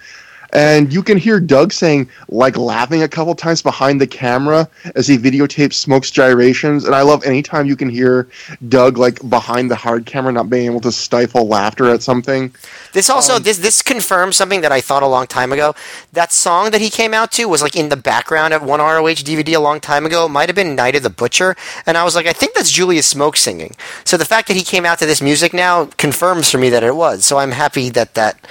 [0.54, 5.08] And you can hear Doug saying, like, laughing a couple times behind the camera as
[5.08, 6.86] he videotapes Smoke's gyrations.
[6.86, 8.28] And I love anytime you can hear
[8.68, 12.52] Doug, like, behind the hard camera, not being able to stifle laughter at something.
[12.94, 15.76] This also Um, this this confirms something that I thought a long time ago.
[16.12, 19.22] That song that he came out to was like in the background of one ROH
[19.24, 20.26] DVD a long time ago.
[20.26, 21.56] It might have been Night of the Butcher,
[21.86, 23.76] and I was like, I think that's Julius Smoke singing.
[24.06, 26.84] So the fact that he came out to this music now confirms for me that
[26.84, 27.26] it was.
[27.26, 28.48] So I'm happy that that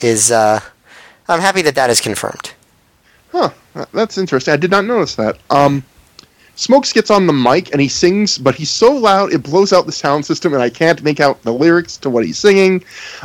[0.00, 0.32] is.
[0.32, 0.60] Uh,
[1.28, 2.52] I'm happy that that is confirmed.
[3.32, 3.50] Huh,
[3.92, 4.54] that's interesting.
[4.54, 5.38] I did not notice that.
[5.50, 5.84] Um,
[6.54, 9.84] Smokes gets on the mic and he sings, but he's so loud it blows out
[9.84, 12.82] the sound system, and I can't make out the lyrics to what he's singing.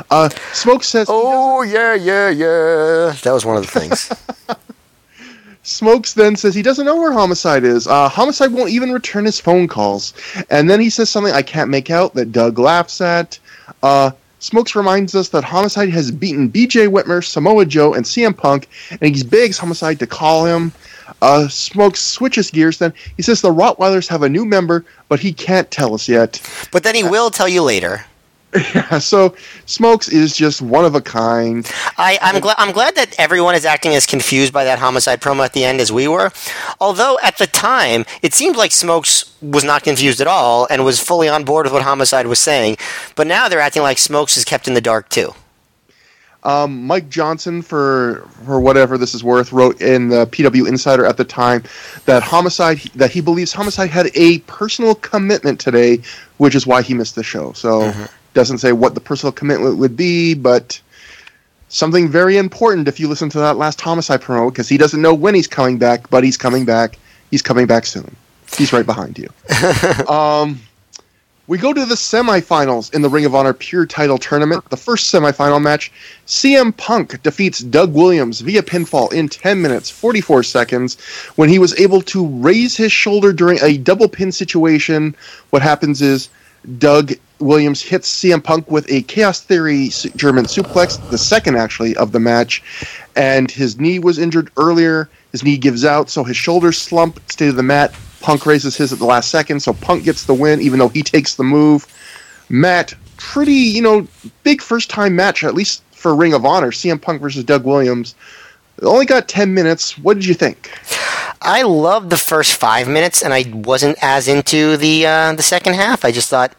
[0.10, 3.15] Uh, Smokes says, Oh yeah, yeah, yeah.
[3.23, 4.11] That was one of the things.
[5.64, 7.88] Smokes then says he doesn't know where Homicide is.
[7.88, 10.14] Uh, Homicide won't even return his phone calls.
[10.49, 13.40] And then he says something I can't make out that Doug laughs at.
[13.84, 14.11] Uh,
[14.41, 18.68] Smokes reminds us that Homicide has beaten BJ Whitmer, Samoa Joe, and CM Punk,
[18.99, 20.72] and he begs Homicide to call him.
[21.22, 22.91] Uh, Smokes switches gears then.
[23.15, 26.41] He says the Rottweilers have a new member, but he can't tell us yet.
[26.72, 28.03] but then he will tell you later.
[28.76, 29.34] Yeah, so
[29.65, 31.69] Smokes is just one of a kind.
[31.98, 32.56] I, I'm glad.
[32.57, 35.80] I'm glad that everyone is acting as confused by that homicide promo at the end
[35.80, 36.32] as we were.
[36.80, 40.99] Although at the time it seemed like Smokes was not confused at all and was
[40.99, 42.78] fully on board with what homicide was saying.
[43.15, 45.34] But now they're acting like Smokes is kept in the dark too.
[46.44, 51.18] Um, Mike Johnson, for for whatever this is worth, wrote in the PW Insider at
[51.18, 51.64] the time
[52.06, 56.02] that homicide that he believes homicide had a personal commitment today,
[56.38, 57.53] which is why he missed the show.
[57.53, 57.94] So
[58.33, 60.79] doesn't say what the personal commitment would be, but
[61.69, 65.13] something very important if you listen to that last homicide promo because he doesn't know
[65.13, 66.97] when he's coming back, but he's coming back.
[67.29, 68.15] He's coming back soon.
[68.57, 69.29] He's right behind you.
[70.13, 70.59] um,
[71.47, 74.69] we go to the semifinals in the Ring of Honor Pure Title Tournament.
[74.69, 75.91] The first semifinal match,
[76.27, 80.99] CM Punk defeats Doug Williams via pinfall in 10 minutes 44 seconds
[81.35, 85.15] when he was able to raise his shoulder during a double pin situation.
[85.49, 86.29] What happens is
[86.77, 92.11] Doug Williams hits CM Punk with a Chaos Theory German suplex, the second actually of
[92.11, 92.63] the match,
[93.15, 95.09] and his knee was injured earlier.
[95.31, 97.93] His knee gives out, so his shoulders slump, stay to the mat.
[98.21, 101.01] Punk raises his at the last second, so Punk gets the win, even though he
[101.01, 101.88] takes the move.
[102.49, 104.07] Matt, pretty, you know,
[104.43, 106.71] big first time match, at least for Ring of Honor.
[106.71, 108.13] CM Punk versus Doug Williams.
[108.81, 109.97] Only got 10 minutes.
[109.97, 110.71] What did you think?
[111.41, 115.73] I loved the first five minutes, and I wasn't as into the uh, the second
[115.73, 116.05] half.
[116.05, 116.53] I just thought,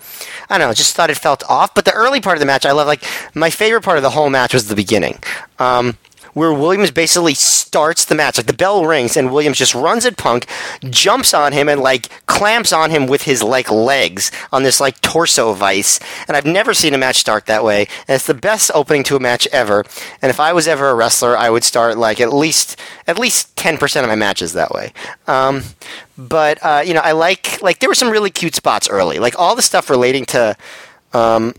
[0.51, 1.73] I don't know, just thought it felt off.
[1.75, 2.89] But the early part of the match, I love.
[2.89, 3.05] Like
[3.35, 5.19] my favorite part of the whole match was the beginning.
[5.61, 5.97] Um,
[6.35, 8.37] where Williams basically starts the match.
[8.39, 10.47] Like the bell rings and Williams just runs at Punk,
[10.89, 15.01] jumps on him and like clamps on him with his like legs on this like
[15.01, 16.01] torso vice.
[16.27, 17.87] And I've never seen a match start that way.
[18.09, 19.85] And it's the best opening to a match ever.
[20.21, 23.57] And if I was ever a wrestler, I would start like at least at least
[23.57, 24.93] ten percent of my matches that way.
[25.27, 25.63] Um,
[26.17, 29.19] but uh, you know, I like like there were some really cute spots early.
[29.19, 30.57] Like all the stuff relating to
[31.13, 31.55] um,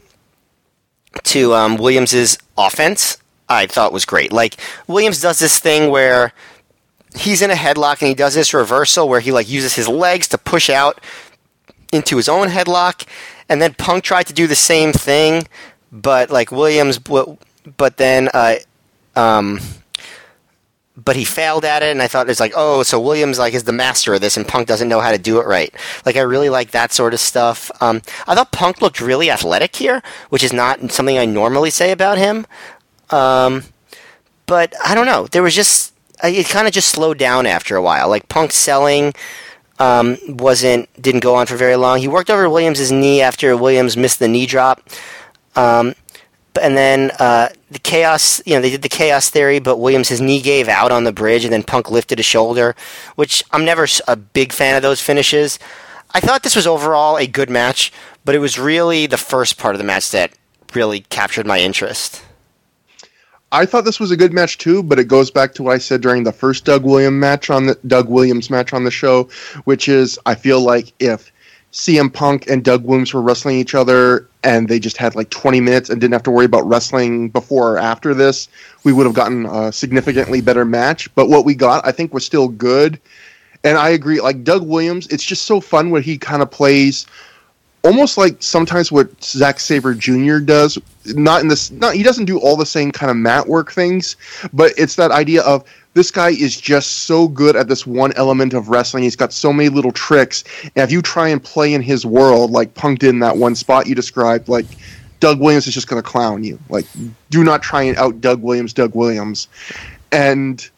[1.23, 3.17] to um, Williams's offense,
[3.53, 4.31] I thought was great.
[4.31, 4.57] Like
[4.87, 6.33] Williams does this thing where
[7.15, 10.27] he's in a headlock and he does this reversal where he like uses his legs
[10.29, 10.99] to push out
[11.91, 13.05] into his own headlock,
[13.47, 15.47] and then Punk tried to do the same thing,
[15.91, 17.37] but like Williams, but
[17.77, 18.55] but then uh,
[19.15, 19.59] um,
[20.95, 23.63] but he failed at it, and I thought it's like, oh, so Williams like is
[23.63, 25.73] the master of this, and Punk doesn't know how to do it right.
[26.05, 27.71] Like I really like that sort of stuff.
[27.81, 31.91] Um, I thought Punk looked really athletic here, which is not something I normally say
[31.91, 32.45] about him.
[33.13, 33.63] Um,
[34.45, 35.27] but I don't know.
[35.27, 38.09] There was just it kind of just slowed down after a while.
[38.09, 39.13] Like Punk selling
[39.79, 41.99] um, wasn't didn't go on for very long.
[41.99, 44.81] He worked over Williams' knee after Williams missed the knee drop.
[45.55, 45.95] Um,
[46.61, 50.21] and then uh, the chaos, you know, they did the chaos theory, but Williams his
[50.21, 52.75] knee gave out on the bridge, and then Punk lifted his shoulder,
[53.15, 55.57] which I'm never a big fan of those finishes.
[56.11, 57.91] I thought this was overall a good match,
[58.23, 60.31] but it was really the first part of the match that
[60.75, 62.23] really captured my interest.
[63.53, 65.77] I thought this was a good match too, but it goes back to what I
[65.77, 69.29] said during the first Doug Williams match on the Doug Williams match on the show,
[69.65, 71.31] which is I feel like if
[71.71, 75.61] CM Punk and Doug Williams were wrestling each other and they just had like 20
[75.61, 78.47] minutes and didn't have to worry about wrestling before or after this,
[78.83, 81.13] we would have gotten a significantly better match.
[81.13, 82.99] But what we got, I think, was still good.
[83.63, 87.05] And I agree, like Doug Williams, it's just so fun when he kind of plays
[87.83, 90.39] almost like sometimes what Zack Sabre Jr.
[90.39, 90.77] does.
[91.05, 94.15] Not in this, not he doesn't do all the same kind of mat work things,
[94.53, 98.53] but it's that idea of this guy is just so good at this one element
[98.53, 99.03] of wrestling.
[99.03, 102.51] He's got so many little tricks, and if you try and play in his world,
[102.51, 104.65] like Punk did in that one spot you described, like
[105.19, 106.57] Doug Williams is just going to clown you.
[106.69, 106.85] Like,
[107.29, 109.47] do not try and out Doug Williams, Doug Williams,
[110.11, 110.69] and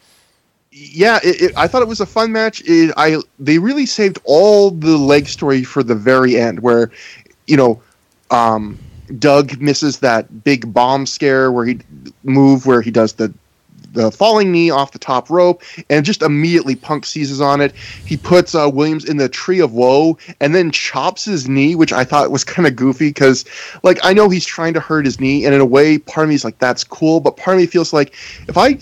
[0.78, 2.62] yeah, it, it, I thought it was a fun match.
[2.66, 6.92] It, I they really saved all the leg story for the very end, where
[7.48, 7.82] you know,
[8.30, 8.78] um,
[9.18, 11.80] Doug misses that big bomb scare where he
[12.24, 13.34] move where he does the
[13.96, 17.76] the falling knee off the top rope, and just immediately Punk seizes on it.
[18.06, 21.92] He puts uh, Williams in the tree of woe, and then chops his knee, which
[21.92, 23.46] I thought was kind of goofy because,
[23.84, 26.30] like, I know he's trying to hurt his knee, and in a way, part of
[26.30, 28.14] me is like, that's cool, but part of me feels like
[28.48, 28.74] if I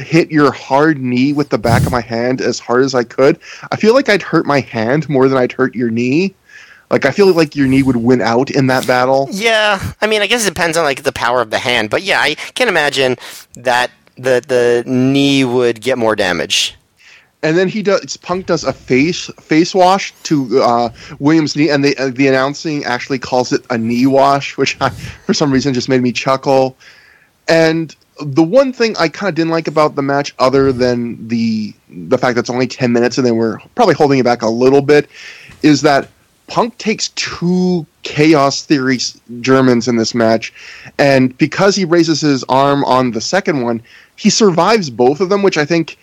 [0.00, 3.38] hit your hard knee with the back of my hand as hard as I could,
[3.70, 6.34] I feel like I'd hurt my hand more than I'd hurt your knee.
[6.92, 9.26] Like I feel like your knee would win out in that battle.
[9.32, 12.02] Yeah, I mean, I guess it depends on like the power of the hand, but
[12.02, 13.16] yeah, I can imagine
[13.54, 16.76] that the the knee would get more damage.
[17.44, 18.16] And then he does.
[18.18, 22.84] Punk does a face face wash to uh, Williams' knee, and the uh, the announcing
[22.84, 26.76] actually calls it a knee wash, which I, for some reason just made me chuckle.
[27.48, 31.74] And the one thing I kind of didn't like about the match, other than the
[31.88, 34.48] the fact that it's only ten minutes, and then we're probably holding it back a
[34.48, 35.08] little bit,
[35.62, 36.08] is that
[36.46, 38.98] Punk takes two chaos theory
[39.40, 40.52] Germans in this match,
[40.98, 43.82] and because he raises his arm on the second one,
[44.16, 45.96] he survives both of them, which I think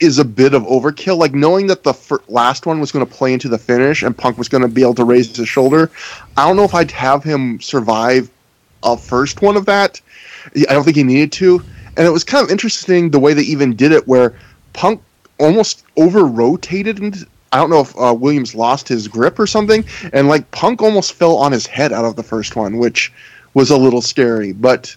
[0.00, 1.16] is a bit of overkill.
[1.18, 4.16] Like knowing that the fir- last one was going to play into the finish and
[4.16, 5.90] Punk was going to be able to raise his shoulder,
[6.36, 8.30] I don't know if I'd have him survive
[8.82, 10.00] a first one of that.
[10.54, 11.62] I don't think he needed to,
[11.96, 14.38] and it was kind of interesting the way they even did it, where
[14.72, 15.02] Punk
[15.38, 20.28] almost over rotated I don't know if uh, Williams lost his grip or something, and
[20.28, 23.12] like Punk almost fell on his head out of the first one, which
[23.54, 24.52] was a little scary.
[24.52, 24.94] But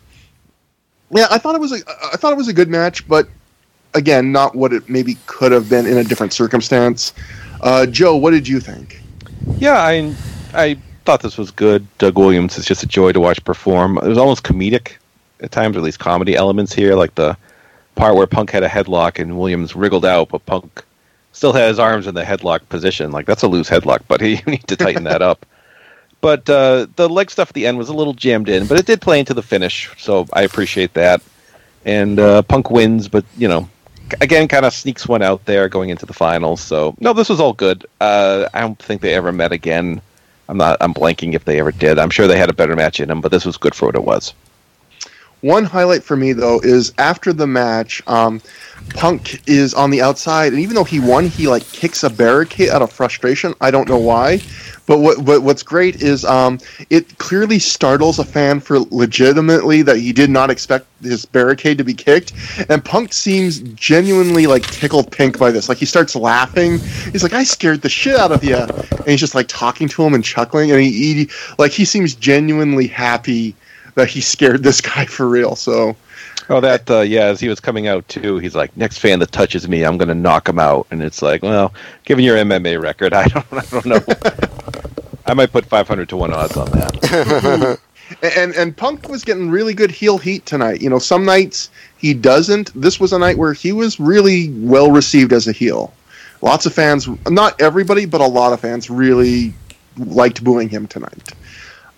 [1.12, 1.78] yeah, I thought it was a
[2.14, 3.28] I thought it was a good match, but
[3.94, 7.14] again, not what it maybe could have been in a different circumstance.
[7.62, 9.02] Uh, Joe, what did you think?
[9.58, 10.14] Yeah, I
[10.54, 11.86] I thought this was good.
[11.98, 13.98] Doug Williams is just a joy to watch perform.
[13.98, 14.94] It was almost comedic
[15.42, 17.38] at times, or at least comedy elements here, like the
[17.96, 20.84] part where Punk had a headlock and Williams wriggled out, but Punk
[21.32, 23.12] still had his arms in the headlock position.
[23.12, 25.46] Like that's a loose headlock, but you need to tighten that up.
[26.22, 28.86] But uh, the leg stuff at the end was a little jammed in, but it
[28.86, 31.22] did play into the finish, so I appreciate that.
[31.84, 33.68] And uh, Punk wins, but you know,
[34.22, 36.62] again, kind of sneaks one out there going into the finals.
[36.62, 37.88] So no, this was all good.
[38.00, 40.00] Uh, I don't think they ever met again.
[40.48, 40.78] I'm not.
[40.82, 41.98] I'm blanking if they ever did.
[41.98, 43.96] I'm sure they had a better match in them, but this was good for what
[43.96, 44.34] it was.
[45.42, 48.42] One highlight for me though is after the match, um,
[48.90, 52.70] Punk is on the outside, and even though he won, he like kicks a barricade
[52.70, 53.54] out of frustration.
[53.62, 54.42] I don't know why,
[54.86, 56.60] but what, what what's great is um,
[56.90, 61.84] it clearly startles a fan for legitimately that he did not expect his barricade to
[61.84, 62.34] be kicked,
[62.70, 65.70] and Punk seems genuinely like tickled pink by this.
[65.70, 66.80] Like he starts laughing.
[67.12, 70.04] He's like, "I scared the shit out of you," and he's just like talking to
[70.04, 73.56] him and chuckling, and he, he like he seems genuinely happy
[73.96, 75.56] that he scared this guy for real.
[75.56, 75.96] So.
[76.50, 77.26] Oh, that uh, yeah.
[77.26, 80.10] As he was coming out too, he's like, "Next fan that touches me, I'm going
[80.10, 81.74] to knock him out." And it's like, well,
[82.04, 84.00] given your MMA record, I don't, I don't know.
[85.26, 87.80] I might put 500 to one odds on that.
[88.36, 90.82] and and Punk was getting really good heel heat tonight.
[90.82, 92.72] You know, some nights he doesn't.
[92.80, 95.94] This was a night where he was really well received as a heel.
[96.42, 99.54] Lots of fans, not everybody, but a lot of fans really
[99.98, 101.34] liked booing him tonight.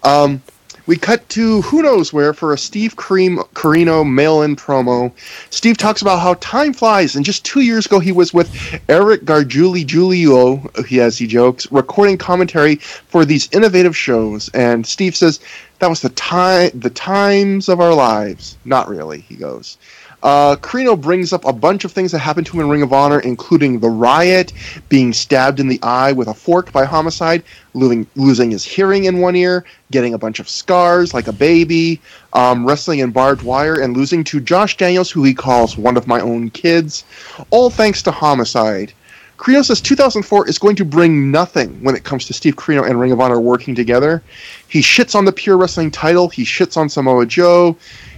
[0.04, 0.42] Um,
[0.86, 5.12] we cut to who knows where for a Steve Cream Corino mail-in promo.
[5.50, 8.52] Steve talks about how time flies, and just two years ago he was with
[8.90, 10.58] Eric Gargiulo Julio,
[10.88, 14.50] he as he jokes, recording commentary for these innovative shows.
[14.50, 15.40] And Steve says
[15.80, 18.58] that was the time, the times of our lives.
[18.66, 19.78] Not really, he goes.
[20.24, 22.94] Uh, Corino brings up a bunch of things that happened to him in Ring of
[22.94, 24.54] Honor, including the riot,
[24.88, 27.44] being stabbed in the eye with a fork by Homicide,
[27.74, 32.00] losing, losing his hearing in one ear, getting a bunch of scars like a baby,
[32.32, 36.08] um, wrestling in barbed wire, and losing to Josh Daniels, who he calls one of
[36.08, 37.04] my own kids,
[37.50, 38.94] all thanks to Homicide.
[39.38, 42.98] Corino says 2004 is going to bring nothing when it comes to Steve Corino and
[42.98, 44.24] Ring of Honor working together.
[44.70, 46.30] He shits on the Pure Wrestling title.
[46.30, 47.76] He shits on Samoa Joe.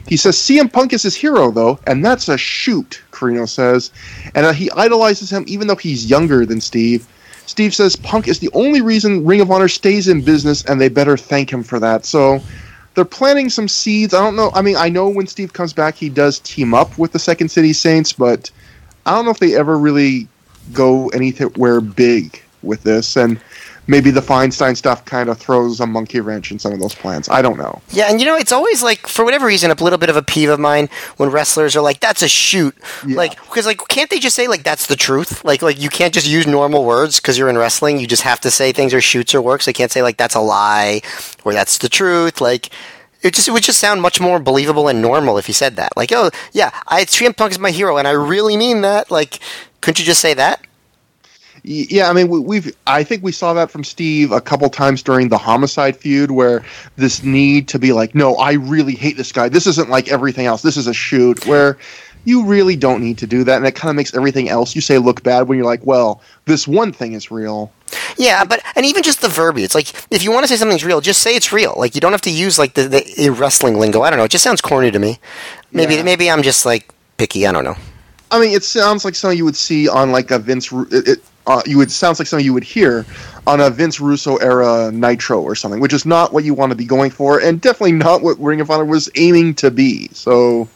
[0.07, 3.91] He says CM Punk is his hero, though, and that's a shoot, Corino says.
[4.35, 7.07] And uh, he idolizes him even though he's younger than Steve.
[7.47, 10.89] Steve says Punk is the only reason Ring of Honor stays in business, and they
[10.89, 12.05] better thank him for that.
[12.05, 12.39] So
[12.93, 14.13] they're planting some seeds.
[14.13, 14.51] I don't know.
[14.53, 17.49] I mean, I know when Steve comes back, he does team up with the Second
[17.49, 18.49] City Saints, but
[19.05, 20.27] I don't know if they ever really
[20.73, 23.15] go anywhere big with this.
[23.15, 23.39] And
[23.87, 27.29] maybe the Feinstein stuff kind of throws a monkey wrench in some of those plans.
[27.29, 27.81] I don't know.
[27.91, 30.23] Yeah, and you know, it's always like for whatever reason, a little bit of a
[30.23, 32.75] peeve of mine when wrestlers are like, "That's a shoot,"
[33.05, 33.17] Yeah.
[33.17, 35.43] like because like can't they just say like that's the truth?
[35.45, 37.99] Like like you can't just use normal words because you're in wrestling.
[37.99, 39.65] You just have to say things are shoots or works.
[39.65, 41.01] They can't say like that's a lie
[41.43, 42.41] or that's the truth.
[42.41, 42.69] Like.
[43.21, 45.97] It just it would just sound much more believable and normal if you said that.
[45.97, 49.09] Like, oh yeah, I CM Punk is my hero, and I really mean that.
[49.09, 49.39] Like,
[49.81, 50.63] couldn't you just say that?
[51.67, 52.75] Yeah, I mean, we- we've.
[52.85, 56.63] I think we saw that from Steve a couple times during the homicide feud, where
[56.95, 59.49] this need to be like, "No, I really hate this guy.
[59.49, 60.61] This isn't like everything else.
[60.61, 61.77] This is a shoot." Where
[62.23, 64.81] you really don't need to do that, and it kind of makes everything else you
[64.81, 67.71] say look bad when you're like, "Well, this one thing is real."
[68.15, 71.01] Yeah, but and even just the verbiage, like if you want to say something's real,
[71.01, 71.73] just say it's real.
[71.77, 72.87] Like you don't have to use like the,
[73.17, 74.01] the wrestling lingo.
[74.03, 74.25] I don't know.
[74.25, 75.17] It just sounds corny to me.
[75.71, 76.03] Maybe Yeah.
[76.03, 77.47] maybe I'm just like picky.
[77.47, 77.75] I don't know.
[78.29, 80.71] I mean, it sounds like something you would see on like a Vince.
[80.91, 83.05] It, it, uh, you would sounds like something you would hear
[83.47, 86.75] on a Vince Russo era Nitro or something, which is not what you want to
[86.75, 90.07] be going for, and definitely not what Ring of Honor was aiming to be.
[90.09, 90.67] So,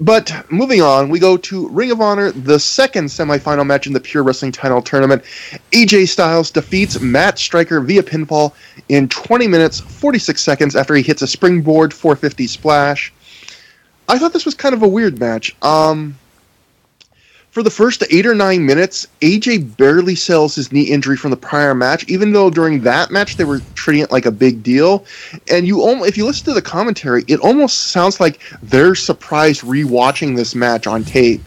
[0.00, 4.00] but moving on, we go to Ring of Honor, the second semifinal match in the
[4.00, 5.22] Pure Wrestling Title Tournament.
[5.72, 8.52] AJ Styles defeats Matt Striker via pinfall
[8.90, 13.12] in 20 minutes 46 seconds after he hits a springboard 450 splash.
[14.10, 15.54] I thought this was kind of a weird match.
[15.62, 16.16] Um,
[17.58, 21.36] for the first eight or nine minutes, AJ barely sells his knee injury from the
[21.36, 25.04] prior match, even though during that match they were treating it like a big deal.
[25.50, 29.62] And you, al- if you listen to the commentary, it almost sounds like they're surprised
[29.62, 31.40] rewatching this match on tape,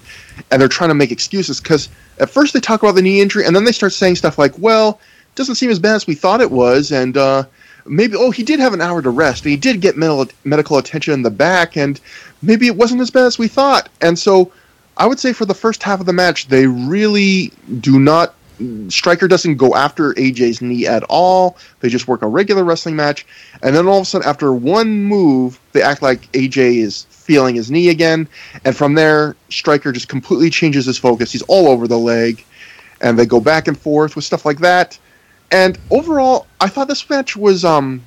[0.51, 1.87] and they're trying to make excuses because
[2.19, 4.59] at first they talk about the knee injury, and then they start saying stuff like,
[4.59, 7.45] "Well, it doesn't seem as bad as we thought it was," and uh,
[7.85, 10.77] maybe oh he did have an hour to rest, and he did get medical medical
[10.77, 12.01] attention in the back, and
[12.41, 14.51] maybe it wasn't as bad as we thought, and so.
[15.01, 18.35] I would say for the first half of the match, they really do not.
[18.89, 21.57] Striker doesn't go after AJ's knee at all.
[21.79, 23.25] They just work a regular wrestling match,
[23.63, 27.55] and then all of a sudden, after one move, they act like AJ is feeling
[27.55, 28.27] his knee again,
[28.63, 31.31] and from there, Striker just completely changes his focus.
[31.31, 32.45] He's all over the leg,
[33.01, 34.99] and they go back and forth with stuff like that.
[35.49, 38.03] And overall, I thought this match was um,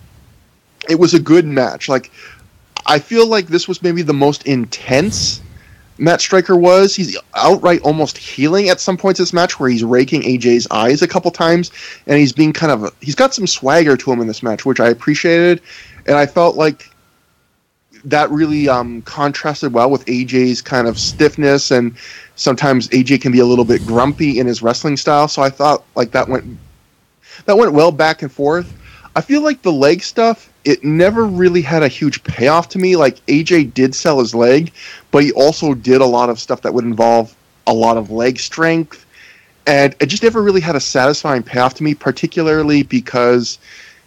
[0.88, 1.88] it was a good match.
[1.88, 2.12] Like,
[2.86, 5.40] I feel like this was maybe the most intense
[5.98, 6.94] Matt Striker was.
[6.94, 11.02] He's outright almost healing at some points in this match where he's raking AJ's eyes
[11.02, 11.70] a couple times,
[12.06, 14.80] and he's being kind of he's got some swagger to him in this match, which
[14.80, 15.60] I appreciated,
[16.06, 16.90] and I felt like
[18.04, 21.96] that really um, contrasted well with AJ's kind of stiffness, and
[22.36, 25.28] sometimes AJ can be a little bit grumpy in his wrestling style.
[25.28, 26.58] So I thought like that went
[27.46, 28.72] that went well back and forth.
[29.16, 32.96] I feel like the leg stuff, it never really had a huge payoff to me.
[32.96, 34.72] Like AJ did sell his leg,
[35.10, 37.34] but he also did a lot of stuff that would involve
[37.66, 39.06] a lot of leg strength.
[39.66, 43.58] And it just never really had a satisfying payoff to me, particularly because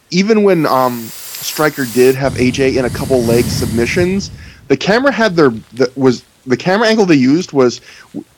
[0.09, 4.31] even when um, Striker did have AJ in a couple leg submissions,
[4.67, 7.81] the camera had their the, was the camera angle they used was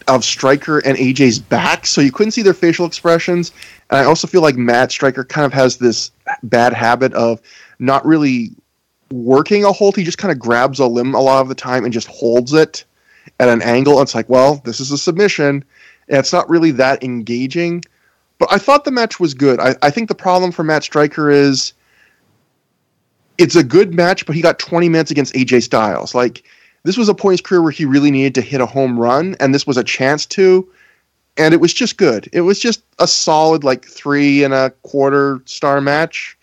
[0.08, 3.52] of Striker and AJ's back, so you couldn't see their facial expressions.
[3.90, 6.12] And I also feel like Matt Striker kind of has this
[6.44, 7.40] bad habit of
[7.80, 8.52] not really
[9.12, 9.96] working a hold.
[9.96, 12.54] He just kind of grabs a limb a lot of the time and just holds
[12.54, 12.86] it
[13.40, 13.94] at an angle.
[13.94, 15.64] And it's like, well, this is a submission.
[16.08, 17.84] And it's not really that engaging.
[18.38, 19.60] But I thought the match was good.
[19.60, 21.74] I, I think the problem for Matt Striker is
[23.38, 26.16] it's a good match, but he got 20 minutes against AJ Styles.
[26.16, 26.44] Like,
[26.84, 29.00] this was a point in his career where he really needed to hit a home
[29.00, 30.70] run, and this was a chance to.
[31.38, 32.30] And it was just good.
[32.34, 36.38] It was just a solid, like, three and a quarter star match,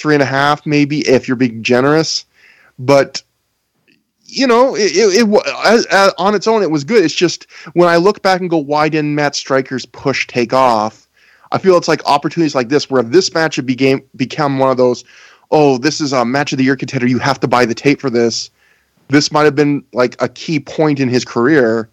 [0.00, 2.24] three and a half, maybe, if you're being generous.
[2.78, 3.22] But
[4.30, 7.04] you know, it, it, it as, as, on its own, it was good.
[7.04, 11.08] It's just when I look back and go, why didn't Matt Striker's push take off?
[11.52, 14.76] I feel it's like opportunities like this, where this match had became become one of
[14.76, 15.04] those,
[15.50, 18.00] oh, this is a match of the year contender, you have to buy the tape
[18.00, 18.50] for this.
[19.08, 21.88] This might have been like a key point in his career,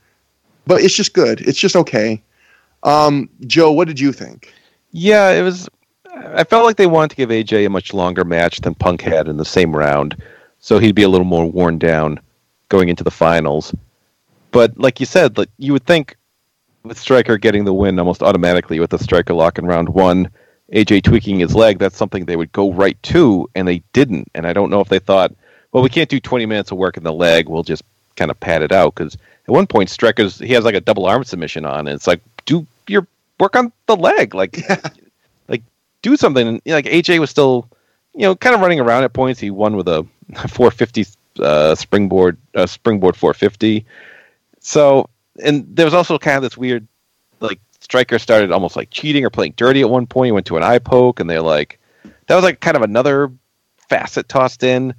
[0.67, 1.41] but it's just good.
[1.41, 2.21] It's just okay.
[2.83, 4.53] Um, Joe, what did you think?
[4.91, 5.67] Yeah, it was.
[6.35, 9.27] I felt like they wanted to give AJ a much longer match than Punk had
[9.27, 10.21] in the same round,
[10.59, 12.19] so he'd be a little more worn down
[12.69, 13.73] going into the finals.
[14.51, 16.15] But like you said, like you would think
[16.83, 20.29] with Striker getting the win almost automatically with the Striker lock in round one,
[20.73, 24.29] AJ tweaking his leg, that's something they would go right to, and they didn't.
[24.35, 25.33] And I don't know if they thought,
[25.71, 27.49] well, we can't do 20 minutes of work in the leg.
[27.49, 27.83] We'll just
[28.15, 31.05] kind of pad it out because at one point Striker's he has like a double
[31.05, 33.07] arm submission on, and it's like do your
[33.39, 34.81] work on the leg, like Yeah.
[36.07, 36.61] do something.
[36.65, 37.69] Like AJ was still,
[38.13, 39.39] you know, kind of running around at points.
[39.39, 40.05] He won with a
[40.49, 41.05] 450
[41.39, 43.85] uh, springboard, uh, springboard 450.
[44.59, 45.09] So,
[45.43, 46.87] and there was also kind of this weird,
[47.39, 50.27] like Striker started almost like cheating or playing dirty at one point.
[50.27, 51.79] He went to an eye poke, and they're like,
[52.27, 53.31] that was like kind of another
[53.77, 54.93] facet tossed in.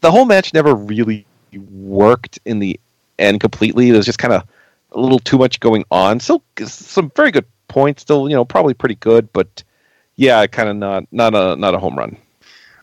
[0.00, 2.78] The whole match never really worked in the
[3.18, 3.90] end completely.
[3.90, 4.46] There's just kind of
[4.92, 6.20] a little too much going on.
[6.20, 8.02] Still, some very good points.
[8.02, 9.62] Still, you know, probably pretty good, but
[10.20, 12.14] yeah, kind of not not a not a home run.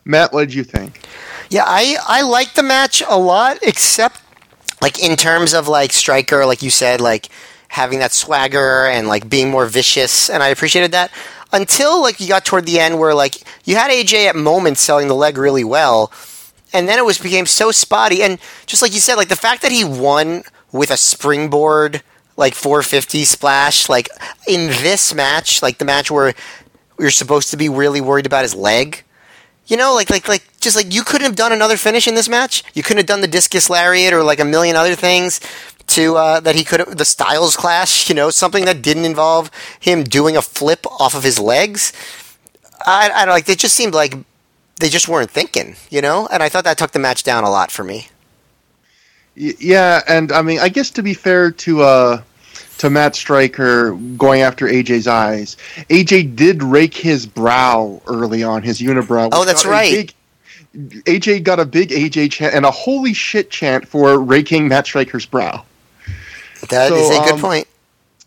[0.04, 1.06] Matt, what did you think?
[1.50, 4.20] Yeah, I I like the match a lot, except
[4.82, 7.28] like in terms of like striker, like you said, like
[7.68, 11.12] having that swagger and like being more vicious, and I appreciated that
[11.52, 15.06] until like you got toward the end where like you had AJ at moments selling
[15.06, 16.10] the leg really well,
[16.72, 19.62] and then it was became so spotty, and just like you said, like the fact
[19.62, 20.42] that he won
[20.72, 22.02] with a springboard
[22.38, 24.08] like 450 splash, like
[24.46, 26.34] in this match, like the match where
[26.98, 29.04] you're supposed to be really worried about his leg.
[29.66, 32.28] You know, like like like just like you couldn't have done another finish in this
[32.28, 32.64] match.
[32.74, 35.40] You couldn't have done the discus lariat or like a million other things
[35.88, 38.08] to uh, that he could have the Styles clash.
[38.08, 41.92] You know, something that didn't involve him doing a flip off of his legs.
[42.86, 43.48] I, I don't like.
[43.48, 44.14] It just seemed like
[44.80, 45.76] they just weren't thinking.
[45.90, 48.08] You know, and I thought that took the match down a lot for me.
[49.34, 52.22] Yeah, and I mean, I guess to be fair to uh,
[52.78, 55.56] to Matt Stryker going after AJ's eyes,
[55.90, 59.28] AJ did rake his brow early on, his unibrow.
[59.32, 59.92] Oh, that's right.
[60.74, 64.86] big- AJ got a big AJ chant and a holy shit chant for raking Matt
[64.86, 65.64] Stryker's brow.
[66.70, 67.66] That is So, a good um, point.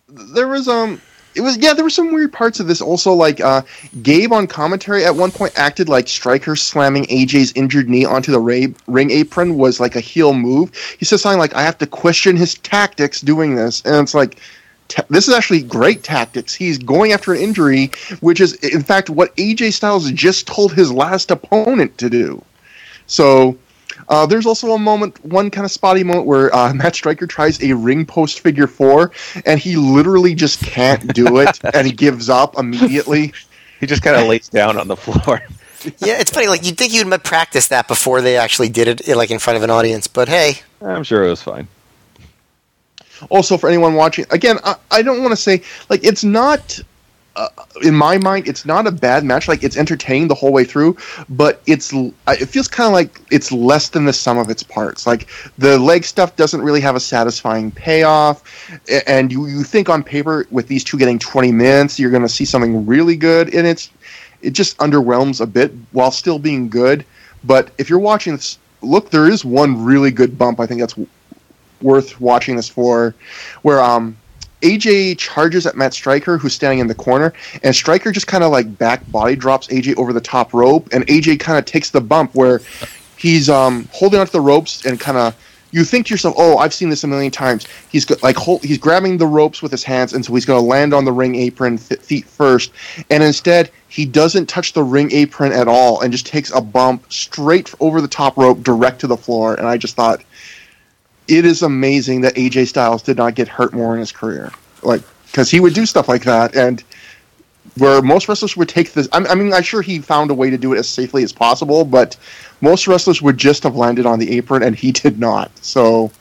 [0.07, 1.01] There was um.
[1.35, 1.73] It was yeah.
[1.73, 2.81] There were some weird parts of this.
[2.81, 3.61] Also, like uh,
[4.01, 8.75] Gabe on commentary at one point acted like Stryker slamming AJ's injured knee onto the
[8.87, 10.75] ring apron was like a heel move.
[10.99, 14.37] He said something like, "I have to question his tactics doing this," and it's like,
[15.09, 16.53] this is actually great tactics.
[16.53, 20.91] He's going after an injury, which is in fact what AJ Styles just told his
[20.91, 22.43] last opponent to do.
[23.07, 23.57] So.
[24.11, 27.63] Uh, there's also a moment, one kind of spotty moment where uh, Matt Stryker tries
[27.63, 29.11] a ring post figure four,
[29.45, 33.33] and he literally just can't do it, and he gives up immediately.
[33.79, 35.41] He just kind of lays down on the floor.
[35.97, 36.47] Yeah, it's funny.
[36.47, 39.63] Like you'd think you'd practice that before they actually did it, like in front of
[39.63, 40.05] an audience.
[40.05, 41.67] But hey, I'm sure it was fine.
[43.31, 46.79] Also, for anyone watching, again, I, I don't want to say like it's not.
[47.35, 47.47] Uh,
[47.81, 49.47] in my mind, it's not a bad match.
[49.47, 50.97] Like it's entertaining the whole way through,
[51.29, 55.07] but it's it feels kind of like it's less than the sum of its parts.
[55.07, 58.43] Like the leg stuff doesn't really have a satisfying payoff,
[59.07, 62.29] and you you think on paper with these two getting twenty minutes, you're going to
[62.29, 63.91] see something really good, and it's
[64.41, 67.05] it just underwhelms a bit while still being good.
[67.45, 70.59] But if you're watching this, look, there is one really good bump.
[70.59, 70.95] I think that's
[71.81, 73.15] worth watching this for,
[73.61, 74.17] where um
[74.61, 77.33] AJ charges at Matt Stryker, who's standing in the corner,
[77.63, 81.05] and Stryker just kind of like back body drops AJ over the top rope, and
[81.07, 82.61] AJ kind of takes the bump where
[83.17, 85.35] he's um holding onto the ropes and kind of.
[85.73, 88.61] You think to yourself, "Oh, I've seen this a million times." He's go- like hold,
[88.61, 91.13] he's grabbing the ropes with his hands, and so he's going to land on the
[91.13, 92.73] ring apron th- feet first.
[93.09, 97.05] And instead, he doesn't touch the ring apron at all, and just takes a bump
[97.09, 99.53] straight over the top rope, direct to the floor.
[99.55, 100.21] And I just thought,
[101.27, 104.51] it is amazing that AJ Styles did not get hurt more in his career.
[104.83, 106.83] Like, because he would do stuff like that, and
[107.77, 109.07] where most wrestlers would take this.
[109.11, 111.85] I mean, I'm sure he found a way to do it as safely as possible,
[111.85, 112.17] but
[112.59, 115.51] most wrestlers would just have landed on the apron, and he did not.
[115.59, 116.11] So.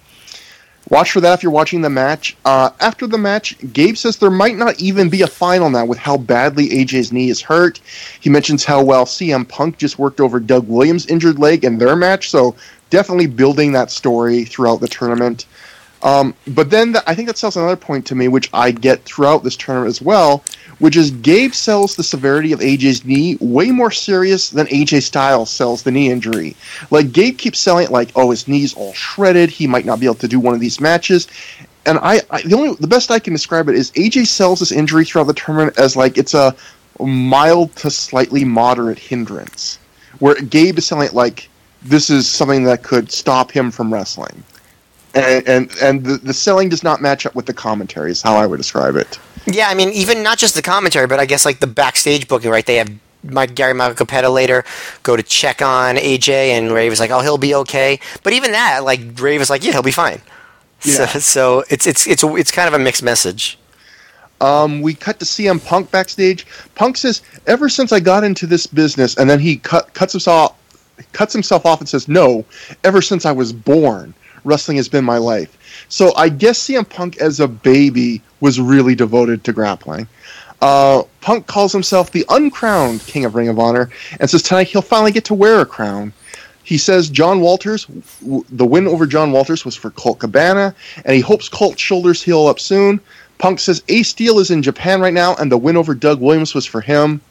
[0.88, 2.36] Watch for that if you're watching the match.
[2.44, 5.98] Uh, after the match, Gabe says there might not even be a final now with
[5.98, 7.80] how badly AJ's knee is hurt.
[8.18, 11.94] He mentions how well CM Punk just worked over Doug Williams' injured leg in their
[11.94, 12.56] match, so
[12.90, 15.46] definitely building that story throughout the tournament.
[16.02, 19.04] Um, but then the, I think that sells another point to me, which I get
[19.04, 20.42] throughout this tournament as well,
[20.78, 25.50] which is Gabe sells the severity of AJ's knee way more serious than AJ Styles
[25.50, 26.56] sells the knee injury.
[26.90, 30.06] Like Gabe keeps selling it like, oh, his knee's all shredded, he might not be
[30.06, 31.28] able to do one of these matches.
[31.84, 34.72] And I, I the only the best I can describe it is AJ sells this
[34.72, 36.54] injury throughout the tournament as like it's a
[36.98, 39.78] mild to slightly moderate hindrance,
[40.18, 41.49] where Gabe is selling it like
[41.82, 44.42] this is something that could stop him from wrestling
[45.14, 48.36] and and, and the, the selling does not match up with the commentary is how
[48.36, 51.46] i would describe it Yeah, I mean, even not just the commentary, but I guess
[51.46, 52.64] like the backstage booking, right?
[52.66, 52.90] They have
[53.24, 54.64] Mike Gary Michael Cappetta later
[55.02, 58.52] go to check on AJ, and Rave was like, "Oh, he'll be okay." But even
[58.52, 60.20] that, like Rave was like, "Yeah, he'll be fine."
[60.80, 61.06] So, Yeah.
[61.18, 63.58] so it's it's it's it's kind of a mixed message.
[64.42, 66.46] Um, we cut to CM Punk backstage.
[66.74, 70.54] Punk says, "Ever since I got into this business," and then he cut, cuts himself
[71.12, 72.44] cuts himself off and says, "No,
[72.84, 74.14] ever since I was born,
[74.44, 75.56] wrestling has been my life."
[75.88, 80.06] So I guess CM Punk as a baby was really devoted to grappling.
[80.62, 84.82] Uh, Punk calls himself the uncrowned King of Ring of Honor and says tonight he'll
[84.82, 86.12] finally get to wear a crown.
[86.62, 87.86] He says John Walters,
[88.20, 90.74] w- the win over John Walters was for Colt Cabana,
[91.04, 93.00] and he hopes Colt's shoulders heal up soon.
[93.38, 96.54] Punk says Ace Steel is in Japan right now, and the win over Doug Williams
[96.54, 97.22] was for him.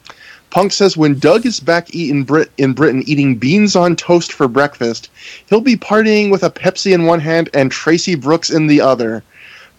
[0.50, 4.48] Punk says when Doug is back in, Brit- in Britain eating beans on toast for
[4.48, 5.10] breakfast,
[5.48, 9.22] he'll be partying with a Pepsi in one hand and Tracy Brooks in the other.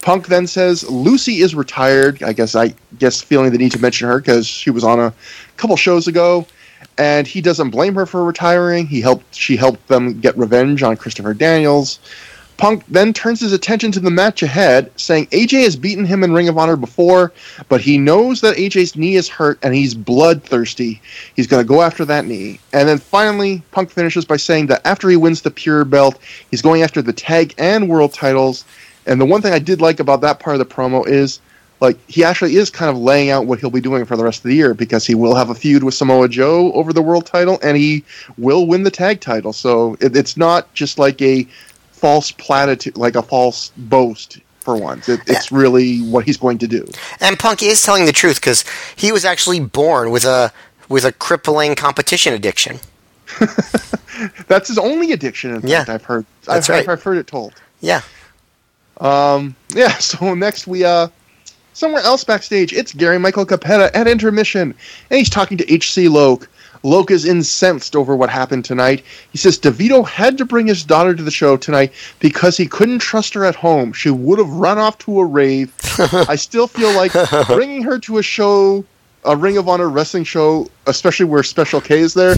[0.02, 2.24] Punk then says Lucy is retired.
[2.24, 5.14] I guess I guess feeling the need to mention her because she was on a
[5.58, 6.48] couple shows ago,
[6.98, 8.88] and he doesn't blame her for retiring.
[8.88, 12.00] He helped she helped them get revenge on Christopher Daniels.
[12.62, 16.32] Punk then turns his attention to the match ahead, saying AJ has beaten him in
[16.32, 17.34] Ring of Honor before,
[17.70, 21.02] but he knows that AJ's knee is hurt and he's bloodthirsty.
[21.36, 22.60] He's going to go after that knee.
[22.72, 26.20] And then finally, Punk finishes by saying that after he wins the Pure Belt,
[26.52, 28.64] he's going after the tag and world titles.
[29.08, 31.40] And the one thing I did like about that part of the promo is
[31.80, 34.46] like he actually is kind of laying out what he'll be doing for the rest
[34.46, 37.26] of the year because he will have a feud with Samoa Joe over the world
[37.26, 38.04] title and he
[38.38, 39.52] will win the tag title.
[39.52, 41.48] So it, it's not just like a
[42.02, 45.08] false platitude, like a false boast for once.
[45.08, 46.86] It, it's really what he's going to do.
[47.20, 48.66] And Punk is telling the truth because
[48.96, 50.52] he was actually born with a
[50.90, 52.80] with a crippling competition addiction.
[54.48, 55.56] That's his only addiction.
[55.56, 55.80] In Yeah.
[55.86, 56.26] fact, I've heard.
[56.46, 56.90] That's I've, right.
[56.90, 57.54] I've heard it told.
[57.80, 58.02] Yeah.
[59.00, 59.96] Um, yeah.
[60.00, 61.08] So next we uh
[61.74, 62.74] somewhere else backstage.
[62.74, 64.74] It's Gary Michael Cappetta at intermission,
[65.10, 66.08] and he's talking to H.C.
[66.10, 66.48] Loc.
[66.84, 69.04] Loc is incensed over what happened tonight.
[69.32, 73.00] He says DeVito had to bring his daughter to the show tonight because he couldn't
[73.00, 73.94] trust her at home.
[73.94, 75.74] She would have run off to a rave.
[76.00, 77.14] I still feel like
[77.48, 78.84] bringing her to a show,
[79.26, 82.36] a Ring of Honor wrestling show, especially where Special K is there,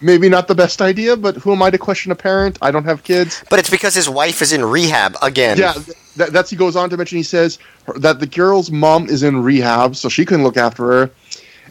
[0.00, 1.16] maybe not the best idea.
[1.16, 2.58] But who am I to question a parent?
[2.60, 3.44] I don't have kids.
[3.50, 5.58] But it's because his wife is in rehab again.
[5.58, 5.74] Yeah,
[6.16, 7.18] that, that's he goes on to mention.
[7.18, 7.58] He says
[7.96, 11.10] that the girl's mom is in rehab, so she couldn't look after her.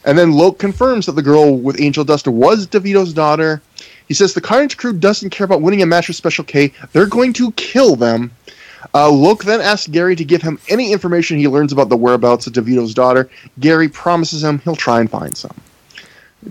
[0.06, 3.62] And then Loc confirms that the girl with Angel Dust was DeVito's daughter.
[4.08, 6.72] He says the Carnage crew doesn't care about winning a match with Special K.
[6.94, 8.32] They're going to kill them.
[8.94, 12.46] Uh, Loc then asks Gary to give him any information he learns about the whereabouts
[12.46, 13.30] of DeVito's daughter.
[13.60, 15.56] Gary promises him he'll try and find some.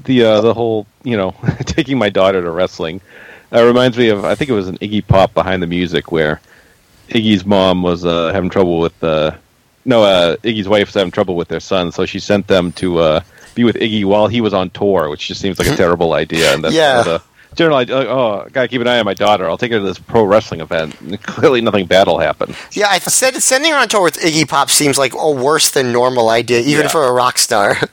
[0.05, 3.01] the uh, the whole you know taking my daughter to wrestling
[3.53, 6.41] uh, reminds me of I think it was an Iggy Pop behind the music where
[7.09, 9.37] Iggy's mom was uh, having trouble with uh,
[9.85, 12.99] no uh, Iggy's wife was having trouble with their son, so she sent them to
[12.99, 13.21] uh,
[13.55, 16.55] be with Iggy while he was on tour, which just seems like a terrible idea.
[16.55, 17.03] And that's Yeah.
[17.03, 17.23] the
[17.55, 17.97] general idea.
[17.97, 19.49] Like, oh, gotta keep an eye on my daughter.
[19.49, 21.01] I'll take her to this pro wrestling event.
[21.01, 22.55] And clearly, nothing bad will happen.
[22.73, 25.93] Yeah, I said sending her on tour with Iggy Pop seems like a worse than
[25.93, 26.89] normal idea, even Yeah.
[26.89, 27.77] for a rock star.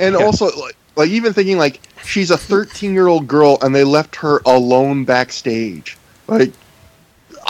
[0.00, 0.24] And Yeah.
[0.24, 4.16] also, like, like even thinking like she's a 13 year old girl and they left
[4.16, 5.98] her alone backstage.
[6.26, 6.52] Like,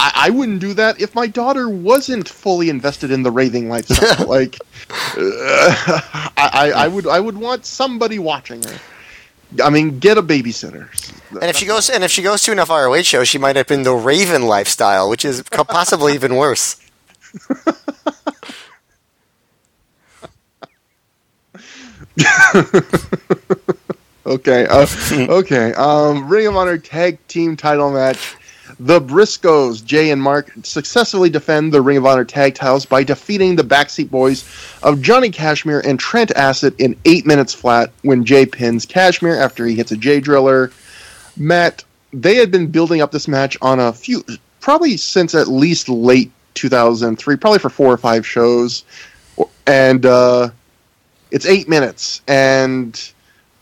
[0.01, 4.27] I, I wouldn't do that if my daughter wasn't fully invested in the raving lifestyle.
[4.29, 4.57] like,
[4.91, 5.17] uh,
[6.37, 8.81] I, I, I would I would want somebody watching her.
[9.63, 10.89] I mean, get a babysitter.
[11.33, 13.67] and if she goes and if she goes to enough ROH shows, she might have
[13.67, 16.81] been the Raven lifestyle, which is possibly even worse.
[24.27, 24.67] Okay.
[24.67, 25.73] Uh, okay.
[25.75, 28.37] Um, Ring of Honor Tag Team Title match.
[28.81, 33.55] The Briscoes, Jay and Mark, successfully defend the Ring of Honor tag titles by defeating
[33.55, 34.43] the Backseat Boyz
[34.83, 39.67] of Johnny Cashmere and Trent Acid in eight minutes flat when Jay pins Cashmere after
[39.67, 40.73] he hits a Jay Driller.
[41.37, 41.85] Matt,
[42.15, 44.25] they had been building up this match on a few,
[44.61, 48.85] probably since at least late 2003, probably for four or five shows.
[49.67, 50.49] And uh,
[51.31, 52.23] it's eight minutes.
[52.27, 52.99] And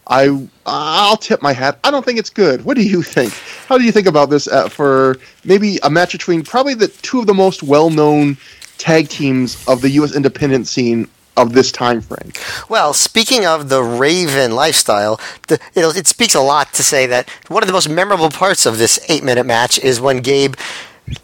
[0.08, 1.78] I I'll tip my hat.
[1.84, 2.64] I don't think it's good.
[2.64, 3.32] What do you think?
[3.66, 7.20] How do you think about this uh, for maybe a match between probably the two
[7.20, 8.36] of the most well-known
[8.78, 10.14] tag teams of the U.S.
[10.14, 12.32] independent scene of this time frame?
[12.68, 17.28] Well, speaking of the Raven lifestyle, the, it, it speaks a lot to say that
[17.48, 20.54] one of the most memorable parts of this eight-minute match is when Gabe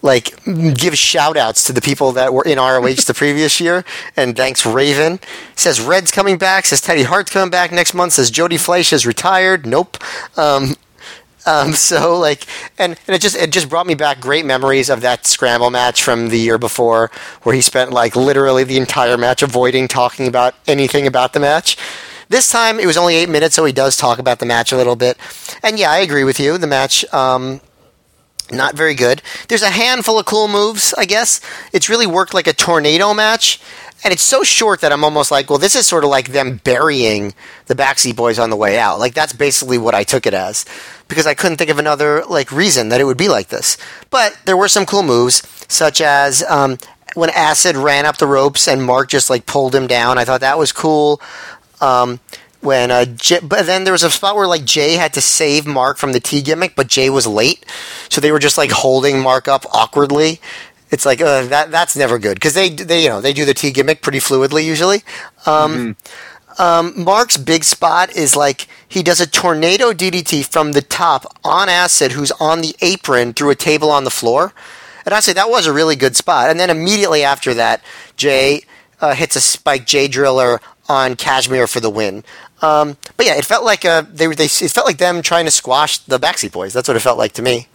[0.03, 3.85] like gives shout outs to the people that were in ROH the previous year
[4.17, 5.21] and thanks Raven.
[5.57, 9.07] Says Red's coming back, says Teddy Hart's coming back next month, says Jody Fleisch is
[9.07, 9.67] retired.
[9.67, 9.99] Nope.
[10.37, 10.75] Um,
[11.47, 12.47] um, so like,
[12.79, 16.03] and, and it just it just brought me back great memories of that scramble match
[16.03, 17.11] from the year before,
[17.43, 21.77] where he spent like literally the entire match avoiding talking about anything about the match.
[22.29, 24.77] This time it was only eight minutes, so he does talk about the match a
[24.77, 25.19] little bit.
[25.63, 26.57] And yeah, I agree with you.
[26.59, 27.61] The match, um,
[28.51, 29.23] not very good.
[29.49, 31.41] There's a handful of cool moves, I guess.
[31.73, 33.61] It's really worked like a tornado match,
[34.05, 36.61] and it's so short that I'm almost like, well, this is sort of like them
[36.63, 37.35] burying
[37.67, 38.99] the Backseat Boyz on the way out.
[38.99, 40.67] Like that's basically what I took it as,
[41.09, 43.79] because I couldn't think of another like reason that it would be like this.
[44.11, 46.77] But there were some cool moves, such as um,
[47.15, 50.19] when Acid ran up the ropes and Mark just like pulled him down.
[50.19, 51.23] I thought that was cool.
[51.81, 52.21] Um,
[52.65, 55.67] when uh, J- but then there was a spot where like Jay had to save
[55.67, 57.65] Mark from the T gimmick, but Jay was late,
[58.09, 60.41] so they were just like holding Mark up awkwardly.
[60.91, 61.71] It's like uh, that.
[61.71, 64.65] That's never good because they they you know they do the T gimmick pretty fluidly
[64.65, 65.03] usually.
[65.47, 65.97] Um,
[66.59, 71.69] um, Mark's big spot is like he does a tornado DDT from the top on
[71.69, 74.53] Acid, who's on the apron through a table on the floor.
[75.05, 76.49] And I say that was a really good spot.
[76.49, 77.83] And then immediately after that,
[78.17, 78.63] Jay
[79.01, 82.25] uh, hits a spike Jay driller on Cashmere for the win.
[82.63, 84.35] Um, but yeah, it felt like uh, they were.
[84.35, 86.73] They, it felt like them trying to squash the Backseat Boyz.
[86.73, 87.69] That's what it felt like to me.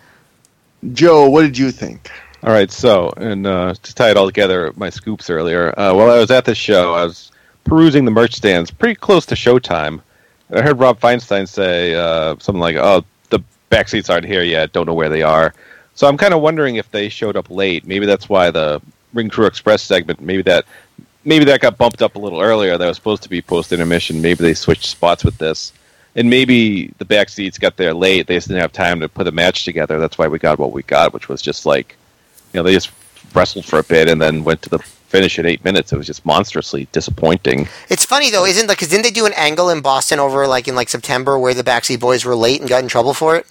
[0.93, 2.09] Joe, what did you think?
[2.41, 5.77] All right, so and uh, to tie it all together, my scoops earlier.
[5.77, 7.31] Uh, while I was at the show, I was
[7.65, 10.01] perusing the merch stands, pretty close to showtime.
[10.51, 14.71] I heard Rob Feinstein say uh, something like, "Oh, the backseats aren't here yet.
[14.71, 15.53] Don't know where they are."
[15.95, 17.85] So I'm kind of wondering if they showed up late.
[17.85, 18.81] Maybe that's why the
[19.13, 20.21] Ring Crew Express segment.
[20.21, 20.65] Maybe that
[21.29, 22.77] maybe that got bumped up a little earlier.
[22.77, 24.19] That was supposed to be post intermission.
[24.21, 25.71] Maybe they switched spots with this,
[26.15, 28.25] and maybe the back seats got there late.
[28.25, 29.99] They just didn't have time to put a match together.
[29.99, 31.95] That's why we got what we got, which was just like,
[32.51, 32.91] you know, they just
[33.33, 35.93] wrestled for a bit and then went to the finish in eight minutes.
[35.93, 37.67] It was just monstrously disappointing.
[37.89, 40.75] It's funny though, isn't because didn't they do an angle in Boston over like in
[40.75, 43.45] like September where the Backseat Boyz were late and got in trouble for it?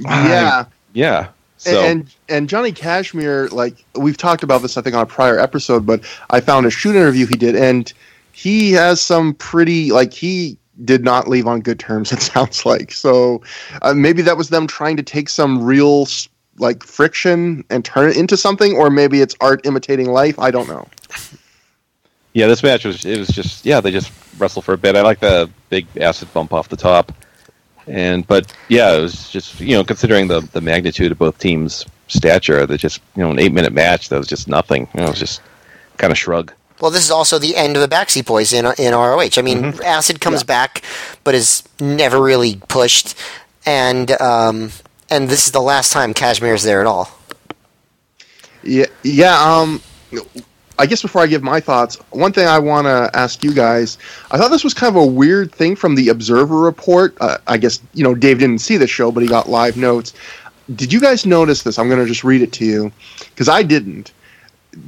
[0.00, 0.66] Yeah.
[0.92, 1.28] Yeah.
[1.58, 5.38] So and and Johnny Cashmere, like we've talked about this, I think on a prior
[5.38, 7.90] episode, but I found a shoot interview he did, and
[8.32, 12.12] he has some pretty like he did not leave on good terms.
[12.16, 13.42] It sounds like so
[13.82, 16.06] uh, maybe that was them trying to take some real
[16.58, 20.38] like friction and turn it into something, or maybe it's art imitating life.
[20.38, 20.86] I don't know.
[22.34, 24.96] yeah, this match was it was just yeah they just wrestled for a bit.
[24.96, 27.12] I like the big acid bump off the top,
[27.86, 31.84] and but yeah, it was just you know considering the the magnitude of both teams'
[32.08, 34.88] stature, that just you know an eight minute match that was just nothing.
[34.94, 35.40] You know, it was just
[35.96, 36.52] kind of shrug.
[36.80, 39.38] Well, this is also the end of the Backseat Boyz in in ROH.
[39.38, 40.82] I mean, Acid comes back,
[41.24, 43.14] but is never really pushed,
[43.64, 44.70] and um,
[45.08, 47.10] and this is the last time Cashmere's there at all.
[48.62, 49.38] Yeah, yeah.
[49.38, 49.80] Um,
[50.78, 53.96] I guess before I give my thoughts, one thing I want to ask you guys.
[54.30, 57.16] I thought this was kind of a weird thing from the Observer report.
[57.20, 60.12] Uh, I guess you know Dave didn't see the show, but he got live notes.
[60.74, 61.78] Did you guys notice this?
[61.78, 62.92] I'm going to just read it to you
[63.30, 64.12] because I didn't.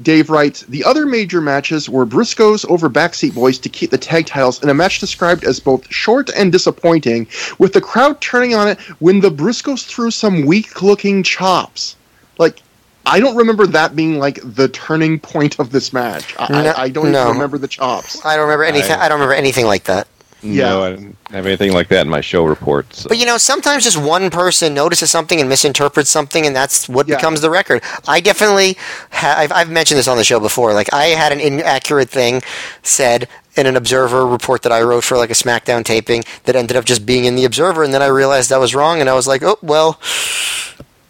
[0.02, 4.26] Dave writes The other major matches were Briscoes over Backseat Boyz to keep the tag
[4.26, 7.26] titles in a match described as both short and disappointing,
[7.58, 11.96] with the crowd turning on it when the Briscoes threw some weak looking chops.
[12.36, 12.60] Like,
[13.08, 16.34] I don't remember that being like the turning point of this match.
[16.38, 17.22] I, No- I, I don't no.
[17.22, 18.24] even remember the chops.
[18.24, 18.92] I don't remember anything.
[18.92, 20.08] I, I- don't remember anything like that.
[20.40, 20.68] Yeah.
[20.68, 23.00] No, I didn't have anything like that in my show reports.
[23.02, 23.08] So.
[23.08, 27.08] But you know, sometimes just one person notices something and misinterprets something, and that's what
[27.08, 27.16] Yeah.
[27.16, 27.82] becomes the record.
[28.06, 28.76] I definitely,
[29.10, 30.72] ha- I've, I've mentioned this on the show before.
[30.74, 32.42] Like, I had an inaccurate thing
[32.84, 36.76] said in an Observer report that I wrote for like a SmackDown taping that ended
[36.76, 39.14] up just being in the Observer, and then I realized that was wrong, and I
[39.14, 39.98] was like, oh well,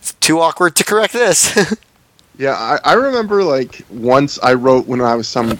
[0.01, 1.77] it's too awkward to correct this.
[2.39, 5.59] Yeah, I, I remember like once I wrote when I was some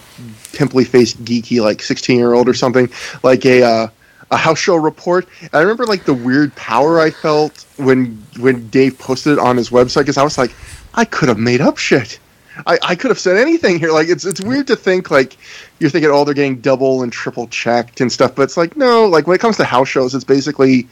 [0.53, 2.89] pimply faced geeky like sixteen year old or something
[3.21, 3.87] like a uh,
[4.31, 5.27] a house show report.
[5.41, 9.57] And I remember like the weird power I felt when when Dave posted it on
[9.57, 10.53] his website because I was like,
[10.93, 12.17] I could have made up shit.
[12.65, 13.91] I, I could have said anything here.
[13.91, 15.37] Like it's it's weird to think like
[15.79, 19.05] you're thinking oh they're getting double and triple checked and stuff, but it's like no.
[19.05, 20.87] Like when it comes to house shows, it's basically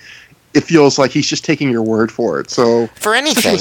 [0.53, 2.49] it feels like he's just taking your word for it.
[2.49, 3.57] So for anything.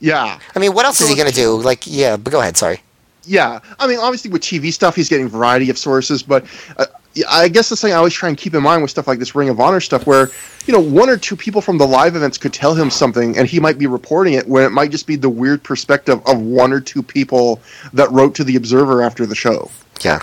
[0.00, 0.38] Yeah.
[0.54, 1.56] I mean, what else is he going to do?
[1.60, 2.56] Like, yeah, but go ahead.
[2.56, 2.80] Sorry.
[3.24, 6.44] yeah, I mean, obviously with TV stuff, he's getting variety of sources, but
[6.78, 6.86] uh,
[7.28, 9.34] I guess the thing I always try and keep in mind with stuff like this
[9.34, 10.30] Ring of Honor stuff, where
[10.66, 13.46] you know one or two people from the live events could tell him something, and
[13.46, 16.72] he might be reporting it when it might just be the weird perspective of one
[16.72, 17.60] or two people
[17.92, 19.70] that wrote to the Observer after the show.
[20.02, 20.20] Yeah.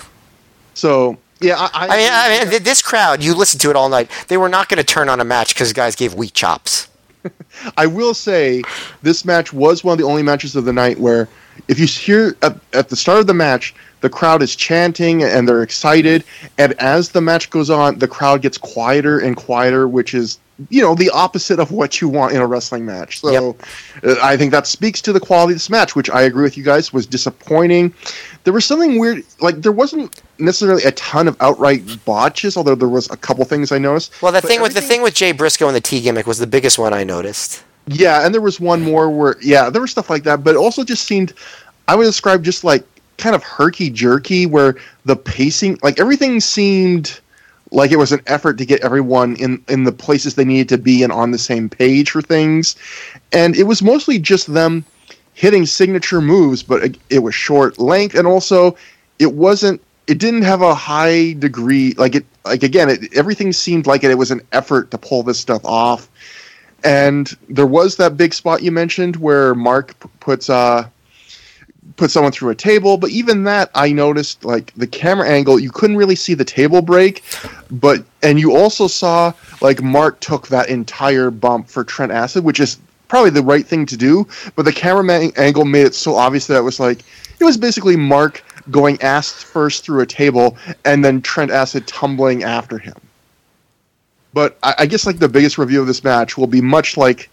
[0.74, 3.88] So yeah, I, I, I mean, I mean, this crowd, you listened to it all
[3.88, 4.10] night.
[4.28, 6.88] They were not going to turn on a match because guys gave weak chops.
[7.76, 8.62] I will say
[9.02, 11.28] this match was one of the only matches of the night where
[11.68, 15.48] if you hear at, at the start of the match the crowd is chanting and
[15.48, 16.24] they're excited
[16.58, 20.38] and as the match goes on the crowd gets quieter and quieter which is
[20.70, 23.20] you know the opposite of what you want in a wrestling match.
[23.20, 23.56] So
[24.02, 26.56] uh, i think that speaks to the quality of this match which i agree with
[26.56, 27.92] you guys was disappointing.
[28.44, 32.88] There was something weird like there wasn't necessarily a ton of outright botches although there
[32.88, 34.22] was a couple things i noticed.
[34.22, 36.46] Well, the thing with the thing with Jay Briscoe and the T gimmick was the
[36.46, 37.62] biggest one I noticed.
[37.88, 40.84] Yeah, and there was one more where yeah, there was stuff like that, but also
[40.84, 41.32] just seemed
[41.88, 42.84] I would describe just like
[43.16, 47.20] kind of herky jerky where the pacing, like everything seemed
[47.70, 50.78] like it was an effort to get everyone in in the places they needed to
[50.78, 52.74] be and on the same page for things.
[53.32, 54.84] And it was mostly just them
[55.34, 58.76] hitting signature moves, but it, it was short length and also
[59.18, 63.86] it wasn't it didn't have a high degree like it like again it, everything seemed
[63.86, 66.08] like it, it was an effort to pull this stuff off
[66.84, 70.88] and there was that big spot you mentioned where mark p- puts uh
[71.96, 75.70] put someone through a table but even that i noticed like the camera angle you
[75.70, 77.22] couldn't really see the table break
[77.70, 82.60] but and you also saw like mark took that entire bump for trent acid which
[82.60, 82.78] is
[83.08, 84.26] probably the right thing to do
[84.56, 87.04] but the camera angle made it so obvious that it was like
[87.40, 92.42] it was basically mark going ass first through a table and then trent acid tumbling
[92.42, 92.94] after him
[94.36, 97.30] but I, I guess like the biggest review of this match will be much like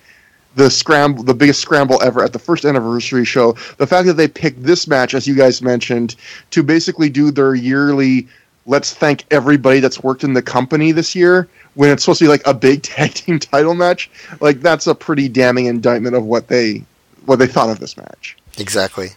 [0.56, 3.58] the scramble, the biggest scramble ever at the first anniversary show.
[3.78, 6.16] The fact that they picked this match, as you guys mentioned,
[6.52, 8.30] to basically do their yearly
[8.66, 12.30] let's thank everybody that's worked in the company this year when it's supposed to be
[12.30, 14.10] like a big tag team title match.
[14.40, 16.86] Like that's a pretty damning indictment of what they
[17.26, 18.38] what they thought of this match.
[18.58, 19.10] Exactly.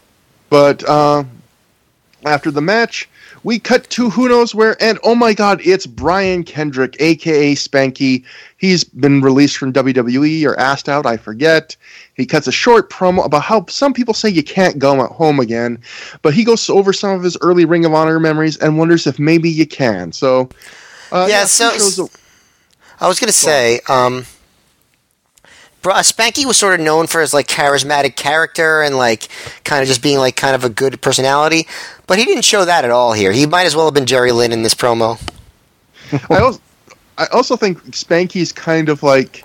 [0.50, 1.22] But uh,
[2.24, 3.08] after the match,
[3.46, 8.24] we cut to who knows where, and oh my god, it's Brian Kendrick, aka Spanky.
[8.56, 11.76] He's been released from WWE or asked out, I forget.
[12.14, 15.38] He cuts a short promo about how some people say you can't go at home
[15.38, 15.78] again,
[16.22, 19.16] but he goes over some of his early Ring of Honor memories and wonders if
[19.20, 20.10] maybe you can.
[20.10, 20.48] So,
[21.12, 22.10] uh, Yeah, he so-
[23.00, 24.26] I was gonna say, um,
[25.92, 29.28] uh, Spanky was sort of known for his like charismatic character and like
[29.64, 31.66] kind of just being like kind of a good personality,
[32.06, 33.32] but he didn't show that at all here.
[33.32, 35.20] He might as well have been Jerry Lynn in this promo.
[36.30, 36.60] I also,
[37.18, 39.44] I also think Spanky's kind of like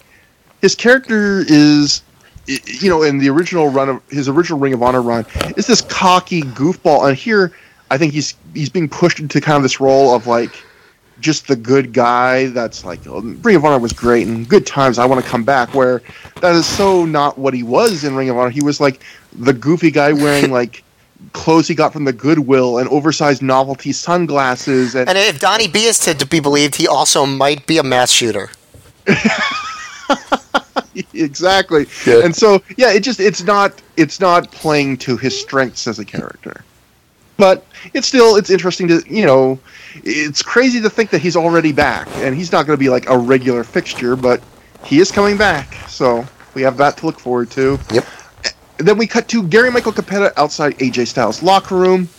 [0.61, 2.01] his character is,
[2.45, 5.25] you know, in the original run of his original Ring of Honor run,
[5.57, 7.51] is this cocky goofball, and here
[7.89, 10.51] I think he's he's being pushed into kind of this role of like
[11.21, 14.99] just the good guy that's like oh, Ring of Honor was great and good times.
[14.99, 15.73] I want to come back.
[15.73, 16.01] Where
[16.41, 18.49] that is so not what he was in Ring of Honor.
[18.49, 19.01] He was like
[19.33, 20.83] the goofy guy wearing like
[21.33, 25.85] clothes he got from the Goodwill and oversized novelty sunglasses and And if Donnie B
[25.85, 28.49] is to, be believed, he also might be a mass shooter.
[31.13, 31.85] exactly.
[32.05, 32.23] Yeah.
[32.23, 36.05] And so yeah, it just it's not it's not playing to his strengths as a
[36.05, 36.63] character.
[37.41, 37.65] But
[37.95, 39.57] it's still it's interesting to you know
[39.95, 43.09] it's crazy to think that he's already back and he's not going to be like
[43.09, 44.43] a regular fixture, but
[44.85, 45.73] he is coming back.
[45.89, 46.23] So
[46.53, 47.79] we have that to look forward to.
[47.91, 48.05] Yep.
[48.77, 52.09] Then we cut to Gary Michael Cappetta outside AJ Styles' locker room.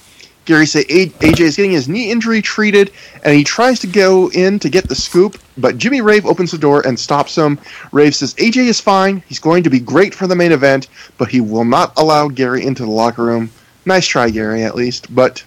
[0.44, 2.90] Gary say AJ is getting his knee injury treated,
[3.22, 6.58] and he tries to go in to get the scoop, but Jimmy Rave opens the
[6.58, 7.60] door and stops him.
[7.92, 11.28] Rave says AJ is fine, he's going to be great for the main event, but
[11.28, 13.52] he will not allow Gary into the locker room.
[13.84, 15.12] Nice try, Gary, at least.
[15.14, 15.42] But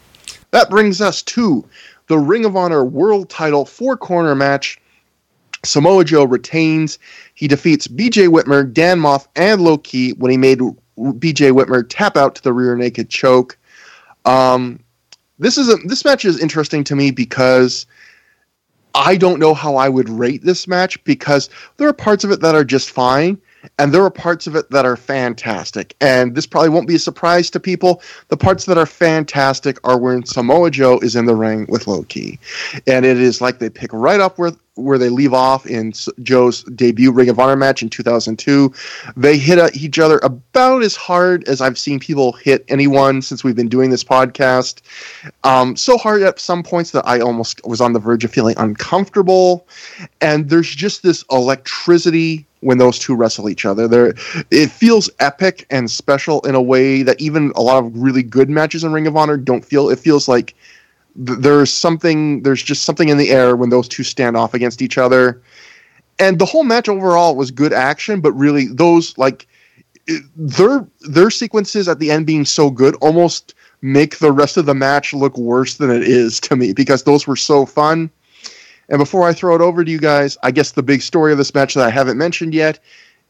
[0.51, 1.65] that brings us to
[2.07, 4.79] the Ring of Honor World Title four corner match.
[5.63, 6.99] Samoa Joe retains.
[7.33, 12.17] He defeats BJ Whitmer, Dan Maff, and Low Ki when he made BJ Whitmer tap
[12.17, 13.57] out to the rear naked choke.
[14.25, 14.79] Um,
[15.39, 17.85] this is a, this match is interesting to me because
[18.93, 22.39] I don't know how I would rate this match because there are parts of it
[22.41, 23.39] that are just fine
[23.77, 25.95] and there are parts of it that are fantastic.
[26.01, 28.01] And this probably won't be a surprise to people.
[28.29, 32.03] The parts that are fantastic are when Samoa Joe is in the ring with Low
[32.03, 32.39] Ki.
[32.87, 36.63] And it is like they pick right up where where they leave off in Joe's
[36.63, 38.73] debut Ring of Honor match in 2002.
[39.15, 43.43] They hit a, each other about as hard as I've seen people hit anyone since
[43.43, 44.81] we've been doing this podcast.
[45.43, 48.55] Um, so hard at some points that I almost was on the verge of feeling
[48.57, 49.67] uncomfortable.
[50.21, 53.87] And there's just this electricity when those two wrestle each other.
[53.87, 54.13] There,
[54.49, 58.49] it feels epic and special in a way that even a lot of really good
[58.49, 59.89] matches in Ring of Honor don't feel.
[59.89, 60.55] It feels like
[61.25, 64.81] th- there's something, there's just something in the air when those two stand off against
[64.81, 65.41] each other.
[66.17, 69.47] And the whole match overall was good action, but really those like
[70.35, 74.75] their their sequences at the end being so good almost make the rest of the
[74.75, 78.09] match look worse than it is to me because those were so fun.
[78.87, 81.37] And before I throw it over to you guys, I guess the big story of
[81.37, 82.79] this match that I haven't mentioned yet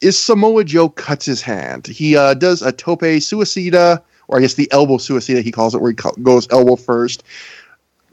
[0.01, 1.87] is Samoa Joe cuts his hand.
[1.87, 5.81] He uh, does a tope suicida, or I guess the elbow suicida he calls it,
[5.81, 7.23] where he goes elbow first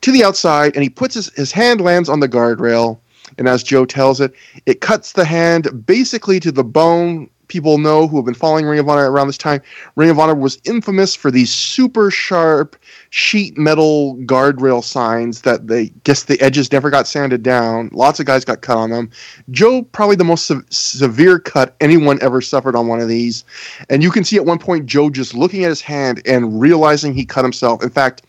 [0.03, 2.99] to the outside, and he puts his, his hand lands on the guardrail.
[3.39, 4.35] And as Joe tells it,
[4.67, 8.79] it cuts the hand basically to the bone people know who have been following Ring
[8.79, 9.61] of Honor around this time,
[9.95, 12.77] Ring of Honor was infamous for these super sharp
[13.11, 17.91] sheet metal guardrail signs that they guess the edges never got sanded down.
[17.93, 19.11] Lots of guys got cut on them.
[19.51, 23.45] Joe probably the most se- severe cut anyone ever suffered on one of these.
[23.91, 27.13] And you can see at one point Joe just looking at his hand and realizing
[27.13, 27.83] he cut himself.
[27.83, 28.23] In fact,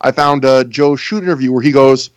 [0.00, 2.10] I found uh, a Joe shoot interview where he goes,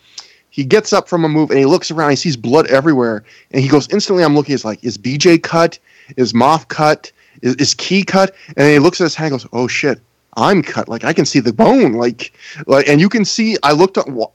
[0.52, 2.12] he gets up from a move and he looks around.
[2.12, 4.24] He sees blood everywhere, and he goes instantly.
[4.24, 4.52] I'm looking.
[4.52, 5.80] He's like, "Is BJ cut?
[6.18, 7.12] Is Maff cut?
[7.42, 9.32] Is, is Ki cut?" And he looks at his hand.
[9.32, 10.00] and Goes, "Oh shit,
[10.36, 10.90] I'm cut.
[10.90, 11.94] Like I can see the bone.
[11.94, 12.34] Like,
[12.68, 13.58] like, and you can see.
[13.64, 14.26] I looked on,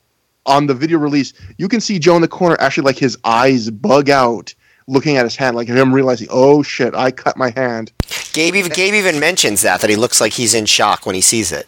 [0.47, 1.35] on the video release.
[1.59, 4.55] You can see Joe in the corner actually like his eyes bug out."
[4.89, 7.91] Looking at his hand, like him realizing, "Oh shit, I cut my hand."
[8.33, 11.21] Gabe even, Gabe even mentions that that he looks like he's in shock when he
[11.21, 11.67] sees it.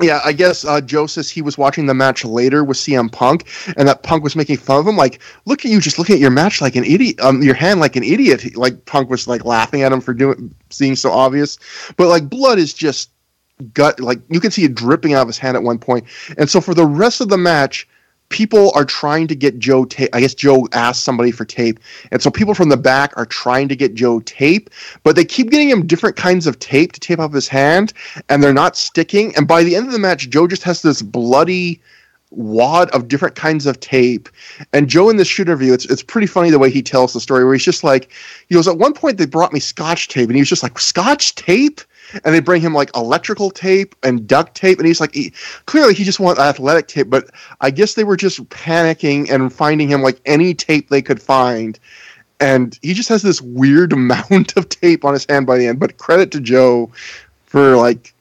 [0.00, 3.48] Yeah, I guess uh, Joe says he was watching the match later with CM Punk,
[3.76, 4.96] and that Punk was making fun of him.
[4.96, 7.80] Like, look at you, just looking at your match like an idiot, um, your hand
[7.80, 8.56] like an idiot.
[8.56, 11.58] Like Punk was like laughing at him for doing, seeing so obvious.
[11.96, 13.10] But like, blood is just
[13.72, 14.00] gut.
[14.00, 16.04] Like you can see it dripping out of his hand at one point.
[16.36, 17.88] And so for the rest of the match,
[18.28, 20.08] people are trying to get Joe tape.
[20.12, 21.78] I guess Joe asked somebody for tape,
[22.10, 24.70] and so people from the back are trying to get Joe tape,
[25.02, 27.92] but they keep getting him different kinds of tape to tape up his hand,
[28.28, 29.34] and they're not sticking.
[29.36, 31.80] And by the end of the match, Joe just has this bloody
[32.30, 34.28] wad of different kinds of tape.
[34.72, 37.20] And Joe in this shoot interview, it's it's pretty funny the way he tells the
[37.20, 38.10] story, where he's just like,
[38.48, 40.78] he goes, at one point they brought me scotch tape, and he was just like,
[40.78, 41.80] scotch tape?
[42.24, 45.32] And they bring him like electrical tape and duct tape, and he's like, he,
[45.66, 47.30] clearly he just wants athletic tape, but
[47.60, 51.78] I guess they were just panicking and finding him like any tape they could find.
[52.38, 55.80] And he just has this weird amount of tape on his hand by the end.
[55.80, 56.90] But credit to Joe
[57.46, 58.14] for like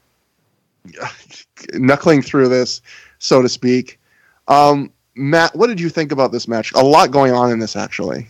[1.73, 2.81] knuckling through this,
[3.19, 3.99] so to speak.
[4.47, 6.73] Um, Matt, what did you think about this match?
[6.73, 8.27] A lot going on in this, actually.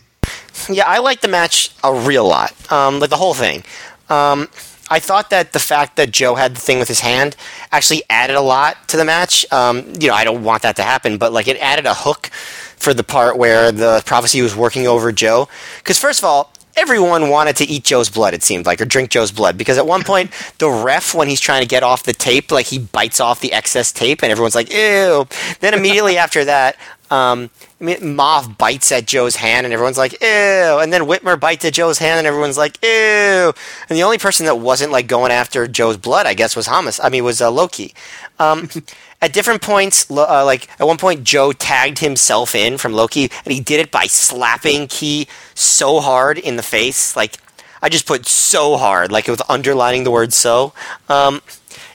[0.69, 2.53] Yeah, I like the match a real lot.
[2.72, 3.64] Um, like the whole thing.
[4.10, 4.48] Um,
[4.90, 7.36] I thought that the fact that Joe had the thing with his hand
[7.72, 9.52] actually added a lot to the match.
[9.52, 12.28] Um, you know, I don't want that to happen, but like it added a hook
[12.76, 15.48] for the part where the prophecy was working over Joe.
[15.78, 19.10] Because first of all, everyone wanted to eat Joe's blood, it seemed like, or drink
[19.10, 19.58] Joe's blood.
[19.58, 22.68] Because at one point, the ref, when he's trying to get off the tape, like
[22.68, 25.28] he bites off the excess tape, and everyone's like, ew.
[25.60, 26.76] Then immediately after that,
[27.12, 27.50] um,
[27.80, 30.80] Maff bites at Joe's hand, and everyone's like, ew.
[30.80, 33.54] And then Whitmer bites at Joe's hand, and everyone's like, ew.
[33.90, 37.00] And the only person that wasn't like going after Joe's blood, I guess, was Hamas.
[37.04, 37.94] I mean, was uh, Low Ki.
[38.40, 38.70] Um,
[39.26, 43.32] at different points, uh, like at one point, Joe tagged himself in from Low Ki,
[43.44, 47.16] and he did it by slapping Ki so hard in the face.
[47.16, 47.38] Like,
[47.82, 50.74] I just put so hard, like it was underlining the word so.
[51.10, 51.42] Um,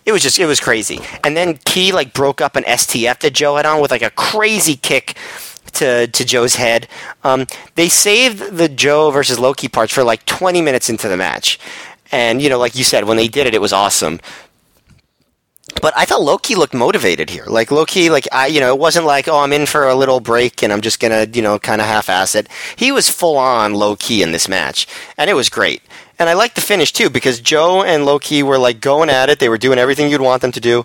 [0.05, 0.98] it was just it was crazy.
[1.23, 4.11] And then Ki like broke up an STF that Joe had on with like a
[4.11, 5.16] crazy kick
[5.74, 6.89] to to Joe's head.
[7.23, 7.47] Um,
[7.77, 11.61] they saved the Joe versus Low Ki parts for like 20 minutes into the match,
[12.11, 14.19] and you know, like you said, when they did it, it was awesome.
[15.80, 17.44] But I thought Low Ki looked motivated here.
[17.47, 19.94] Like Low Ki, like I, you know, it wasn't like, oh, I'm in for a
[19.94, 22.48] little break and I'm just gonna, you know, kind of half-ass it.
[22.76, 24.86] He was full on Low Ki in this match,
[25.16, 25.82] and it was great.
[26.18, 29.30] And I liked the finish too because Joe and Low Ki were like going at
[29.30, 29.38] it.
[29.38, 30.84] They were doing everything you'd want them to do.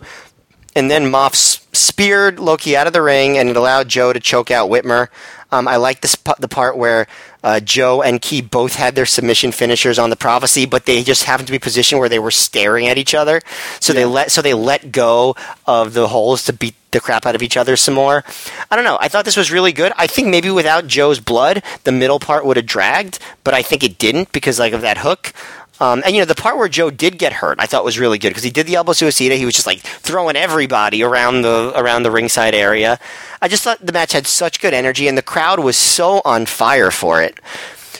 [0.77, 1.35] And then Maff
[1.73, 5.07] speared Low Ki out of the ring, and it allowed Joe to choke out Whitmer.
[5.51, 7.07] Um, I like this the part where
[7.43, 11.23] uh, Joe and Ki both had their submission finishers on the prophecy, but they just
[11.23, 13.41] happened to be positioned where they were staring at each other.
[13.79, 13.99] So yeah.
[13.99, 15.35] they let so they let go
[15.65, 18.23] of the holes to beat the crap out of each other some more.
[18.71, 18.97] I don't know.
[18.99, 19.91] I thought this was really good.
[19.97, 23.83] I think maybe without Joe's blood, the middle part would have dragged, but I think
[23.83, 25.33] it didn't because like of that hook.
[25.79, 28.17] Um, and you know the part where Joe did get hurt, I thought was really
[28.17, 29.37] good because he did the elbow suicida.
[29.37, 32.97] He was just like throwing everybody around the around the ringside area.
[33.41, 36.45] I just thought the match had such good energy, and the crowd was so on
[36.45, 37.39] fire for it.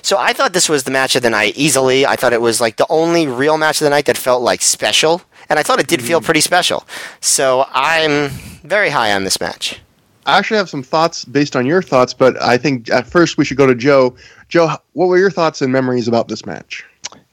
[0.02, 2.06] So I thought this was the match of the night easily.
[2.06, 4.62] I thought it was like the only real match of the night that felt like
[4.62, 6.24] special, and I thought it did feel mm.
[6.24, 6.86] pretty special.
[7.20, 8.30] So I'm
[8.64, 9.82] very high on this match.
[10.28, 13.46] I actually have some thoughts based on your thoughts, but I think at first we
[13.46, 14.16] should go to Joe.
[14.48, 16.84] Joe, what were your thoughts and memories about this match?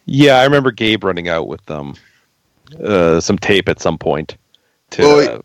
[0.07, 1.95] Yeah, I remember Gabe running out with um,
[2.83, 4.37] uh, some tape at some point.
[4.91, 5.41] To, well, uh,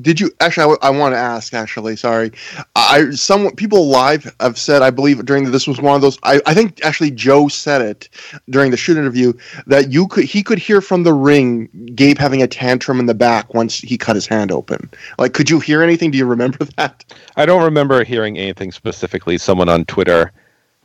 [0.00, 0.76] did you actually?
[0.82, 1.54] I, I want to ask.
[1.54, 2.32] Actually, sorry.
[2.76, 4.82] I some people live have said.
[4.82, 6.18] I believe during the, this was one of those.
[6.22, 8.08] I, I think actually Joe said it
[8.50, 9.32] during the shoot interview
[9.66, 13.14] that you could he could hear from the ring Gabe having a tantrum in the
[13.14, 14.90] back once he cut his hand open.
[15.18, 16.10] Like, could you hear anything?
[16.10, 17.04] Do you remember that?
[17.36, 19.38] I don't remember hearing anything specifically.
[19.38, 20.32] Someone on Twitter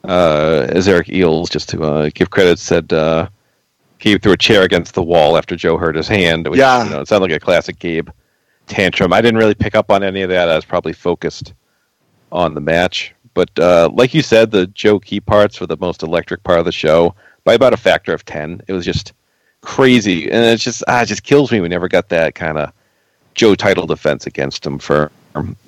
[0.03, 3.29] uh, as Eric Eels, just to uh, give credit, said uh,
[3.99, 6.47] he threw a chair against the wall after Joe hurt his hand.
[6.47, 8.09] Which, yeah, you know, it sounded like a classic Gabe
[8.67, 9.13] tantrum.
[9.13, 10.49] I didn't really pick up on any of that.
[10.49, 11.53] I was probably focused
[12.31, 13.13] on the match.
[13.33, 16.65] But uh, like you said, the Joe Ki parts were the most electric part of
[16.65, 17.13] the show.
[17.43, 18.61] by about a factor of ten.
[18.67, 19.13] It was just
[19.61, 21.61] crazy, and it just ah, it just kills me.
[21.61, 22.71] We never got that kind of
[23.35, 25.11] Joe title defense against him for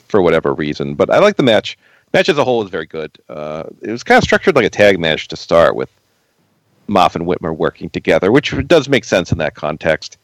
[0.07, 0.95] for whatever reason.
[0.95, 1.77] But I like the match.
[2.13, 3.17] Match as a whole was very good.
[3.29, 5.89] Uh, it was kind of structured like a tag match to start with
[6.87, 10.17] Maff and Whitmer working together, which does make sense in that context.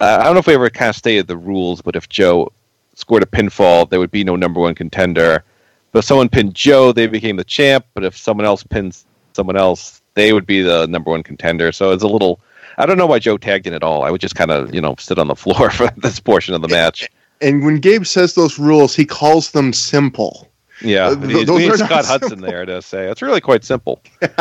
[0.00, 2.52] Uh, I don't know if we ever kind of stated the rules, but if Joe
[2.94, 5.44] scored a pinfall, there would be no number one contender.
[5.92, 7.86] But if someone pinned Joe, they became the champ.
[7.94, 9.04] But if someone else pins
[9.34, 11.72] someone else, they would be the number one contender.
[11.72, 12.40] So it's a little.
[12.78, 14.02] I don't know why Joe tagged in at all.
[14.02, 16.62] I would just kind of, you know, sit on the floor for this portion of
[16.62, 17.08] the match.
[17.40, 20.48] And when Gabe says those rules, he calls them simple.
[20.84, 23.64] Yeah, Uh, th- he's, those we are Scott Hudson there to say it's really quite
[23.64, 24.02] simple.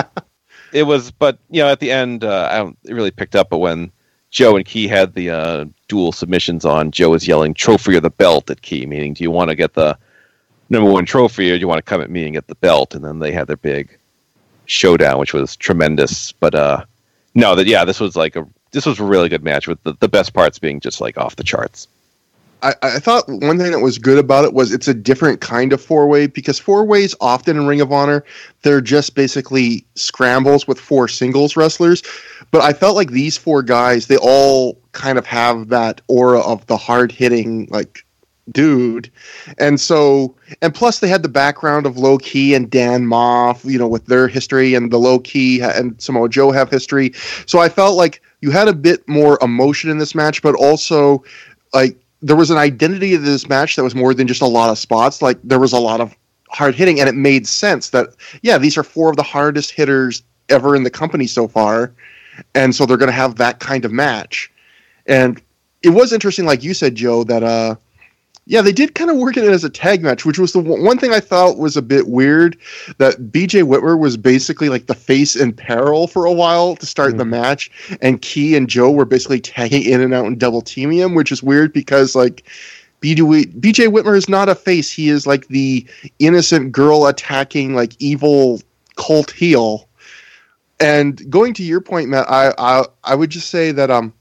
[0.73, 3.49] It was, but you know, at the end, uh, I don't it really picked up.
[3.49, 3.91] But when
[4.31, 8.09] Joe and Ki had the uh, dual submissions on, Joe was yelling "Trophy or the
[8.09, 9.95] belt" at Ki, meaning, do you want to get the
[10.69, 12.95] number one trophy or do you want to come at me and get the belt?
[12.95, 13.95] And then they had their big
[14.65, 16.31] showdown, which was tremendous.
[16.31, 16.85] But uh,
[17.35, 19.93] no, that yeah, this was like a this was a really good match with the,
[19.99, 21.87] the best parts being just like off the charts.
[22.63, 25.73] I, I thought one thing that was good about it was it's a different kind
[25.73, 28.23] of four way because four ways often in Ring of Honor
[28.61, 32.01] they're just basically scrambles with four singles wrestlers,
[32.51, 36.65] but I felt like these four guys they all kind of have that aura of
[36.67, 38.05] the hard hitting like
[38.51, 39.11] dude,
[39.57, 43.77] and so and plus they had the background of Low Ki and Dan Maff, you
[43.77, 47.11] know, with their history and the Low Ki and Samoa Joe have history,
[47.45, 51.23] so I felt like you had a bit more emotion in this match, but also
[51.73, 54.69] like there was an identity to this match that was more than just a lot
[54.69, 55.21] of spots.
[55.21, 56.15] Like there was a lot of
[56.49, 60.23] hard hitting, and it made sense that yeah, these are four of the hardest hitters
[60.49, 61.93] ever in the company so far,
[62.55, 64.49] and so they're going to have that kind of match.
[65.05, 65.41] And
[65.83, 67.75] it was interesting, like you said, Joe, that uh,
[68.45, 70.97] yeah, they did kind of work it as a tag match, which was the one
[70.97, 72.57] thing I thought was a bit weird.
[72.97, 73.61] That B.J.
[73.61, 77.71] Whitmer was basically like the face in peril for a while to start the match,
[78.01, 81.31] and Ki and Joe were basically tagging in and out and double teaming him, which
[81.31, 82.45] is weird because like
[82.99, 83.45] B.J.
[83.45, 83.87] B.J.
[83.87, 85.87] Whitmer is not a face; he is like the
[86.19, 88.61] innocent girl attacking like evil
[88.97, 89.87] cult heel.
[90.81, 94.13] And going to your point, Matt, I I, I would just say that um.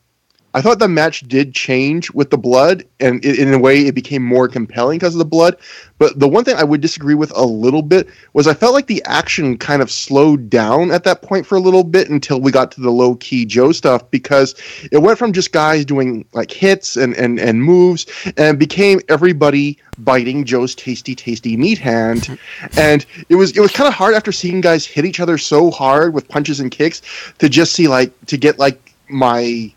[0.55, 3.95] I thought the match did change with the blood, and i in a way, it
[3.95, 5.57] became more compelling because of the blood.
[5.99, 8.87] But the one thing I would disagree with a little bit was I felt like
[8.87, 12.51] the action kind of slowed down at that point for a little bit until we
[12.51, 14.55] got to the Low Ki Joe stuff because
[14.91, 18.07] it went from just guys doing like hits and, and, and moves
[18.37, 22.39] and became everybody biting Joe's tasty, tasty meat hand.
[22.77, 25.71] And it was it was kind of hard after seeing guys hit each other so
[25.71, 27.03] hard with punches and kicks
[27.39, 29.73] to just see like to get like my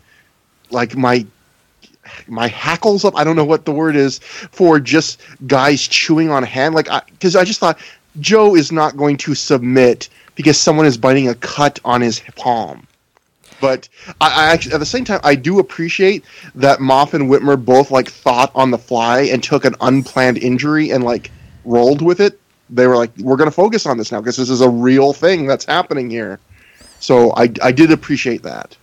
[0.70, 1.26] like my
[2.28, 3.16] my hackles up.
[3.16, 6.74] I don't know what the word is for just guys chewing on a hand.
[6.74, 7.78] Like, because I, I, just thought
[8.20, 12.86] Joe is not going to submit because someone is biting a cut on his palm.
[13.60, 13.88] But
[14.20, 16.24] I, I actually, at the same time, I do appreciate
[16.54, 20.90] that Maff and Whitmer both like thought on the fly and took an unplanned injury
[20.90, 21.30] and like
[21.64, 22.38] rolled with it.
[22.68, 25.12] They were like, "We're going to focus on this now because this is a real
[25.12, 26.38] thing that's happening here."
[27.00, 28.76] So I, I did appreciate that.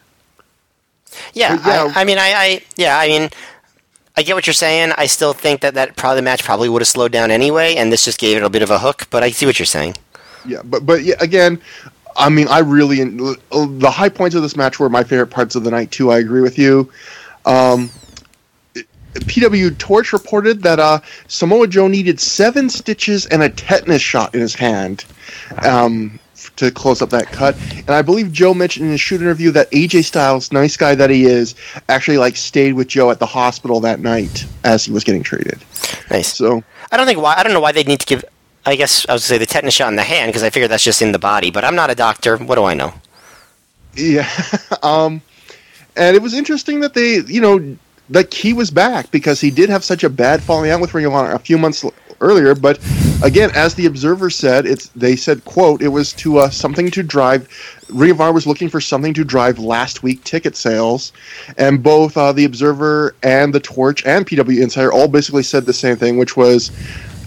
[1.33, 1.91] Yeah, yeah.
[1.95, 3.29] I, I, mean, I, I, yeah, I mean,
[4.15, 4.93] I get what you're saying.
[4.97, 7.91] I still think that that probably the match probably would have slowed down anyway, and
[7.91, 9.07] this just gave it a bit of a hook.
[9.09, 9.95] But I see what you're saying.
[10.45, 11.59] Yeah, but but yeah, again,
[12.15, 15.63] I mean, I really the high points of this match were my favorite parts of
[15.63, 16.11] the night too.
[16.11, 16.91] I agree with you.
[17.45, 17.89] Um,
[19.13, 24.41] PW Torch reported that uh, Samoa Joe needed seven stitches and a tetanus shot in
[24.41, 25.05] his hand.
[25.63, 26.19] Um,
[26.57, 27.55] to close up that cut.
[27.79, 31.09] And I believe Joe mentioned in his shoot interview that AJ Styles, nice guy that
[31.09, 31.55] he is,
[31.89, 35.63] actually like stayed with Joe at the hospital that night as he was getting treated.
[36.09, 36.33] Nice.
[36.35, 38.25] So I don't think why I don't know why they'd need to give.
[38.65, 40.83] I guess I was say the tetanus shot in the hand because I figure that's
[40.83, 41.51] just in the body.
[41.51, 42.37] But I'm not a doctor.
[42.37, 42.93] What do I know?
[43.95, 44.29] Yeah.
[44.83, 45.21] um,
[45.95, 47.77] and it was interesting that they, you know,
[48.09, 51.05] that he was back because he did have such a bad falling out with Ring
[51.05, 51.85] of Honor a few months
[52.23, 52.55] earlier.
[52.55, 52.79] But
[53.23, 57.03] again, as the Observer said, it's they said, "quote It was to uh, something to
[57.03, 57.47] drive."
[57.93, 61.11] Honor was looking for something to drive last week ticket sales,
[61.57, 65.73] and both uh, the Observer and the Torch and PW Insider all basically said the
[65.73, 66.71] same thing, which was.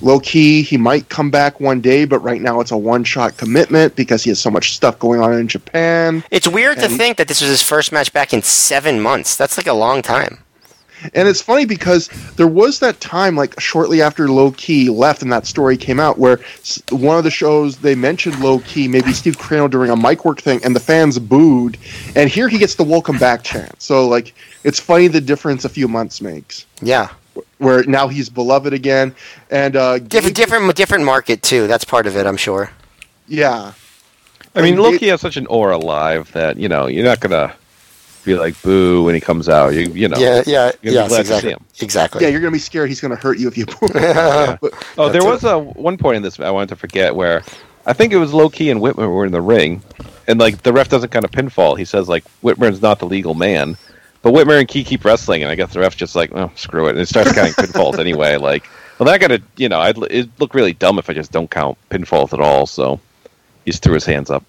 [0.02, 3.38] Low Ki, he might come back one day, but right now it's a one shot
[3.38, 6.22] commitment because he has so much stuff going on in Japan.
[6.30, 9.36] It's weird and to think that this was his first match back in seven months.
[9.36, 10.44] That's like a long time.
[11.14, 15.32] And it's funny because there was that time, like shortly after Low Ki left and
[15.32, 16.40] that story came out, where
[16.90, 20.40] one of the shows they mentioned Low Ki, maybe Steve Corino during a mic work
[20.40, 21.78] thing, and the fans booed.
[22.14, 23.80] And here he gets the welcome back chant.
[23.80, 26.66] So, like, it's funny the difference a few months makes.
[26.80, 27.10] Yeah.
[27.58, 29.14] Where now he's beloved again,
[29.50, 31.66] and uh, different, different, different market too.
[31.66, 32.70] That's part of it, I'm sure.
[33.28, 33.72] Yeah,
[34.56, 37.20] I mean, And Low Ki has such an aura live that you know you're not
[37.20, 37.54] gonna
[38.26, 39.72] be like boo when he comes out.
[39.74, 40.18] You you know.
[40.18, 41.48] Yeah, yeah, You're gonna be yes, glad to exactly.
[41.48, 41.64] see him.
[41.80, 42.22] Exactly.
[42.22, 43.66] Yeah, you're gonna be scared he's gonna hurt you if you.
[43.80, 44.60] but,
[44.98, 47.42] Oh, there That's was a one point in this I wanted to forget where
[47.86, 49.80] I think it was Low Ki and Whitmer were in the ring,
[50.26, 51.78] and like the ref doesn't kind of pinfall.
[51.78, 53.76] He says like Whitmer's not the legal man,
[54.22, 56.88] but Whitmer and Ki keep wrestling, and I guess the ref's just like, oh, screw
[56.88, 58.36] it, and it starts counting pinfalls anyway.
[58.46, 61.50] Like, well, that gotta you know, I'd it look really dumb if I just don't
[61.50, 62.66] count pinfalls at all.
[62.66, 63.00] So
[63.64, 64.42] he just threw his hands up.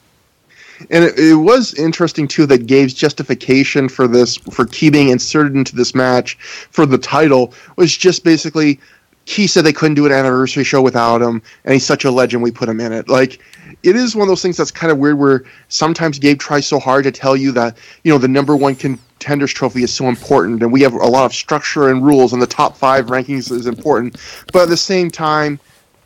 [0.90, 5.56] And it, it was interesting too that Gabe's justification for this, for Ki being inserted
[5.56, 6.36] into this match
[6.72, 8.80] for the title, was just basically
[9.28, 12.42] Ki said they couldn't do an anniversary show without him, and he's such a legend,
[12.42, 13.10] we put him in it.
[13.10, 13.42] Like,
[13.84, 16.80] it is one of those things that's kind of weird where sometimes Gabe tries so
[16.80, 20.64] hard to tell you that, you know, the number one contenders trophy is so important,
[20.64, 23.68] and we have a lot of structure and rules, and the top five rankings is
[23.68, 24.16] important.
[24.54, 25.60] But at the same time,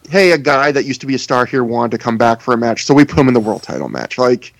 [0.09, 2.55] hey, a guy that used to be a star here wanted to come back for
[2.55, 4.17] a match, so we put him in the world title match.
[4.17, 4.51] Like,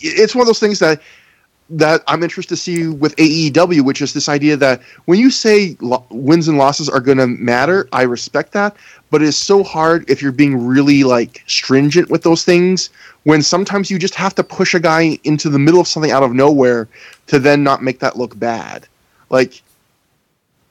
[0.00, 1.00] it's one of those things that
[1.68, 5.76] that I'm interested to see with AEW, which is this idea that when you say
[5.80, 8.76] lo- wins and losses are going to matter, I respect that,
[9.10, 12.90] but it's so hard if you're being really like stringent with those things.
[13.24, 16.22] When sometimes you just have to push a guy into the middle of something out
[16.22, 16.86] of nowhere
[17.26, 18.86] to then not make that look bad,
[19.30, 19.60] like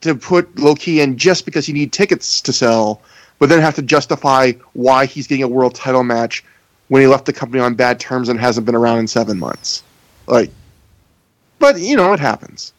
[0.00, 3.02] to put Low Ki in just because you need tickets to sell,
[3.38, 6.42] but then have to justify why he's getting a world title match
[6.88, 9.82] when he left the company on bad terms and hasn't been around in seven months.
[10.26, 10.50] Like,
[11.58, 12.72] but you know, it happens.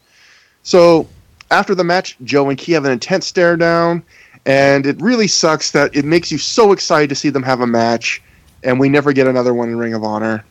[0.64, 1.08] So
[1.52, 4.04] after the match, Joe and Ki have an intense stare down,
[4.46, 7.68] and it really sucks that it makes you so excited to see them have a
[7.68, 8.22] match,
[8.64, 10.44] and we never get another one in Ring of Honor,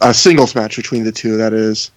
[0.00, 1.36] a singles match between the two.
[1.36, 1.90] That is.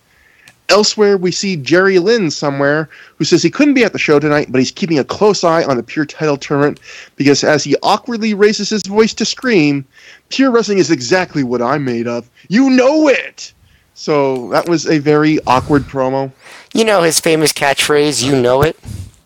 [0.70, 4.48] Elsewhere, we see Jerry Lynn somewhere who says he couldn't be at the show tonight,
[4.50, 6.80] but he's keeping a close eye on the Pure title tournament
[7.18, 9.86] because as he awkwardly raises his voice to scream,
[10.34, 12.28] Pure Wrestling is exactly what I'm made of.
[12.48, 13.54] You know it!
[13.94, 16.32] So that was a very awkward promo.
[16.74, 18.78] You know his famous catchphrase, you know it?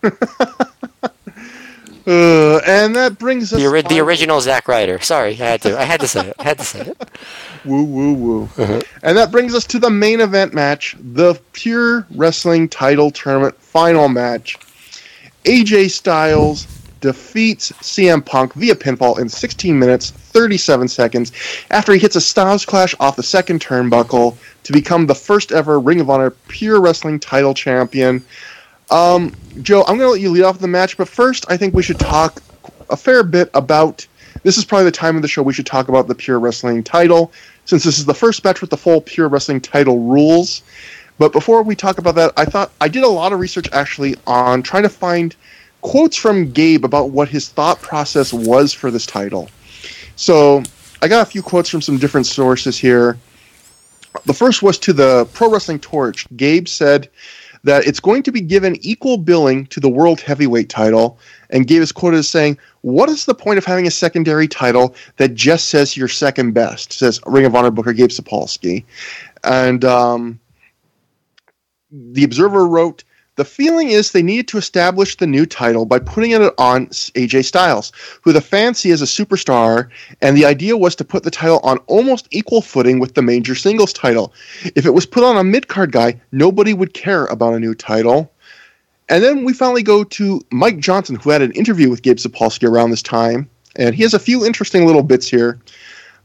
[2.10, 5.02] Uh, and that brings us The, ori- the original Zack Ryder.
[5.02, 5.78] Sorry, I had to.
[5.78, 6.36] I had to say it.
[6.40, 6.98] I had to say it.
[7.66, 8.50] Woo woo woo.
[9.04, 14.08] And that brings us to the main event match, the Pure Wrestling Title Tournament final
[14.08, 14.58] match.
[15.44, 16.66] AJ Styles
[17.08, 21.32] defeats CM Punk via pinfall in 16 minutes 37 seconds
[21.72, 25.80] after he hits a Styles Clash off the second turnbuckle to become the first ever
[25.80, 28.26] Ring of Honor Pure Wrestling Title Champion.
[28.92, 31.74] Um, Joe, I'm going to let you lead off the match, but first I think
[31.74, 32.44] we should talk
[32.90, 34.06] a fair bit about.
[34.44, 36.84] This is probably the time of the show we should talk about the Pure Wrestling
[36.84, 37.32] title,
[37.64, 40.62] since this is the first match with the full Pure Wrestling title rules.
[41.18, 44.18] But before we talk about that, I thought I did a lot of research actually
[44.28, 45.34] on trying to find
[45.88, 49.50] quotes from Gabe about what his thought process was for this title.
[50.18, 50.62] So
[51.02, 53.18] I got a few quotes from some different sources here.
[54.26, 56.28] The first was to the Pro Wrestling Torch.
[56.36, 57.10] Gabe said
[57.64, 61.20] that it's going to be given equal billing to the World Heavyweight title,
[61.52, 64.94] and Gabe is quoted as saying, What is the point of having a secondary title
[65.16, 66.92] that just says you're second best?
[66.92, 68.84] Says Ring of Honor Booker Gabe Sapolsky.
[69.46, 70.38] And um,
[71.92, 73.06] the Observer wrote,
[73.38, 77.46] the feeling is they needed to establish the new title by putting it on AJ
[77.46, 77.92] Styles,
[78.22, 79.90] who the fans see as a superstar,
[80.22, 83.54] and the idea was to put the title on almost equal footing with the major
[83.54, 84.34] singles title.
[84.76, 87.76] If it was put on a mid card guy, nobody would care about a new
[87.76, 88.32] title.
[89.08, 92.68] And then we finally go to Mike Johnson, who had an interview with Gabe Sapolsky
[92.68, 95.60] around this time, and he has a few interesting little bits here.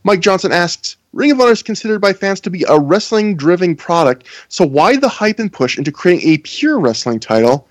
[0.02, 3.76] Mike Johnson asks, Ring of Honor is considered by fans to be a wrestling driven
[3.76, 7.68] product, so why the hype and push into creating a pure wrestling title?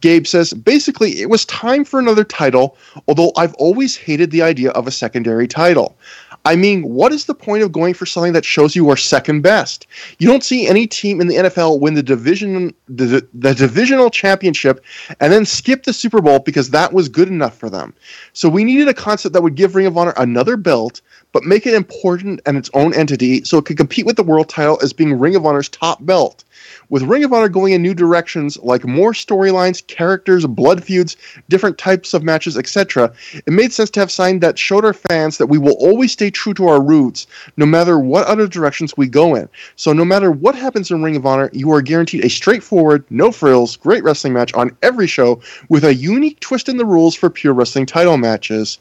[0.00, 2.76] Gabe says, basically, it was time for another title,
[3.08, 5.96] although I've always hated the idea of a secondary title.
[6.44, 9.42] I mean, what is the point of going for something that shows you are second
[9.42, 9.86] best?
[10.18, 14.82] You don't see any team in the NFL win the division the, the divisional championship
[15.20, 17.92] and then skip the Super Bowl because that was good enough for them.
[18.32, 21.02] So we needed a concept that would give Ring of Honor another belt,
[21.38, 24.48] but make it important and its own entity so it could compete with the world
[24.48, 26.42] title as being Ring of Honor's top belt.
[26.88, 31.16] With Ring of Honor going in new directions, like more storylines, characters, blood feuds,
[31.48, 35.38] different types of matches, etc., it made sense to have signed that showed our fans
[35.38, 39.06] that we will always stay true to our roots, no matter what other directions we
[39.06, 39.48] go in.
[39.76, 43.30] So no matter what happens in Ring of Honor, you are guaranteed a straightforward, no
[43.30, 47.30] frills, great wrestling match on every show with a unique twist in the rules for
[47.30, 48.80] pure wrestling title matches.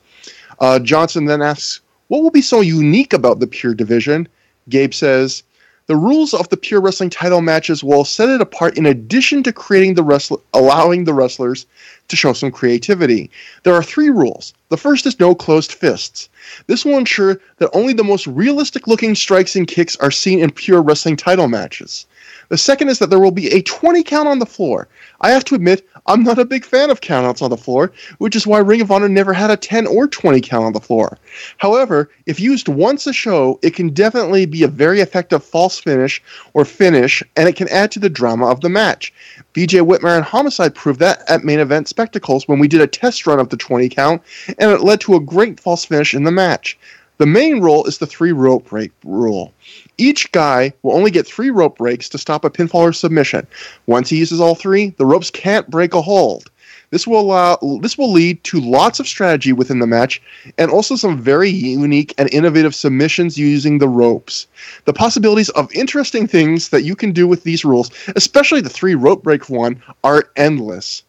[0.60, 4.28] Uh, Johnson then asks, what will be so unique about the pure division?
[4.70, 5.44] Gabe says,
[5.88, 9.54] The rules of the pure wrestling title matches will set it apart in addition to
[9.54, 11.66] creating the wrestler allowing the wrestlers
[12.08, 13.30] to show some creativity.
[13.64, 14.54] There are three rules.
[14.70, 16.30] The first is no closed fists.
[16.68, 20.52] This will ensure that only the most realistic looking strikes and kicks are seen in
[20.52, 22.06] pure wrestling title matches.
[22.50, 24.88] The second is that there will be a 20 count on the floor.
[25.20, 28.36] I have to admit, I'm not a big fan of countouts on the floor, which
[28.36, 31.18] is why Ring of Honor never had a 10 or 20 count on the floor.
[31.58, 36.22] However, if used once a show, it can definitely be a very effective false finish
[36.54, 39.14] or finish, and it can add to the drama of the match.
[39.54, 43.28] BJ Whitmer and Homicide proved that at main event spectacles when we did a test
[43.28, 44.22] run of the 20 count,
[44.58, 46.78] and it led to a great false finish in the match.
[47.18, 49.54] The main rule is the three rope break rule.
[49.98, 53.48] Each guy will only get three rope breaks to stop a pinfall or submission.
[53.88, 56.52] Once he uses all three, the ropes can't break a hold.
[56.90, 60.22] This will allow this will lead to lots of strategy within the match
[60.58, 64.48] and also some very unique and innovative submissions using the ropes.
[64.86, 68.96] The possibilities of interesting things that you can do with these rules, especially the three
[68.96, 71.04] rope break one, are endless.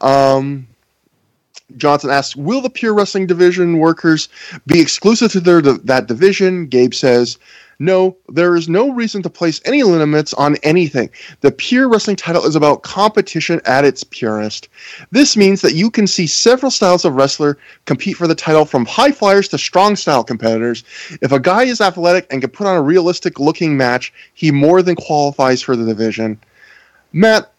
[0.00, 0.68] Um,
[1.76, 4.28] Johnson asks, "Will the Pure Wrestling division workers
[4.66, 7.38] be exclusive to their that division?" Gabe says,
[7.78, 11.10] "No, there is no reason to place any limits on anything.
[11.40, 14.68] The Pure Wrestling title is about competition at its purest.
[15.10, 18.86] This means that you can see several styles of wrestler compete for the title, from
[18.86, 20.84] high flyers to strong style competitors.
[21.20, 24.82] If a guy is athletic and can put on a realistic looking match, he more
[24.82, 26.38] than qualifies for the division."
[27.12, 27.52] Matt,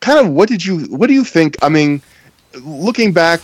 [0.00, 1.56] kind of what did you what do you think?
[1.62, 2.02] I mean
[2.60, 3.40] looking back,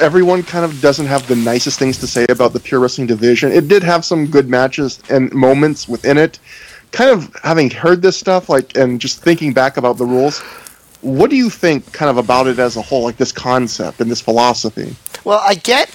[0.00, 3.52] everyone kind of doesn't have the nicest things to say about the pure wrestling division.
[3.52, 6.38] It did have some good matches and moments within it.
[6.90, 10.40] Kind of having heard this stuff, like, and just thinking back about the rules,
[11.00, 14.10] what do you think, kind of about it as a whole, like this concept and
[14.10, 14.96] this philosophy?
[15.24, 15.94] Well, I get,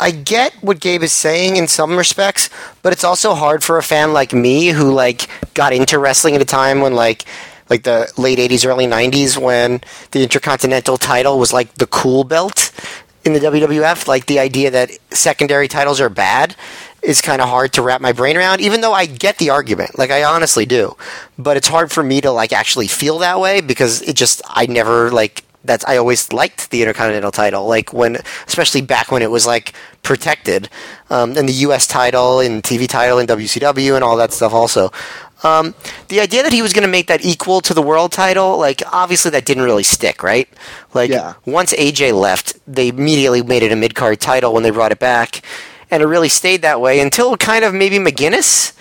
[0.00, 2.50] I get what Gabe is saying in some respects,
[2.82, 6.42] but it's also hard for a fan like me who like got into wrestling at
[6.42, 7.24] a time when like
[7.72, 9.80] like the late 80s, early 90s when
[10.10, 12.70] the Intercontinental title was like the cool belt
[13.24, 14.06] in the WWF.
[14.06, 16.54] Like the idea that secondary titles are bad
[17.00, 19.96] is kind of hard to wrap my brain around, even though I get the argument.
[19.96, 20.94] Like I honestly do.
[21.38, 24.66] But it's hard for me to like actually feel that way because it just, I
[24.66, 29.30] never like that's I always liked the Intercontinental title, like when, especially back when it
[29.30, 29.72] was like
[30.02, 30.68] protected,
[31.08, 31.86] um, and the U.S.
[31.86, 34.52] title and TV title and WCW and all that stuff.
[34.52, 34.90] Also,
[35.44, 35.74] um,
[36.08, 38.82] the idea that he was going to make that equal to the world title, like
[38.92, 40.48] obviously that didn't really stick, right?
[40.94, 41.34] Like Yeah.
[41.44, 44.98] once AJ left, they immediately made it a mid card title when they brought it
[45.00, 45.42] back,
[45.90, 48.72] and it really stayed that way until kind of maybe McGuinness.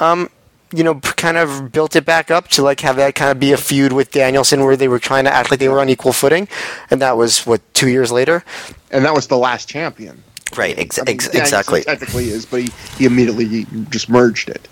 [0.00, 0.28] um,
[0.74, 3.52] you know, kind of built it back up to like have that kind of be
[3.52, 6.12] a feud with Danielson where they were trying to act like they were on equal
[6.12, 6.48] footing,
[6.90, 8.42] and that was what two years later,
[8.90, 10.24] And that was the last champion.
[10.56, 10.78] Right?
[10.78, 11.82] Ex- I mean, ex- Danielson exactly.
[11.82, 14.68] Technically is, but he, he immediately just merged it.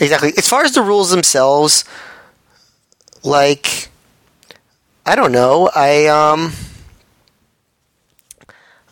[0.00, 0.32] Exactly.
[0.36, 1.84] As far as the rules themselves,
[3.22, 3.88] like
[5.06, 5.70] I don't know.
[5.74, 6.52] I um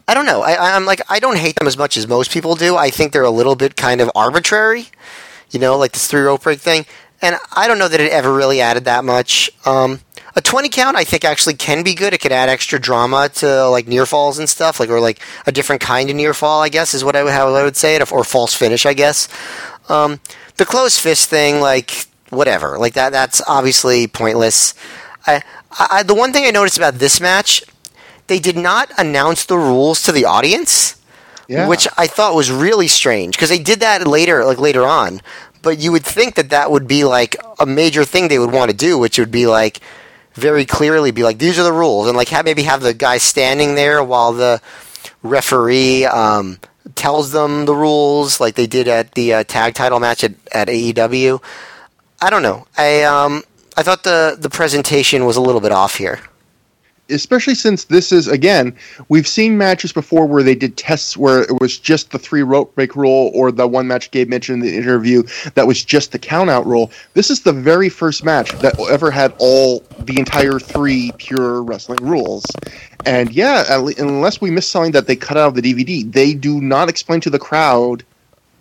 [0.06, 0.42] I don't know.
[0.42, 2.76] I, I'm like I don't hate them as much as most people do.
[2.76, 4.86] I think they're a little bit kind of arbitrary,
[5.50, 6.86] you know, like this three rope break thing.
[7.22, 9.50] And I don't know that it ever really added that much.
[9.66, 10.00] Um,
[10.36, 12.12] a twenty count, I think, actually can be good.
[12.14, 15.52] It could add extra drama to like near falls and stuff, like or like a
[15.52, 16.62] different kind of near fall.
[16.62, 18.86] I guess is what I would, how I would say it, or false finish.
[18.86, 19.28] I guess.
[19.88, 20.20] Um,
[20.56, 23.10] the close fist thing, like whatever, like that.
[23.12, 24.74] That's obviously pointless.
[25.26, 25.42] I,
[25.78, 27.62] I, the one thing I noticed about this match,
[28.28, 31.00] they did not announce the rules to the audience,
[31.48, 31.66] Yeah.
[31.66, 35.20] which I thought was really strange because they did that later, like later on.
[35.62, 38.70] But you would think that that would be like a major thing they would want
[38.70, 39.80] to do, which would be like
[40.40, 43.18] very clearly be like these are the rules, and like have, maybe have the guy
[43.18, 44.60] standing there while the
[45.22, 46.58] referee um,
[46.94, 50.68] tells them the rules, like they did at the uh, tag title match at, at
[50.68, 51.42] AEW.
[52.20, 52.66] I don't know.
[52.76, 53.42] I um
[53.76, 56.20] I thought the the presentation was a little bit off here.
[57.10, 58.74] Especially since this is again
[59.08, 62.74] we've seen matches before where they did tests where it was just the three rope
[62.74, 65.22] break rule or the one match Gabe mentioned in the interview
[65.54, 66.90] that was just the count out rule.
[67.14, 71.98] This is the very first match that ever had all the entire three pure wrestling
[72.02, 72.44] rules.
[73.06, 73.64] And yeah,
[73.98, 77.20] unless we miss something that they cut out of the DVD, they do not explain
[77.22, 78.04] to the crowd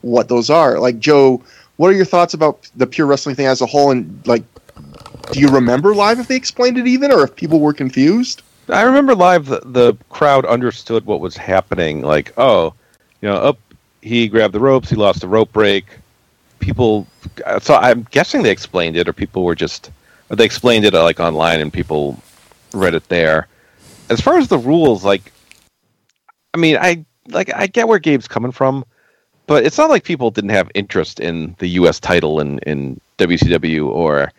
[0.01, 0.79] what those are.
[0.79, 1.43] Like Joe,
[1.77, 4.43] what are your thoughts about the pure wrestling thing as a whole and like
[5.31, 8.43] do you remember live if they explained it even or if people were confused?
[8.69, 12.01] I remember live the, the crowd understood what was happening.
[12.01, 12.73] Like, oh,
[13.21, 13.59] you know, up
[14.01, 15.85] he grabbed the ropes, he lost the rope break.
[16.59, 17.07] People,
[17.61, 19.91] so I'm guessing they explained it, or people were just
[20.29, 22.21] they explained it uh, like online and people
[22.73, 23.47] read it there.
[24.09, 25.31] As far as the rules, like,
[26.53, 28.85] I mean, I like I get where Gabe's coming from,
[29.47, 31.99] but it's not like people didn't have interest in the U.S.
[31.99, 34.31] title in in WCW or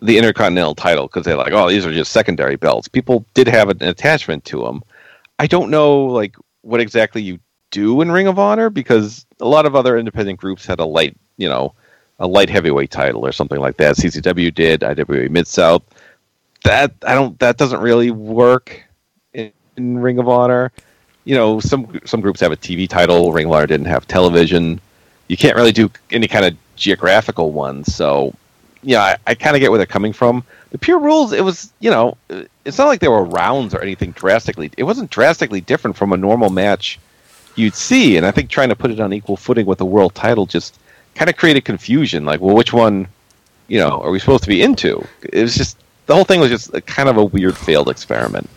[0.00, 2.88] the Intercontinental title because they're like, oh, these are just secondary belts.
[2.88, 4.82] People did have an attachment to them.
[5.38, 7.38] I don't know like what exactly you
[7.70, 11.16] do in Ring of Honor because a lot of other independent groups had a light,
[11.36, 11.74] you know,
[12.18, 13.96] a light heavyweight title or something like that.
[13.96, 15.82] CCW did, IWA Mid South.
[16.64, 17.38] That I don't.
[17.38, 18.82] That doesn't really work
[19.32, 20.70] in, in Ring of Honor.
[21.24, 23.32] You know, some some groups have a TV title.
[23.32, 24.80] Ring of Honor didn't have television.
[25.28, 27.94] You can't really do any kind of geographical ones.
[27.94, 28.34] So,
[28.82, 30.44] yeah, I, I kind of get where they're coming from.
[30.70, 32.16] The pure rules, it was, you know,
[32.64, 34.70] it's not like there were rounds or anything drastically.
[34.76, 36.98] It wasn't drastically different from a normal match
[37.56, 38.16] you'd see.
[38.16, 40.78] And I think trying to put it on equal footing with the world title just
[41.14, 42.24] kind of created confusion.
[42.24, 43.08] Like, well, which one,
[43.68, 45.04] you know, are we supposed to be into?
[45.22, 45.76] It was just
[46.06, 48.48] the whole thing was just a, kind of a weird failed experiment.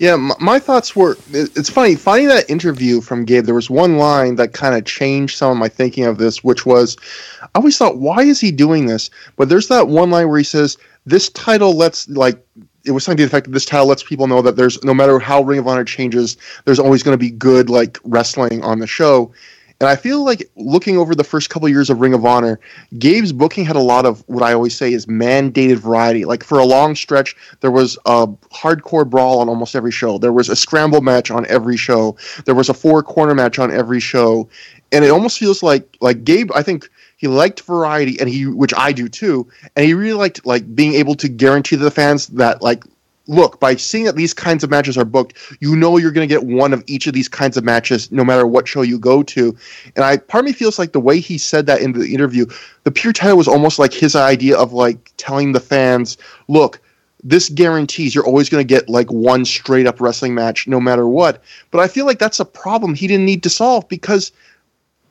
[0.00, 1.18] Yeah, my, my thoughts were.
[1.30, 3.44] It's funny finding that interview from Gabe.
[3.44, 6.64] There was one line that kind of changed some of my thinking of this, which
[6.64, 6.96] was,
[7.42, 9.10] I always thought, why is he doing this?
[9.36, 12.44] But there's that one line where he says, "This title lets like."
[12.86, 14.94] It was something to the effect that this title lets people know that there's no
[14.94, 18.78] matter how Ring of Honor changes, there's always going to be good like wrestling on
[18.78, 19.30] the show.
[19.80, 22.60] And I feel like looking over the first couple years of Ring of Honor,
[22.98, 26.26] Gabe's booking had a lot of what I always say is mandated variety.
[26.26, 30.18] Like for a long stretch, there was a hardcore brawl on almost every show.
[30.18, 32.18] There was a scramble match on every show.
[32.44, 34.50] There was a four corner match on every show.
[34.92, 38.74] And it almost feels like like Gabe, I think he liked variety and he which
[38.76, 39.46] I do too,
[39.76, 42.84] and he really liked like being able to guarantee to the fans that like
[43.30, 46.34] look, by seeing that these kinds of matches are booked, you know you're going to
[46.34, 49.22] get one of each of these kinds of matches no matter what show you go
[49.22, 49.56] to.
[49.94, 52.46] And I part of me feels like the way he said that in the interview,
[52.82, 56.80] the pure title was almost like his idea of like telling the fans, look,
[57.22, 61.06] this guarantees you're always going to get like one straight up wrestling match no matter
[61.06, 61.40] what.
[61.70, 64.32] But I feel like that's a problem he didn't need to solve because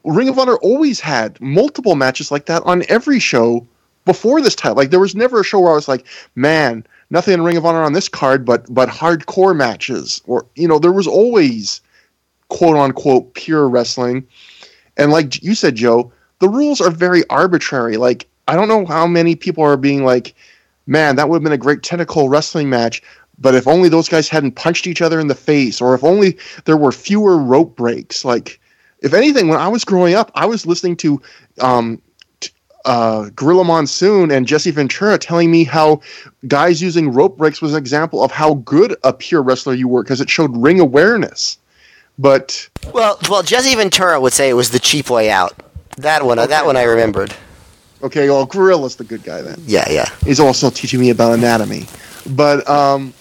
[0.03, 3.65] Ring of Honor always had multiple matches like that on every show
[4.03, 4.75] before this title.
[4.75, 6.05] Like there was never a show where I was like,
[6.35, 10.67] man, nothing in Ring of Honor on this card, but but hardcore matches, or you
[10.67, 11.81] know, there was always
[12.49, 14.27] quote unquote pure wrestling.
[14.97, 17.97] And like you said, Joe, the rules are very arbitrary.
[17.97, 20.35] Like I don't know how many people are being like,
[20.87, 23.01] man, that would have been a great technical wrestling match.
[23.41, 26.37] But if only those guys hadn't punched each other in the face, or if only
[26.65, 28.25] there were fewer rope breaks.
[28.25, 28.59] Like,
[28.99, 31.21] if anything, when I was growing up, I was listening to
[31.61, 32.01] um,
[32.89, 36.01] uh, Gorilla Monsoon and Jesse Ventura telling me how
[36.47, 40.01] guys using rope breaks was an example of how good a pure wrestler you were
[40.01, 41.59] because it showed ring awareness.
[42.17, 45.53] But Well, well, Jesse Ventura would say it was the cheap way out.
[45.97, 47.31] That one, that one I remembered.
[48.01, 49.61] okay, well, Gorilla's the good guy then.
[49.67, 50.09] Yeah, yeah.
[50.25, 51.85] He's also teaching me about anatomy.
[52.31, 53.13] But um,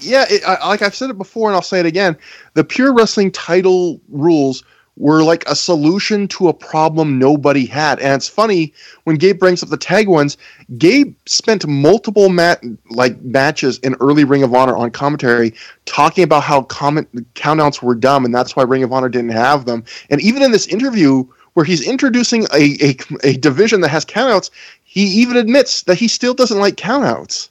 [0.00, 2.16] yeah, it, I, like I've said it before, and I'll say it again.
[2.54, 4.64] The pure wrestling title rules
[4.96, 7.98] were like a solution to a problem nobody had.
[7.98, 8.72] And it's funny
[9.04, 10.36] when Gabe brings up the tag ones.
[10.76, 15.54] Gabe spent multiple mat like matches in early Ring of Honor on commentary
[15.86, 19.64] talking about how comment countouts were dumb, and that's why Ring of Honor didn't have
[19.64, 19.84] them.
[20.10, 21.24] And even in this interview
[21.54, 24.50] where he's introducing a, a, a division that has countouts,
[24.84, 27.48] he even admits that he still doesn't like countouts.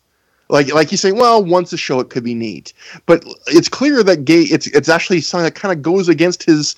[0.49, 2.73] Like like he's saying, well, once a show it could be neat,
[3.05, 6.76] but it's clear that Gabe it's it's actually something that kind of goes against his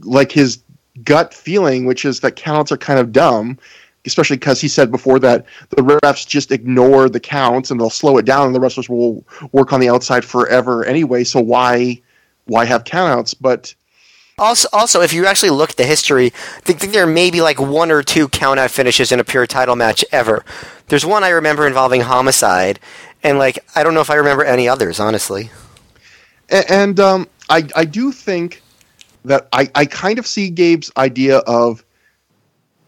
[0.00, 0.58] like his
[1.04, 3.58] gut feeling, which is that counts are kind of dumb,
[4.04, 8.18] especially because he said before that the refs just ignore the counts and they'll slow
[8.18, 11.24] it down, and the wrestlers will work on the outside forever anyway.
[11.24, 12.00] So why
[12.46, 13.34] why have countouts?
[13.40, 13.74] But
[14.38, 17.42] Also, also, if you actually look at the history, I think, think there may be
[17.42, 20.44] like one or two count-out finishes in a pure title match ever.
[20.86, 22.78] There's one I remember involving homicide,
[23.22, 25.50] and like I don't know if I remember any others, honestly.
[26.50, 28.62] A- and um, I I do think
[29.24, 31.84] that I I kind of see Gabe's idea of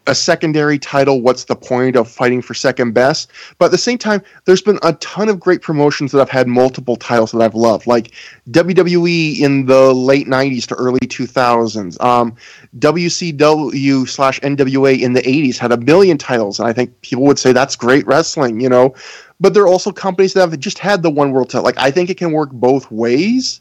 [0.07, 1.21] a secondary title.
[1.21, 3.31] What's the point of fighting for second best?
[3.59, 6.49] But at the same time, there's been a ton of great promotions that I've had
[6.49, 8.13] multiple titles that I've loved, like
[8.51, 12.03] WWE in the late '90s to early 2000s.
[12.03, 12.35] Um,
[12.79, 17.39] WCW slash NWA in the '80s had a million titles, and I think people would
[17.39, 18.95] say that's great wrestling, you know.
[19.39, 21.65] But there are also companies that have just had the one world title.
[21.65, 23.61] Like I think it can work both ways.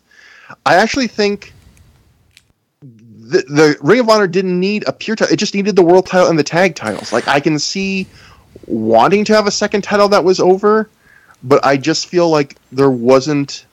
[0.65, 1.53] I actually think
[3.29, 6.27] the, Ring of Honor didn't need a pure title; it just needed the world title
[6.27, 7.13] and the tag titles.
[7.13, 8.07] Like I can see
[8.65, 10.89] wanting to have a second title that was over,
[11.43, 13.65] but I just feel like there wasn't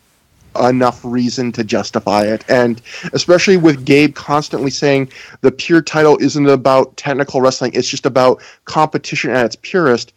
[0.60, 2.44] enough reason to justify it.
[2.48, 2.80] And
[3.12, 5.10] especially with Gabe constantly saying
[5.42, 10.12] the pure title isn't about technical wrestling; it's just about competition at its purest.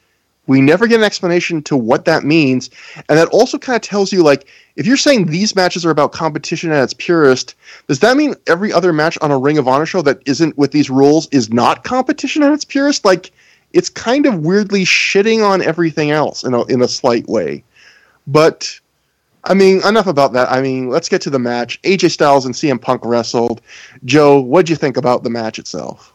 [0.50, 2.72] We never get an explanation to what that means,
[3.08, 4.48] and that also kind of tells you like
[4.78, 7.54] if you're saying these matches are about competition at its purest,
[7.88, 10.72] does that mean every other match on a Ring of Honor show that isn't with
[10.72, 13.06] these rules is not competition at its purest?
[13.06, 13.32] Like
[13.74, 17.64] it's kind of weirdly shitting on everything else in a in a slight way.
[18.26, 18.80] But
[19.44, 20.52] I mean, enough about that.
[20.52, 21.80] I mean, let's get to the match.
[21.84, 23.62] AJ Styles and CM Punk wrestled.
[24.04, 26.12] Joe, what'd you think about the match itself?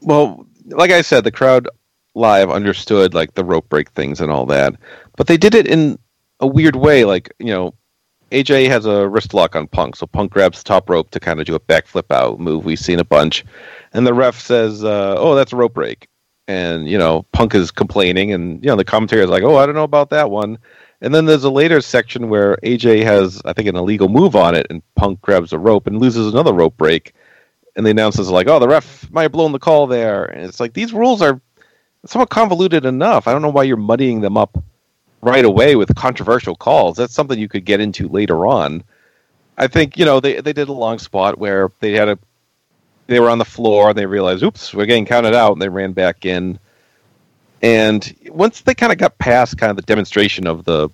[0.00, 1.68] Well, like I said, the crowd
[2.14, 4.74] live understood like the rope break things and all that,
[5.16, 5.98] but they did it in
[6.40, 7.04] a weird way.
[7.04, 7.74] Like you know,
[8.30, 11.40] AJ has a wrist lock on Punk, so Punk grabs the top rope to kind
[11.40, 13.44] of do a backflip out move we've seen a bunch,
[13.92, 16.08] and the ref says, uh, "Oh, that's a rope break,"
[16.48, 19.66] and you know, Punk is complaining, and you know, the commentary is like, "Oh, I
[19.66, 20.58] don't know about that one."
[21.02, 24.54] And then there's a later section where AJ has, I think, an illegal move on
[24.54, 27.14] it, and Punk grabs a rope and loses another rope break.
[27.76, 30.44] And the announcers are like, "Oh, the ref might have blown the call there." And
[30.44, 31.40] it's like these rules are
[32.06, 33.28] somewhat convoluted enough.
[33.28, 34.62] I don't know why you're muddying them up
[35.22, 36.96] right away with controversial calls.
[36.96, 38.82] That's something you could get into later on.
[39.58, 42.18] I think you know they they did a long spot where they had a
[43.06, 45.68] they were on the floor and they realized, "Oops, we're getting counted out," and they
[45.68, 46.58] ran back in.
[47.62, 50.88] And once they kind of got past kind of the demonstration of the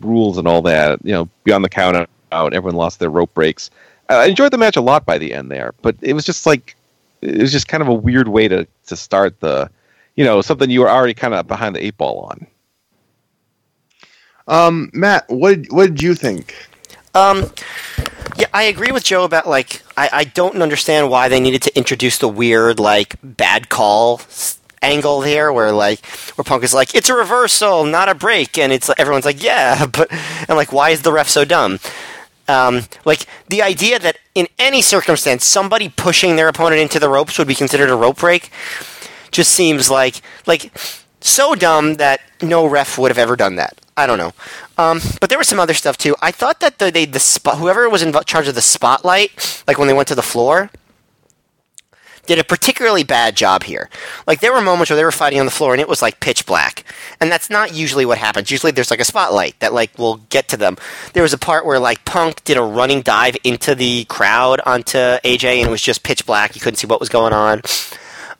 [0.00, 3.70] rules and all that, you know, beyond the count out, everyone lost their rope breaks.
[4.10, 6.76] I enjoyed the match a lot by the end there, but it was just like
[7.22, 9.70] it was just kind of a weird way to to start the,
[10.16, 12.46] you know, something you were already kind of behind the eight ball on.
[14.46, 16.54] Um, Matt, what did, what did you think?
[17.14, 17.52] Um,
[18.36, 21.76] yeah, I agree with Joe about like I, I don't understand why they needed to
[21.76, 24.20] introduce the weird like bad call
[24.82, 28.72] angle there where like where Punk is like it's a reversal, not a break, and
[28.72, 30.08] it's everyone's like yeah, but
[30.48, 31.78] I'm like why is the ref so dumb?
[32.48, 37.38] Um, like the idea that in any circumstance somebody pushing their opponent into the ropes
[37.38, 38.50] would be considered a rope break
[39.30, 40.72] just seems like like
[41.20, 43.80] so dumb that no ref would have ever done that.
[43.96, 44.32] I don't know.
[44.78, 46.16] Um, but there was some other stuff too.
[46.22, 49.78] I thought that the they, the spot whoever was in charge of the spotlight, like
[49.78, 50.70] when they went to the floor,
[52.26, 53.90] did a particularly bad job here.
[54.26, 56.20] Like there were moments where they were fighting on the floor and it was like
[56.20, 56.84] pitch black,
[57.20, 58.50] and that's not usually what happens.
[58.50, 60.76] Usually there's like a spotlight that like will get to them.
[61.12, 64.96] There was a part where like Punk did a running dive into the crowd onto
[64.96, 66.54] AJ and it was just pitch black.
[66.54, 67.62] You couldn't see what was going on.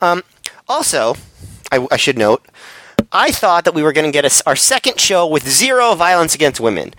[0.01, 0.23] Um,
[0.71, 1.17] also,
[1.71, 2.47] I, I should note
[3.13, 6.35] I thought that we were going to get a, our second show with zero violence
[6.35, 6.95] against women,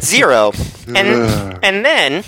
[0.00, 0.52] zero,
[0.88, 2.24] and and then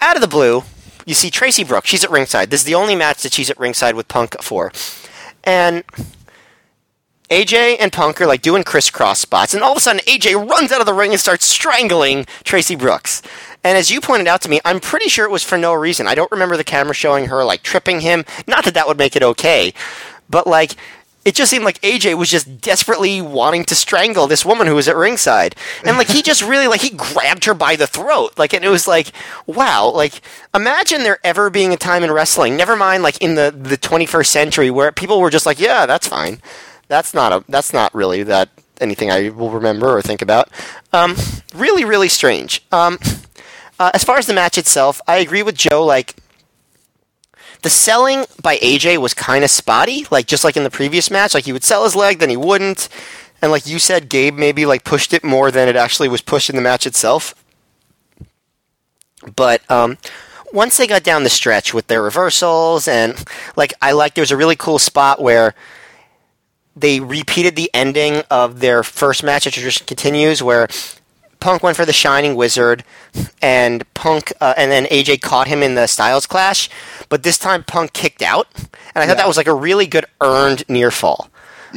[0.00, 0.62] out of the blue,
[1.04, 1.88] you see Tracy Brooks.
[1.88, 2.50] She's at ringside.
[2.50, 4.72] This is the only match that she's at ringside with Punk for,
[5.42, 5.82] and
[7.30, 10.70] AJ and Punk are like doing crisscross spots, and all of a sudden AJ runs
[10.70, 13.22] out of the ring and starts strangling Tracy Brooks.
[13.62, 16.06] And as you pointed out to me, I'm pretty sure it was for no reason.
[16.06, 18.24] I don't remember the camera showing her like tripping him.
[18.46, 19.74] Not that that would make it okay,
[20.28, 20.76] but like
[21.24, 24.88] it just seemed like AJ was just desperately wanting to strangle this woman who was
[24.88, 25.54] at ringside.
[25.84, 28.38] And like he just really like he grabbed her by the throat.
[28.38, 29.12] Like and it was like,
[29.46, 30.22] wow, like
[30.54, 34.26] imagine there ever being a time in wrestling, never mind like in the the 21st
[34.26, 36.40] century where people were just like, yeah, that's fine.
[36.88, 38.48] That's not a that's not really that
[38.80, 40.48] anything I will remember or think about.
[40.94, 41.16] Um,
[41.54, 42.64] really really strange.
[42.72, 42.98] Um,
[43.80, 46.14] uh, as far as the match itself, I agree with Joe like
[47.62, 51.32] the selling by AJ was kind of spotty, like just like in the previous match.
[51.32, 52.90] Like he would sell his leg, then he wouldn't,
[53.40, 56.50] and like you said, Gabe maybe like pushed it more than it actually was pushed
[56.50, 57.34] in the match itself.
[59.34, 59.96] But um,
[60.52, 63.24] once they got down the stretch with their reversals and
[63.56, 65.54] like I like there was a really cool spot where
[66.76, 70.68] they repeated the ending of their first match at Tradition Continues where
[71.40, 72.84] Punk went for the Shining Wizard,
[73.42, 76.68] and Punk, uh, and then AJ caught him in the Styles Clash,
[77.08, 79.14] but this time Punk kicked out, and I thought Yeah.
[79.14, 81.28] that was like a really good earned near fall.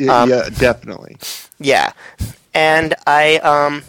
[0.09, 1.17] Um, yeah, definitely.
[1.59, 1.93] Yeah,
[2.53, 3.83] and I um,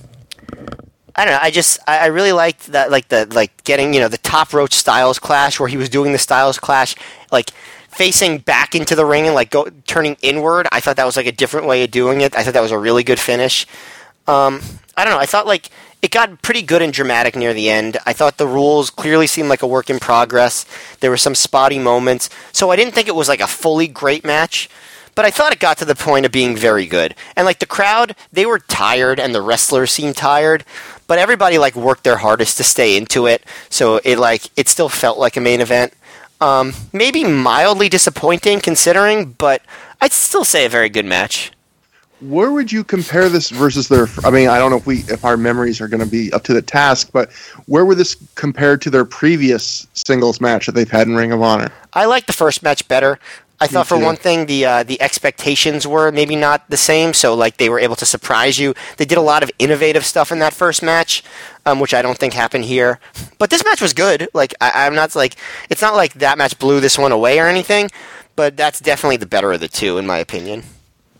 [1.16, 1.40] I don't know.
[1.40, 4.52] I just I, I really liked that, like the like getting you know the top
[4.52, 6.94] roach Styles Clash where he was doing the Styles Clash
[7.32, 7.50] like
[7.88, 10.66] facing back into the ring and like go turning inward.
[10.72, 12.36] I thought that was like a different way of doing it.
[12.36, 13.66] I thought that was a really good finish.
[14.26, 14.60] Um,
[14.96, 15.20] I don't know.
[15.20, 15.70] I thought like
[16.02, 17.96] it got pretty good and dramatic near the end.
[18.04, 20.66] I thought the rules clearly seemed like a work in progress.
[21.00, 24.24] There were some spotty moments, so I didn't think it was like a fully great
[24.24, 24.68] match.
[25.14, 27.14] But I thought it got to the point of being very good.
[27.36, 30.64] And like the crowd, they were tired and the wrestlers seemed tired,
[31.06, 33.44] but everybody like worked their hardest to stay into it.
[33.70, 35.94] So it like it still felt like a main event.
[36.40, 39.62] Um, maybe mildly disappointing considering, but
[40.00, 41.52] I'd still say a very good match.
[42.20, 44.07] Where would you compare this versus their?
[44.25, 46.44] I mean, I don't know if we if our memories are going to be up
[46.44, 47.33] to the task, but
[47.67, 51.43] where would this compare to their previous singles match that they've had in Ring of
[51.43, 51.70] Honor?
[51.93, 53.18] I like the first match better.
[53.60, 57.34] I thought for one thing the uh, the expectations were maybe not the same, so
[57.34, 58.75] like they were able to surprise you.
[58.97, 61.23] They did a lot of innovative stuff in that first match,
[61.65, 62.99] um, which I don't think happened here.
[63.39, 64.28] But this match was good.
[64.34, 65.36] Like I, I'm not like
[65.70, 67.91] it's not like that match blew this one away or anything,
[68.36, 70.65] but that's definitely the better of the two in my opinion.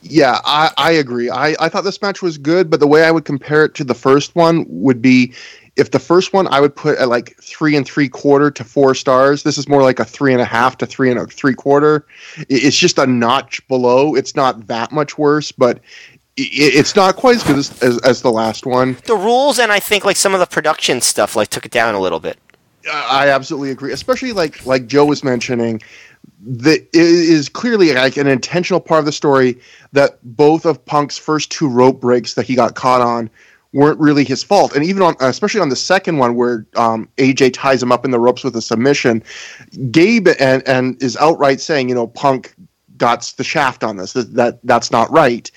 [0.05, 1.31] Yeah, I, I agree.
[1.31, 3.84] I, I thought this match was good, but the way I would compare it to
[3.84, 5.33] the first one would be
[5.76, 8.94] if the first one I would put at like three and three quarter to four
[8.94, 9.42] stars.
[9.42, 12.07] This is more like a three and a half to three and a three quarter.
[12.49, 14.15] It's just a notch below.
[14.15, 15.81] It's not that much worse, but
[16.36, 18.97] it's not quite as good as, as, as the last one.
[19.07, 21.94] The rules and I think like some of the production stuff like took it down
[21.94, 22.39] a little bit.
[22.92, 23.92] I absolutely agree.
[23.92, 25.81] Especially like like Joe was mentioning,
[26.47, 29.59] that is clearly like an intentional part of the story
[29.93, 33.31] that both of Punk's first two rope breaks that he got caught on
[33.73, 34.75] weren't really his fault.
[34.75, 38.11] And even on, especially on the second one where um, AJ ties him up in
[38.11, 39.23] the ropes with a submission,
[39.91, 42.55] Gabe and and is outright saying, you know, Punk
[42.97, 44.12] got the shaft on this.
[44.12, 45.51] That, that that's not right.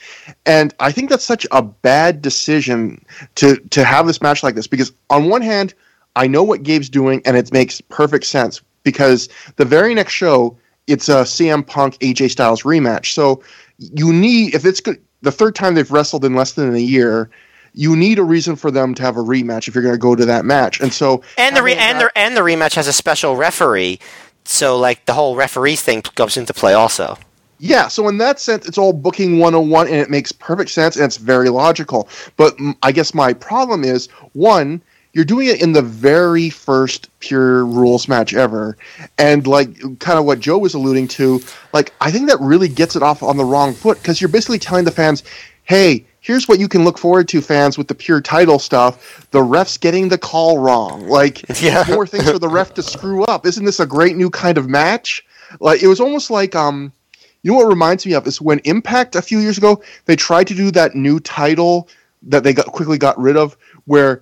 [0.46, 3.06] And I think that's such a bad decision
[3.36, 5.74] to to have this match like this because on one hand,
[6.16, 10.58] I know what Gabe's doing and it makes perfect sense because the very next show
[10.88, 13.08] it's a CM Punk AJ Styles rematch.
[13.14, 13.44] So
[13.78, 17.30] you need if it's good the third time they've wrestled in less than a year,
[17.74, 20.16] you need a reason for them to have a rematch if you're going to go
[20.16, 20.80] to that match.
[20.80, 24.00] And so And the re- and that- the and the rematch has a special referee,
[24.46, 27.18] so like the whole referees thing comes into play also.
[27.60, 31.04] Yeah, so in that sense, it's all booking 101 and it makes perfect sense and
[31.06, 32.08] it's very logical.
[32.38, 34.80] But I guess my problem is one,
[35.18, 38.78] you're doing it in the very first pure rules match ever.
[39.18, 41.42] And like kind of what Joe was alluding to,
[41.74, 44.60] like I think that really gets it off on the wrong foot because you're basically
[44.60, 45.24] telling the fans,
[45.64, 49.28] hey, here's what you can look forward to, fans, with the pure title stuff.
[49.32, 51.08] The ref's getting the call wrong.
[51.08, 51.84] Like, Yeah.
[51.90, 53.48] more things for the ref to screw up.
[53.48, 55.26] Isn't this a great new kind of match?
[55.60, 56.94] Like, it was almost like, um,
[57.42, 60.46] you know what reminds me of is when Impact a few years ago they tried
[60.48, 61.88] to do that new title
[62.22, 64.22] that they got quickly got rid of, where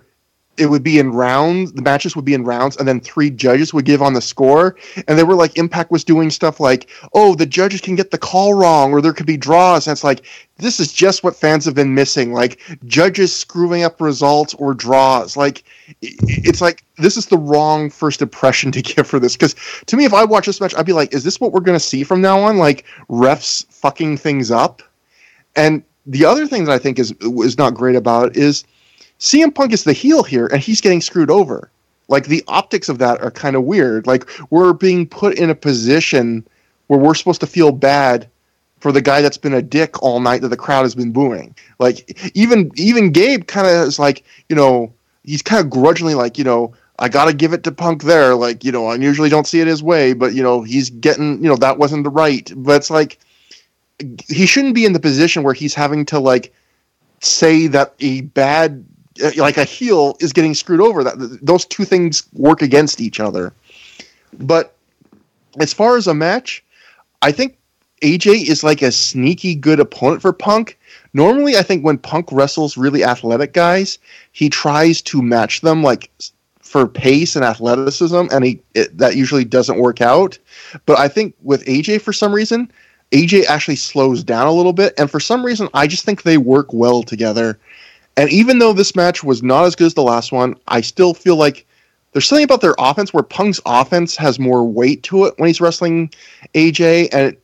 [0.58, 1.74] it would be in rounds.
[1.74, 4.76] The matches would be in rounds, and then three judges would give on the score.
[5.08, 8.18] And they were like, Impact was doing stuff like, "Oh, the judges can get the
[8.18, 10.26] call wrong, or there could be draws." And it's like,
[10.58, 15.36] this is just what fans have been missing, like judges screwing up results or draws.
[15.36, 15.64] Like,
[16.02, 19.36] it's like this is the wrong first impression to give for this.
[19.36, 21.60] Because to me, if I watch this match, I'd be like, is this what we're
[21.60, 22.58] going to see from now on?
[22.58, 24.82] Like refs fucking things up.
[25.56, 28.64] And the other thing that I think is is not great about it is
[29.20, 31.70] CM Punk is the heel here, and he's getting screwed over.
[32.08, 34.06] Like the optics of that are kind of weird.
[34.08, 36.46] Like we're being put in a position
[36.88, 38.30] where we're supposed to feel bad
[38.80, 41.56] for the guy that's been a dick all night that the crowd has been booing.
[41.80, 46.38] Like even even Gabe kind of is like, you know, he's kind of grudgingly like,
[46.38, 48.36] you know, I got to give it to Punk there.
[48.36, 51.44] Like, you know, I usually don't see it his way, but you know, he's getting,
[51.44, 52.52] you know, that wasn't the right.
[52.56, 53.18] But it's like
[54.28, 56.54] he shouldn't be in the position where he's having to like
[57.22, 58.86] say that a bad
[59.24, 61.04] Uh, like a heel is getting screwed over.
[61.04, 63.54] That those two things work against each other.
[64.40, 64.76] But
[65.60, 66.64] as far as a match
[67.22, 67.58] i think
[68.02, 70.78] aj is like a sneaky good opponent for punk.
[71.14, 73.98] Normally i think when punk wrestles really athletic guys
[74.32, 76.12] he tries to match them like
[76.62, 80.38] for pace and athleticism and he it, that usually doesn't work out.
[80.86, 82.72] But i think with aj for some reason
[83.12, 86.40] AJ actually slows down a little bit, and for some reason, I just think they
[86.40, 87.58] work well together.
[88.18, 91.14] And even though this match was not as good as the last one, I still
[91.14, 91.66] feel like
[92.14, 95.60] there's something about their offense where Punk's offense has more weight to it when he's
[95.60, 96.10] wrestling
[96.54, 97.44] AJ, and it,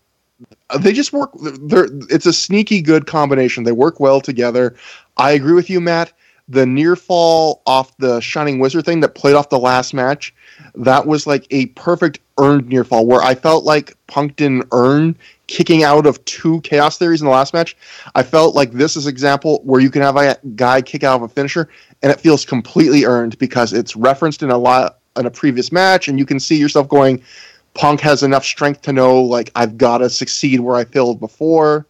[0.79, 1.31] they just work.
[1.35, 3.65] It's a sneaky good combination.
[3.65, 4.75] They work well together.
[5.17, 6.13] I agree with you, Matt.
[6.47, 10.33] The near fall off the Shining Wizard thing that played off the last match,
[10.75, 15.15] that was like a perfect earned near fall where I felt like Punk didn't earn
[15.47, 17.75] kicking out of two chaos theories in the last match.
[18.15, 21.23] I felt like this is example where you can have a guy kick out of
[21.23, 21.69] a finisher
[22.01, 26.07] and it feels completely earned because it's referenced in a lot in a previous match
[26.07, 27.21] and you can see yourself going
[27.73, 31.85] Punk has enough strength to know like I've got to succeed where I failed before.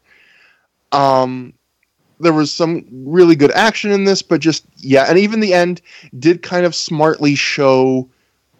[0.91, 1.53] Um
[2.19, 5.81] there was some really good action in this but just yeah and even the end
[6.17, 8.09] did kind of smartly show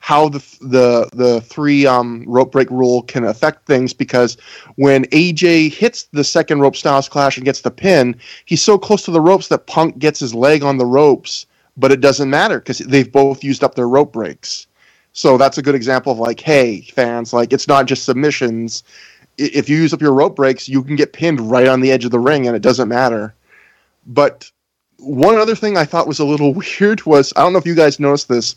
[0.02, 4.36] how the the the three um, rope break rule can affect things because
[4.76, 8.16] when AJ hits the second rope styles clash and gets the pin,
[8.46, 11.46] he's so close to the ropes that Punk gets his leg on the ropes,
[11.78, 14.66] but it doesn't matter because they've both used up their rope breaks.
[15.14, 18.84] So that's a good example of like, hey, fans, like it's not just submissions.
[19.38, 22.06] If you use up your rope breaks, you can get pinned right on the edge
[22.06, 23.36] of the ring, and it doesn't matter.
[24.08, 24.50] But
[24.98, 27.76] one other thing I thought was a little weird was I don't know if you
[27.76, 28.56] guys noticed this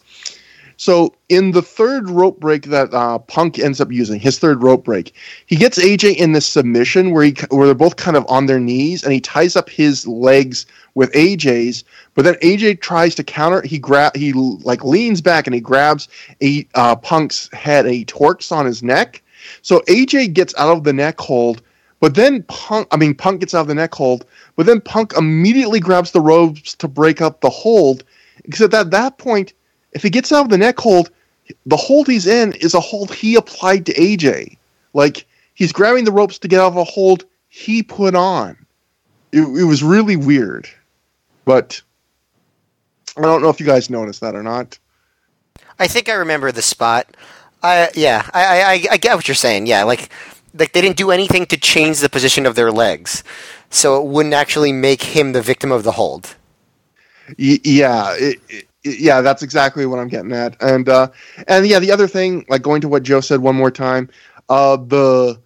[0.77, 4.85] So in the third rope break that uh, Punk ends up using, his third rope
[4.85, 5.15] break,
[5.47, 8.61] he gets AJ in this submission where he where they're both kind of on their
[8.61, 11.85] knees, and he ties up his legs with AJ's.
[12.15, 13.63] But then AJ tries to counter.
[13.63, 16.09] He grab he like leans back and he grabs
[16.43, 19.23] a uh, Punk's head and he torques on his neck.
[19.63, 21.63] So AJ gets out of the neck hold,
[22.01, 25.17] but then Punk I mean Punk gets out of the neck hold, but then Punk
[25.17, 28.05] immediately grabs the ropes to break up the hold.
[28.45, 29.55] Because at that point,
[29.95, 31.11] if he gets out of the neck hold,
[31.67, 34.57] the hold he's in is a hold he applied to AJ.
[34.93, 38.57] Like he's grabbing the ropes to get out of a hold he put on.
[39.33, 40.69] It, it was really weird,
[41.45, 41.81] but
[43.17, 44.79] I don't know if you guys noticed that or not.
[45.79, 47.17] I think I remember the spot.
[47.63, 49.67] I yeah, I, I I get what you're saying.
[49.67, 50.11] Yeah, like
[50.57, 53.25] like they didn't do anything to change the position of their legs,
[53.71, 56.37] so it wouldn't actually make him the victim of the hold.
[57.39, 60.61] Y- yeah, it, it, yeah, that's exactly what I'm getting at.
[60.63, 61.09] And uh,
[61.49, 64.11] and yeah, the other thing, like going to what Joe said one more time,
[64.49, 65.41] uh, the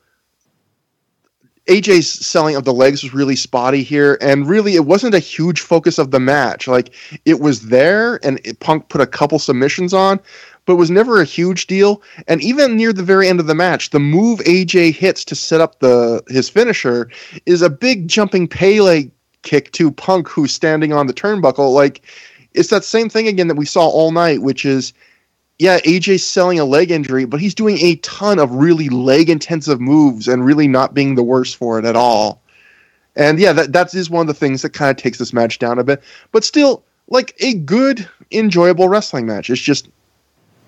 [1.68, 5.60] AJ's selling of the legs was really spotty here, and really it wasn't a huge
[5.60, 6.67] focus of the match.
[6.67, 6.94] Like
[7.25, 10.18] it was there, and it, Punk put a couple submissions on,
[10.65, 12.02] but it was never a huge deal.
[12.26, 15.60] And even near the very end of the match, the move AJ hits to set
[15.60, 17.10] up the his finisher
[17.47, 19.10] is a big jumping Pele
[19.42, 21.73] kick to Punk, who's standing on the turnbuckle.
[21.73, 22.02] Like
[22.59, 24.93] it's that same thing again that we saw all night, which is
[25.59, 29.81] yeah, AJ's selling a leg injury, but he's doing a ton of really leg intensive
[29.81, 32.41] moves and really not being the worst for it at all.
[33.17, 35.59] And yeah, that that is one of the things that kind of takes this match
[35.59, 39.51] down a bit, but still like a good, enjoyable wrestling match.
[39.51, 39.89] It's just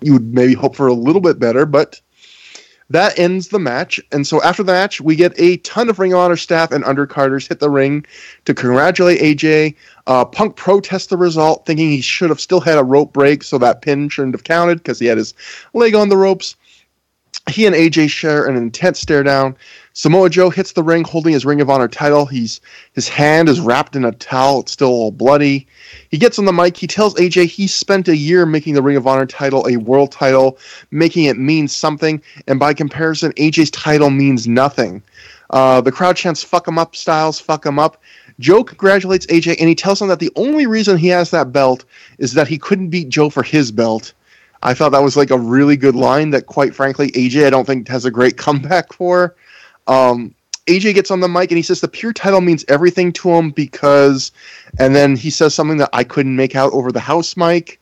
[0.00, 2.00] you would maybe hope for a little bit better, but
[2.90, 4.00] that ends the match.
[4.12, 6.84] And so after the match, we get a ton of Ring of Honor staff and
[6.84, 8.04] undercarders hit the ring
[8.44, 9.76] to congratulate AJ.
[10.06, 13.58] Uh, Punk protests the result, thinking he should have still had a rope break, so
[13.58, 15.34] that pin shouldn't have counted because he had his
[15.72, 16.56] leg on the ropes.
[17.48, 19.56] He and AJ share an intense stare down.
[19.92, 22.26] Samoa Joe hits the ring holding his Ring of Honor title.
[22.26, 22.60] He's
[22.92, 24.60] his hand is wrapped in a towel.
[24.60, 25.66] It's still all bloody.
[26.10, 26.76] He gets on the mic.
[26.76, 30.12] He tells AJ he spent a year making the Ring of Honor title a world
[30.12, 30.58] title,
[30.90, 32.22] making it mean something.
[32.46, 35.02] And by comparison, AJ's title means nothing.
[35.50, 37.40] Uh, the crowd chants "Fuck him up, Styles!
[37.40, 38.00] Fuck him up!"
[38.38, 41.84] Joe congratulates AJ, and he tells him that the only reason he has that belt
[42.18, 44.12] is that he couldn't beat Joe for his belt.
[44.62, 47.66] I thought that was like a really good line that, quite frankly, AJ I don't
[47.66, 49.36] think has a great comeback for.
[49.86, 50.34] Um,
[50.66, 53.50] AJ gets on the mic and he says the pure title means everything to him
[53.50, 54.30] because,
[54.78, 57.80] and then he says something that I couldn't make out over the house mic.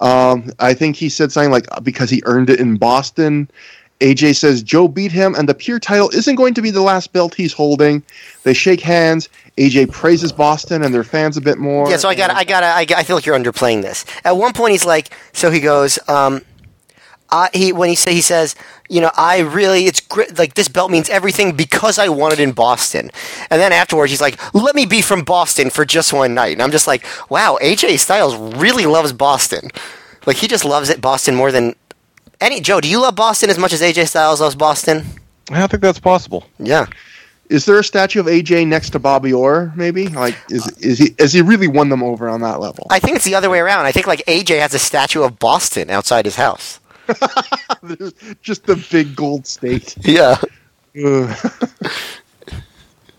[0.00, 3.50] Um, I think he said something like because he earned it in Boston.
[4.00, 7.14] AJ says Joe beat him, and the pure title isn't going to be the last
[7.14, 8.02] belt he's holding.
[8.42, 9.30] They shake hands.
[9.56, 11.88] AJ praises Boston and their fans a bit more.
[11.90, 14.04] Yeah, so I got, I got, I, I feel like you're underplaying this.
[14.24, 16.42] At one point, he's like, so he goes, um,
[17.30, 18.54] I, he when he say he says,
[18.88, 20.38] you know, I really it's great.
[20.38, 23.10] Like this belt means everything because I won it in Boston.
[23.50, 26.52] And then afterwards, he's like, let me be from Boston for just one night.
[26.52, 29.70] And I'm just like, wow, AJ Styles really loves Boston.
[30.24, 31.74] Like he just loves it Boston more than
[32.40, 32.60] any.
[32.60, 35.04] Joe, do you love Boston as much as AJ Styles loves Boston?
[35.50, 36.46] I don't think that's possible.
[36.58, 36.86] Yeah.
[37.48, 39.72] Is there a statue of AJ next to Bobby Orr?
[39.76, 42.86] Maybe like is is he has he really won them over on that level?
[42.90, 43.86] I think it's the other way around.
[43.86, 46.80] I think like AJ has a statue of Boston outside his house.
[48.42, 49.96] Just the big gold state.
[50.04, 50.38] Yeah.
[51.04, 51.36] Ugh.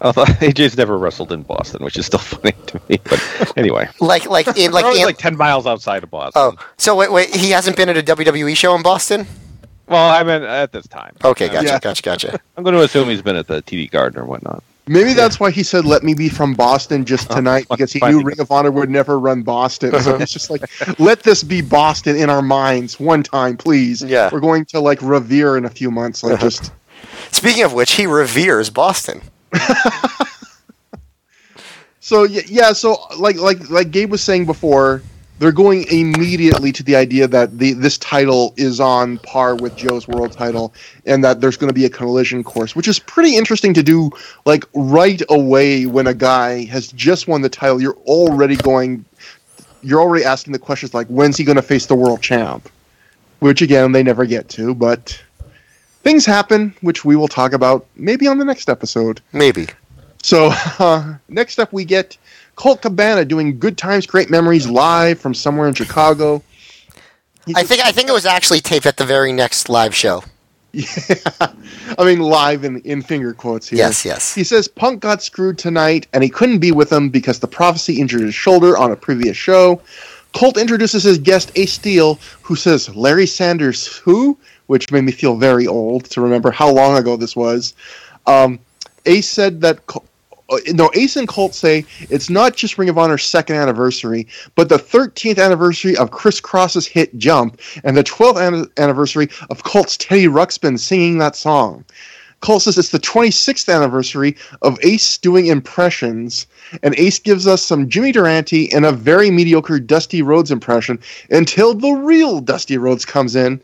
[0.01, 2.99] Although AJ's never wrestled in Boston, which is still funny to me.
[3.03, 6.33] But anyway, Like like in like like, in, like ten miles outside of Boston.
[6.35, 9.25] Oh, so wait, wait, he hasn't been at a WWE show in Boston?
[9.87, 11.15] Well, I mean at this time.
[11.23, 11.79] Okay, gotcha, Yeah.
[11.79, 12.39] gotcha, gotcha.
[12.57, 14.63] I'm going to assume he's been at the TD Garden or whatnot.
[14.89, 17.99] Maybe that's why he said, "Let me be from Boston just oh, tonight," because he
[17.99, 19.99] knew Ring of Honor would never run Boston.
[19.99, 20.61] So it's just like,
[20.99, 24.01] let this be Boston in our minds one time, please.
[24.01, 24.29] Yeah.
[24.31, 26.23] we're going to like Revere in a few months.
[26.23, 26.71] Like just
[27.31, 29.21] Speaking of which, he reveres Boston.
[31.99, 32.73] so yeah, yeah.
[32.73, 35.01] So like like like Gabe was saying before,
[35.39, 40.07] they're going immediately to the idea that the this title is on par with Joe's
[40.07, 40.73] world title,
[41.05, 44.09] and that there's going to be a collision course, which is pretty interesting to do.
[44.45, 49.05] Like right away when a guy has just won the title, you're already going,
[49.81, 52.69] you're already asking the questions like, when's he going to face the world champ?
[53.39, 55.21] Which again they never get to, but
[56.01, 59.21] things happen, which we will talk about maybe on the next episode.
[59.33, 59.67] Maybe.
[60.23, 60.49] So
[60.79, 62.17] uh, next up, we get
[62.57, 66.43] Colt Cabana doing "Good Times, Great Memories" live from somewhere in Chicago.
[67.55, 70.23] I think I think it was actually taped at the very next live show.
[70.73, 71.53] Yeah,
[71.97, 73.77] I mean, live in, in finger quotes here.
[73.77, 74.35] Yes, yes.
[74.35, 77.99] He says Punk got screwed tonight, and he couldn't be with him because the prophecy
[77.99, 79.81] injured his shoulder on a previous show.
[80.35, 84.37] Colt introduces his guest Ace Steel, who says Larry Sanders who,
[84.67, 87.73] which made me feel very old to remember how long ago this was.
[88.27, 88.59] Um,
[89.05, 89.79] Ace said that
[90.67, 94.77] no Ace and Colt say it's not just Ring of Honor's second anniversary, but the
[94.77, 100.27] 13th anniversary of Kris Kross's hit Jump and the 12th an- anniversary of Colt's Teddy
[100.27, 101.83] Ruxpin singing that song.
[102.39, 106.45] Colt says it's the 26th anniversary of Ace doing impressions,
[106.83, 110.99] and Ace gives us some Jimmy Durante and a very mediocre Dusty Rhodes impression
[111.31, 113.59] until the real Dusty Rhodes comes in.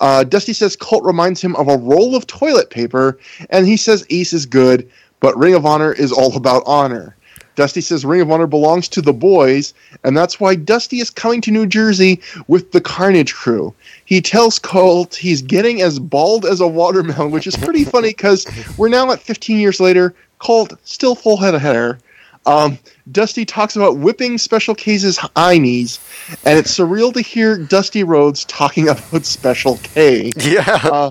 [0.00, 3.18] Uh, Dusty says Colt reminds him of a roll of toilet paper,
[3.50, 7.16] and he says Ace is good, but Ring of Honor is all about honor.
[7.56, 11.40] Dusty says Ring of Honor belongs to the boys, and that's why Dusty is coming
[11.42, 13.72] to New Jersey with the Carnage crew.
[14.04, 18.46] He tells Colt he's getting as bald as a watermelon, which is pretty funny because
[18.76, 20.14] we're now at 15 years later.
[20.38, 21.98] Colt still full head of hair.
[22.46, 22.78] Um,
[23.10, 25.98] Dusty talks about whipping Special K's high knees,
[26.44, 30.32] and it's surreal to hear Dusty Rhodes talking about Special K.
[30.36, 30.62] Yeah.
[30.82, 31.10] Uh,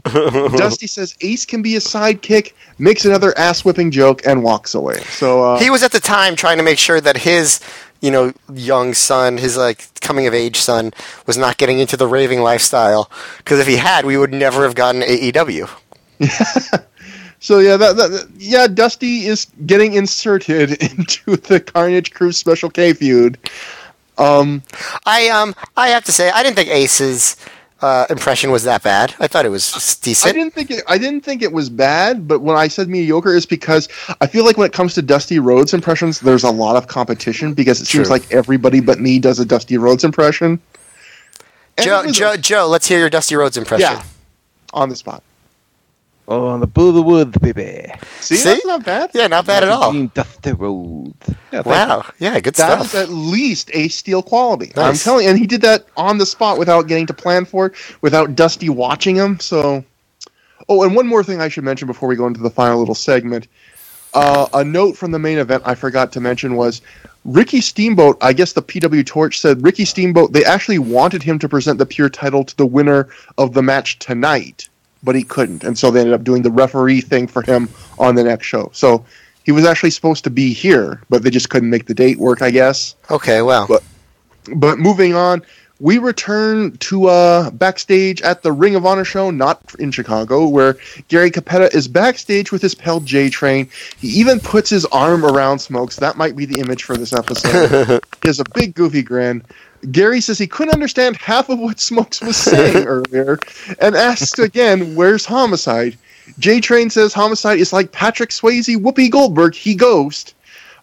[0.49, 4.97] Dusty says Ace can be a sidekick, makes another ass whipping joke, and walks away.
[5.03, 7.59] So uh, he was at the time trying to make sure that his
[8.01, 10.91] you know young son his like coming of age son
[11.25, 14.75] was not getting into the raving lifestyle because if he had we would never have
[14.75, 15.69] gotten aew
[17.43, 22.93] So yeah, that, that yeah, Dusty is getting inserted into the Carnage Crew Special K
[22.93, 23.38] feud.
[24.17, 24.61] Um,
[25.07, 27.35] i um i have to say i didn't think ace's
[27.81, 30.30] uh, impression was that bad i thought it was decent.
[30.30, 33.33] I didn't think it, I didn't think it was bad, but when I said mediocre,
[33.33, 33.89] is because
[34.22, 37.53] I feel like when it comes to Dusty Rhodes impressions, there's a lot of competition
[37.55, 40.61] because it seems like everybody but me does a Dusty Rhodes impression.
[41.77, 44.03] And joe joe joe let's hear your dusty rhodes impression yeah,
[44.73, 45.23] on the spot.
[46.27, 47.92] Oh, on the Bull of the Woods, baby.
[48.19, 48.43] See, See?
[48.50, 49.11] that's not bad.
[49.14, 51.30] yeah not bad at all Being Dusty Rhodes.
[51.52, 54.72] Yeah, wow yeah good That stuff is at least Ace Steel quality.
[54.77, 57.68] I'm telling you, and he did that on the spot without getting to plan for
[57.68, 59.40] it, without Dusty watching him.
[59.40, 59.84] So,
[60.69, 62.95] oh, and one more thing I should mention before we go into the final little
[62.95, 63.48] segment.
[64.14, 66.82] Uh, a note from the main event I forgot to mention was
[67.26, 68.18] Ricky Steamboat.
[68.22, 70.34] I guess the PW Torch said Ricky Steamboat.
[70.34, 74.00] They actually wanted him to present the pure title to the winner of the match
[74.00, 74.69] tonight,
[75.03, 78.15] but he couldn't, and so they ended up doing the referee thing for him on
[78.15, 78.69] the next show.
[78.73, 79.06] So
[79.43, 82.41] he was actually supposed to be here, but they just couldn't make the date work.
[82.41, 82.95] I guess.
[83.11, 83.83] okay well But-
[84.56, 85.41] But moving on,
[85.80, 90.77] we return to uh, backstage at the Ring of Honor show, not in Chicago, where
[91.09, 93.69] Gary Cappetta is backstage with his pal J Train.
[93.98, 95.98] He even puts his arm around Smokes.
[95.98, 98.01] That might be the image for this episode.
[98.23, 99.43] he has a big goofy grin.
[99.91, 103.39] Gary says he couldn't understand half of what Smokes was saying earlier
[103.79, 105.97] and asks again, Where's Homicide?
[106.39, 110.35] J Train says Homicide is like Patrick Swayze, Whoopi Goldberg, he ghost.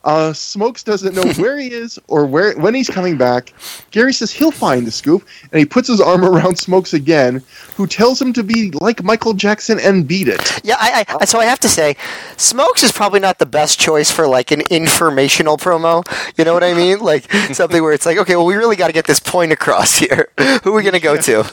[0.02, 3.52] Uh, Smokes doesn't know where he is or where when he's coming back.
[3.90, 7.42] Gary says he'll find the scoop, and he puts his arm around Smokes again,
[7.76, 10.64] who tells him to be like Michael Jackson and beat it.
[10.64, 11.96] Yeah, I, I so I have to say,
[12.36, 16.02] Smokes is probably not the best choice for like an informational promo.
[16.38, 17.00] You know what I mean?
[17.00, 19.96] Like something where it's like, okay, well, we really got to get this point across
[19.96, 20.30] here.
[20.64, 21.44] Who are we gonna go to?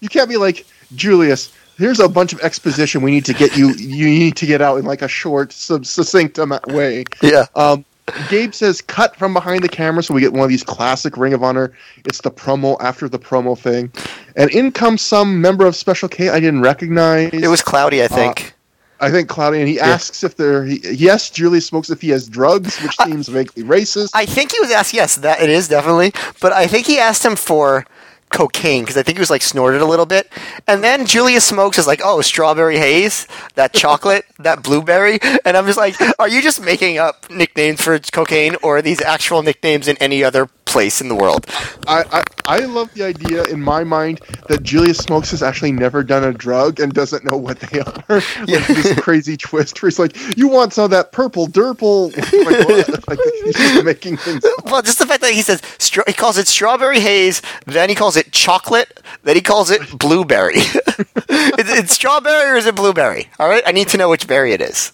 [0.00, 1.52] You can't be like Julius.
[1.76, 3.74] Here's a bunch of exposition we need to get you.
[3.86, 7.04] You need to get out in like a short, sub- succinct way.
[7.22, 7.46] Yeah.
[7.54, 7.84] Um,
[8.28, 11.32] Gabe says cut from behind the camera, so we get one of these classic Ring
[11.32, 11.72] of Honor.
[12.04, 13.90] It's the promo after the promo thing,
[14.36, 17.32] and in comes some member of Special K I didn't recognize.
[17.32, 18.54] It was cloudy, I think.
[18.98, 20.64] I think Cloudy, and he asks if they're.
[20.64, 24.10] He, yes, Julius smokes if he has drugs, which seems vaguely racist.
[24.14, 24.94] I think he was asked.
[24.94, 26.12] Yes, that it is definitely.
[26.40, 27.86] But I think he asked him for
[28.30, 30.30] cocaine because I think he was like snorted a little bit.
[30.66, 35.66] And then Julius Smokes is like, "Oh, strawberry haze, that chocolate, that blueberry," and I'm
[35.66, 39.88] just like, "Are you just making up nicknames for cocaine, or are these actual nicknames
[39.88, 41.46] in any other place in the world?"
[41.86, 46.02] I, I I love the idea in my mind that Julius Smokes has actually never
[46.02, 48.04] done a drug and doesn't know what they are.
[48.46, 52.12] like this crazy twist where he's like, "You want some of that purple durple?"
[52.46, 54.44] Like, like he's just making things.
[54.64, 55.60] Well, just the fact that he says
[56.06, 60.54] he calls it strawberry haze, then he calls it chocolate, then he calls it blueberry.
[60.56, 63.28] it's, it's strawberry or is it blueberry?
[63.38, 64.92] All right, I need to know which berry it is.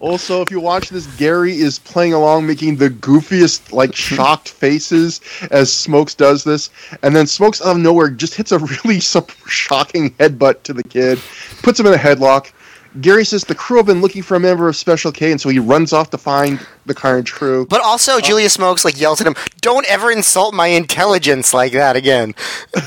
[0.00, 5.20] Also, if you watch this, Gary is playing along, making the goofiest, like shocked faces
[5.50, 6.70] as Smokes does this,
[7.02, 9.00] and then Smokes out of nowhere just hits a really
[9.46, 11.18] shocking headbutt to the kid,
[11.62, 12.52] puts him in a headlock.
[13.00, 15.48] Gary says the crew have been looking for a member of Special K, and so
[15.48, 17.66] he runs off to find the Carnage crew.
[17.66, 21.96] But also, Julius Smokes like yells at him, "Don't ever insult my intelligence like that
[21.96, 22.34] again."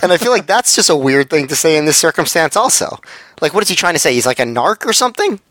[0.02, 2.56] And I feel like that's just a weird thing to say in this circumstance.
[2.56, 3.00] Also,
[3.42, 4.14] like, what is he trying to say?
[4.14, 5.40] He's like a narc or something.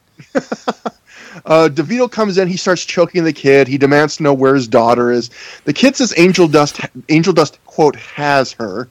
[1.45, 2.49] Uh, DeVito comes in.
[2.49, 3.69] He starts choking the kid.
[3.69, 5.31] He demands to know where his daughter is.
[5.65, 8.89] The kid says Angel Dust, Angel Dust, quote, has her.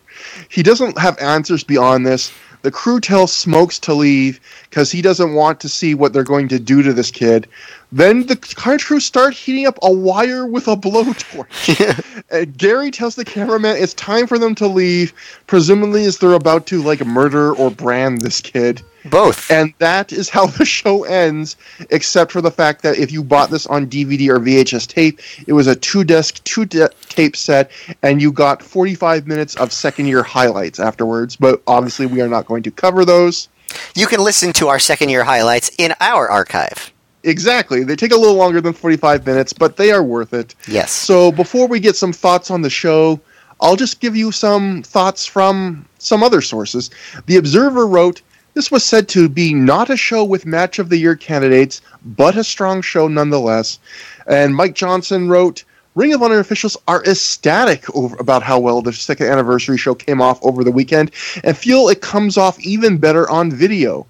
[0.49, 2.31] He doesn't have answers beyond this.
[2.65, 6.47] The crew tells Smokes to leave because he doesn't want to see what they're going
[6.47, 7.47] to do to this kid.
[7.95, 12.25] Then the car crew start heating up a wire with a blowtorch.
[12.29, 15.13] and uh, Gary tells the cameraman it's time for them to leave,
[15.47, 18.81] presumably as they're about to like murder or brand this kid.
[19.05, 19.49] Both.
[19.49, 21.55] And that is how the show ends,
[21.89, 25.53] except for the fact that if you bought this on DVD or VHS tape, it
[25.53, 27.71] was a two disc, two de- tape set,
[28.03, 31.37] and you got 45 minutes of second year highlights afterwards.
[31.37, 33.47] But obviously, we are not going to cover those.
[33.95, 36.91] You can listen to our second year highlights in our archive.
[37.25, 37.83] Exactly.
[37.83, 40.53] They take a little longer than 45 minutes, but they are worth it.
[40.67, 40.91] Yes.
[40.91, 43.19] So before we get some thoughts on the show,
[43.59, 46.91] I'll just give you some thoughts from some other sources.
[47.25, 48.21] The Observer wrote,
[48.53, 52.37] this was said to be not a show with match of the year candidates, but
[52.37, 53.79] a strong show nonetheless.
[54.27, 55.65] And Mike Johnson wrote,
[55.95, 60.21] Ring of Honor officials are ecstatic over, about how well the second anniversary show came
[60.21, 61.11] off over the weekend
[61.43, 64.05] and feel it comes off even better on video.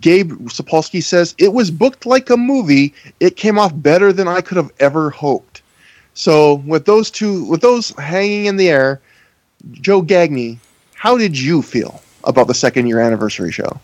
[0.00, 2.92] Gabe Sapolsky says, It was booked like a movie.
[3.20, 5.62] It came off better than I could have ever hoped.
[6.14, 9.00] So, with those two, with those hanging in the air,
[9.70, 10.58] Joe Gagne,
[10.94, 13.78] how did you feel about the second year anniversary show?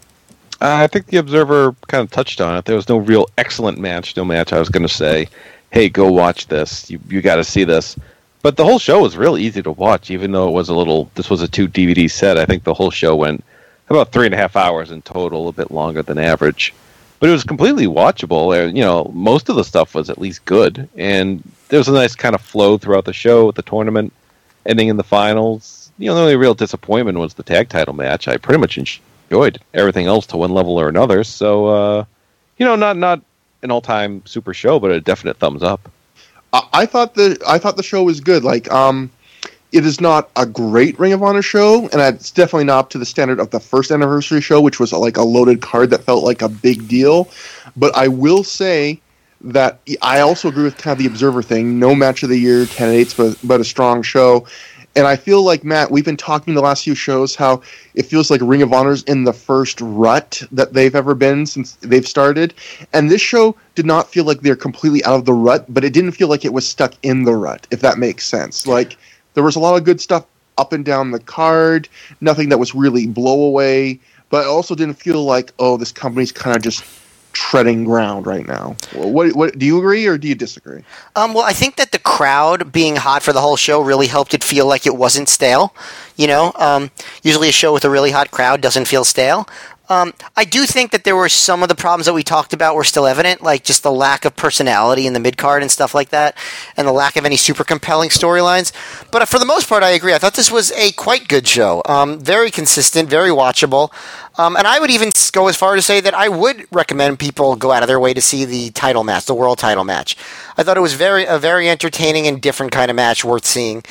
[0.60, 2.65] Uh, I think the Observer kind of touched on it.
[2.65, 5.28] There was no real excellent match, no match I was going to say,
[5.75, 6.89] hey, go watch this.
[6.89, 7.97] You, you got to see this.
[8.43, 11.11] But the whole show was real easy to watch, even though it was a little,
[11.17, 12.39] this was a two DVD set.
[12.39, 13.43] I think the whole show went
[13.89, 16.73] about three and a half hours in total, a bit longer than average.
[17.19, 18.57] But it was completely watchable.
[18.57, 20.89] And, you know, most of the stuff was at least good.
[20.97, 24.12] And there was a nice kind of flow throughout the show with the tournament
[24.67, 25.91] ending in the finals.
[25.99, 28.28] You know, the only real disappointment was the tag title match.
[28.28, 31.25] I pretty much enjoyed everything else to one level or another.
[31.25, 32.05] So, uh,
[32.59, 33.23] you know, not not
[33.65, 35.91] an all time super show, but a definite thumbs up.
[36.73, 38.44] I thought the I thought the show was good.
[38.44, 39.10] Like, um,
[39.73, 42.99] it is not a great Ring of Honor show, and it's definitely not up to
[42.99, 46.23] the standard of the first anniversary show, which was like a loaded card that felt
[46.23, 47.28] like a big deal.
[47.75, 49.01] But I will say
[49.41, 51.81] that I also agree with kind of the Observer thing.
[51.81, 54.47] No match of the year candidates, but but a strong show.
[54.97, 57.62] And I feel like Matt, we've been talking the last few shows how
[57.94, 61.73] it feels like Ring of Honor's in the first rut that they've ever been since
[61.76, 62.55] they've started.
[62.92, 65.92] And this show did not feel like they're completely out of the rut, but it
[65.92, 68.66] didn't feel like it was stuck in the rut, if that makes sense.
[68.68, 68.97] Like
[69.34, 70.26] there was a lot of good stuff
[70.58, 71.89] up and down the card,
[72.20, 73.98] nothing that was really blow away,
[74.31, 76.84] but also didn't feel like, oh, this company's kind of just
[77.34, 78.76] treading ground right now.
[78.94, 80.82] What, what do you agree or do you disagree?
[81.14, 84.32] Um, well, I think that the crowd being hot for the whole show really helped
[84.32, 85.74] it feel like it wasn't stale.
[86.16, 86.90] You know, um,
[87.22, 89.46] usually a show with a really hot crowd doesn't feel stale.
[89.94, 92.74] Um, I do think that there were some of the problems that we talked about
[92.74, 95.94] were still evident, like just the lack of personality in the mid card and stuff
[95.94, 96.36] like that,
[96.76, 98.73] and the lack of any super compelling storylines.
[99.12, 100.12] But uh, for the most part, I agree.
[100.12, 101.81] I thought this was a quite good show.
[101.84, 103.92] Um, very consistent, very watchable.
[104.36, 107.55] Um, and I would even go as far to say that I would recommend people
[107.55, 110.16] go out of their way to see the title match, the world title match.
[110.56, 113.84] I thought it was very a very entertaining and different kind of match worth seeing.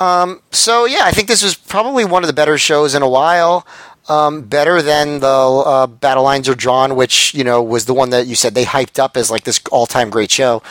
[0.00, 3.08] Um, so yeah, I think this was probably one of the better shows in a
[3.08, 3.66] while.
[4.10, 8.10] Um, better than the uh, Battle Lines Are Drawn, which you know was the one
[8.10, 10.64] that you said they hyped up as like this all-time great show.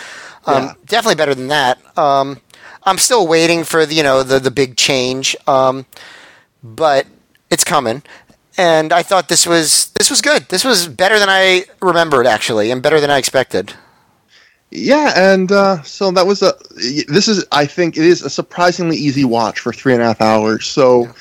[0.46, 0.74] Um, yeah.
[0.86, 1.80] Definitely better than that.
[1.98, 2.42] Um,
[2.84, 5.86] I'm still waiting for the you know the the big change, um,
[6.62, 7.08] but
[7.50, 8.04] it's coming.
[8.58, 10.50] And I thought this was this was good.
[10.50, 13.74] This was better than I remembered actually, and better than I expected.
[14.70, 16.56] Yeah, and uh, so that was a.
[17.08, 20.20] This is, I think, it is a surprisingly easy watch for three and a half
[20.20, 20.66] hours.
[20.66, 21.06] So.
[21.06, 21.14] Yeah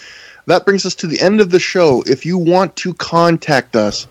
[0.49, 2.03] that brings us to the end of the show.
[2.07, 4.07] If you want to contact us,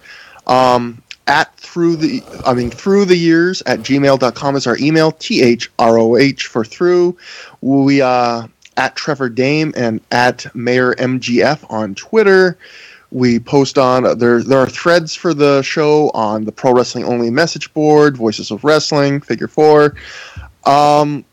[0.45, 5.43] um, at through the I mean through the years at gmail.com is our email T
[5.43, 7.17] H R O H for through.
[7.61, 12.57] We uh at Trevor Dame and at Mayor MGF on Twitter.
[13.11, 14.41] We post on there.
[14.41, 18.63] There are threads for the show on the Pro Wrestling Only message board, Voices of
[18.63, 19.95] Wrestling, Figure Four.
[20.65, 21.25] Um,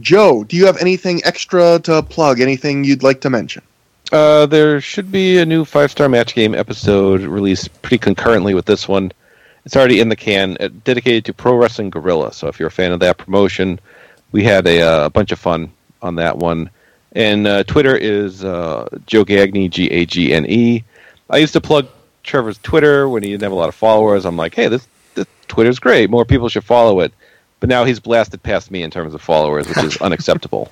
[0.00, 2.40] Joe, do you have anything extra to plug?
[2.40, 3.62] Anything you'd like to mention?
[4.10, 8.64] Uh, there should be a new five star match game episode released pretty concurrently with
[8.64, 9.12] this one.
[9.64, 12.32] It's already in the can, uh, dedicated to Pro Wrestling Guerrilla.
[12.32, 13.78] So if you're a fan of that promotion,
[14.32, 15.70] we had a, uh, a bunch of fun
[16.00, 16.70] on that one.
[17.12, 20.84] And uh, Twitter is uh, Joe Gagne, G A G N E.
[21.28, 21.88] I used to plug
[22.22, 24.24] Trevor's Twitter when he didn't have a lot of followers.
[24.24, 26.08] I'm like, hey, this, this Twitter's great.
[26.08, 27.12] More people should follow it.
[27.60, 30.70] But now he's blasted past me in terms of followers, which is unacceptable.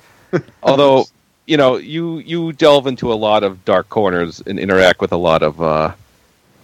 [0.63, 1.05] Although
[1.47, 5.17] you know, you you delve into a lot of dark corners and interact with a
[5.17, 5.93] lot of uh,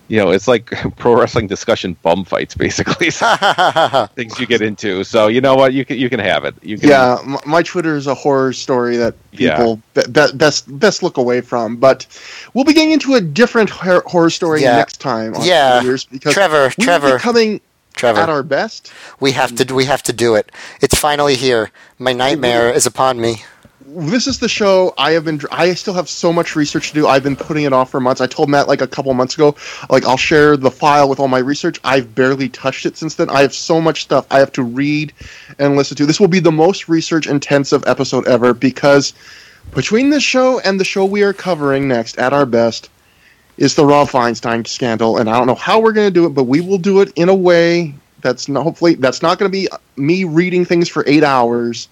[0.09, 0.65] you know, it's like
[0.97, 3.09] pro wrestling discussion bum fights, basically.
[4.15, 5.03] things you get into.
[5.05, 6.53] So you know what, you can you can have it.
[6.61, 9.55] You can, yeah, m- my Twitter is a horror story that Yeah.
[9.57, 11.77] people be- be- best best look away from.
[11.77, 12.05] But
[12.53, 14.75] we'll be getting into a different hor- horror story Yeah.
[14.75, 15.33] next time.
[15.35, 15.79] On Yeah.
[15.79, 17.13] New Year's because Trevor, we will Trevor.
[17.15, 17.61] be coming
[17.95, 18.91] Trevor, at our best.
[19.21, 20.51] we have to we have to do it.
[20.81, 21.71] It's finally here.
[21.97, 23.43] My nightmare is upon me.
[23.85, 25.41] This is the show I have been.
[25.51, 27.07] I still have so much research to do.
[27.07, 28.21] I've been putting it off for months.
[28.21, 29.55] I told Matt like a couple months ago,
[29.89, 31.81] like I'll share the file with all my research.
[31.83, 33.29] I've barely touched it since then.
[33.29, 35.11] I have so much stuff I have to read
[35.59, 36.05] and listen to.
[36.05, 39.13] This will be the most research intensive episode ever because
[39.73, 42.89] between this show and the show we are covering next, at our best,
[43.57, 45.17] is the Rob Feinstein scandal.
[45.17, 47.11] And I don't know how we're going to do it, but we will do it
[47.15, 51.03] in a way that's not hopefully that's not going to be me reading things for
[51.05, 51.89] eight hours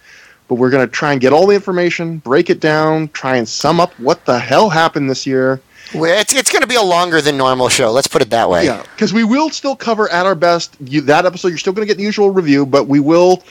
[0.52, 3.48] but we're going to try and get all the information, break it down, try and
[3.48, 5.62] sum up what the hell happened this year.
[5.96, 7.90] Well, It's it's going to be a longer than normal show.
[7.90, 8.66] Let's put it that way.
[8.66, 11.48] Yeah, because we will still cover at our best you, that episode.
[11.48, 13.44] You're still going to get the usual review, but we will.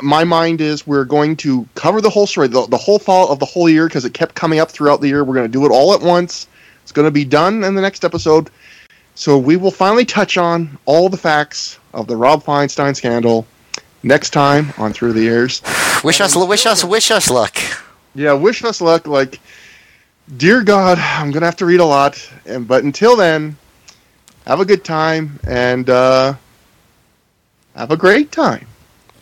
[0.00, 3.40] My mind is we're going to cover the whole story, the, the whole fall of
[3.40, 5.24] the whole year, because it kept coming up throughout the year.
[5.24, 6.46] We're going to do it all at once.
[6.84, 8.48] It's going to be done in the next episode.
[9.16, 13.44] So we will finally touch on all the facts of the Rob Feinstein scandal
[14.02, 15.62] next time on Through the Years.
[16.04, 17.56] Wish us wish us wish us luck.
[18.14, 19.06] Yeah, wish us luck.
[19.06, 19.40] Like,
[20.36, 23.56] dear God, I'm gonna have to read a lot, and but until then,
[24.46, 26.34] have a good time and uh,
[27.74, 28.66] have a great time.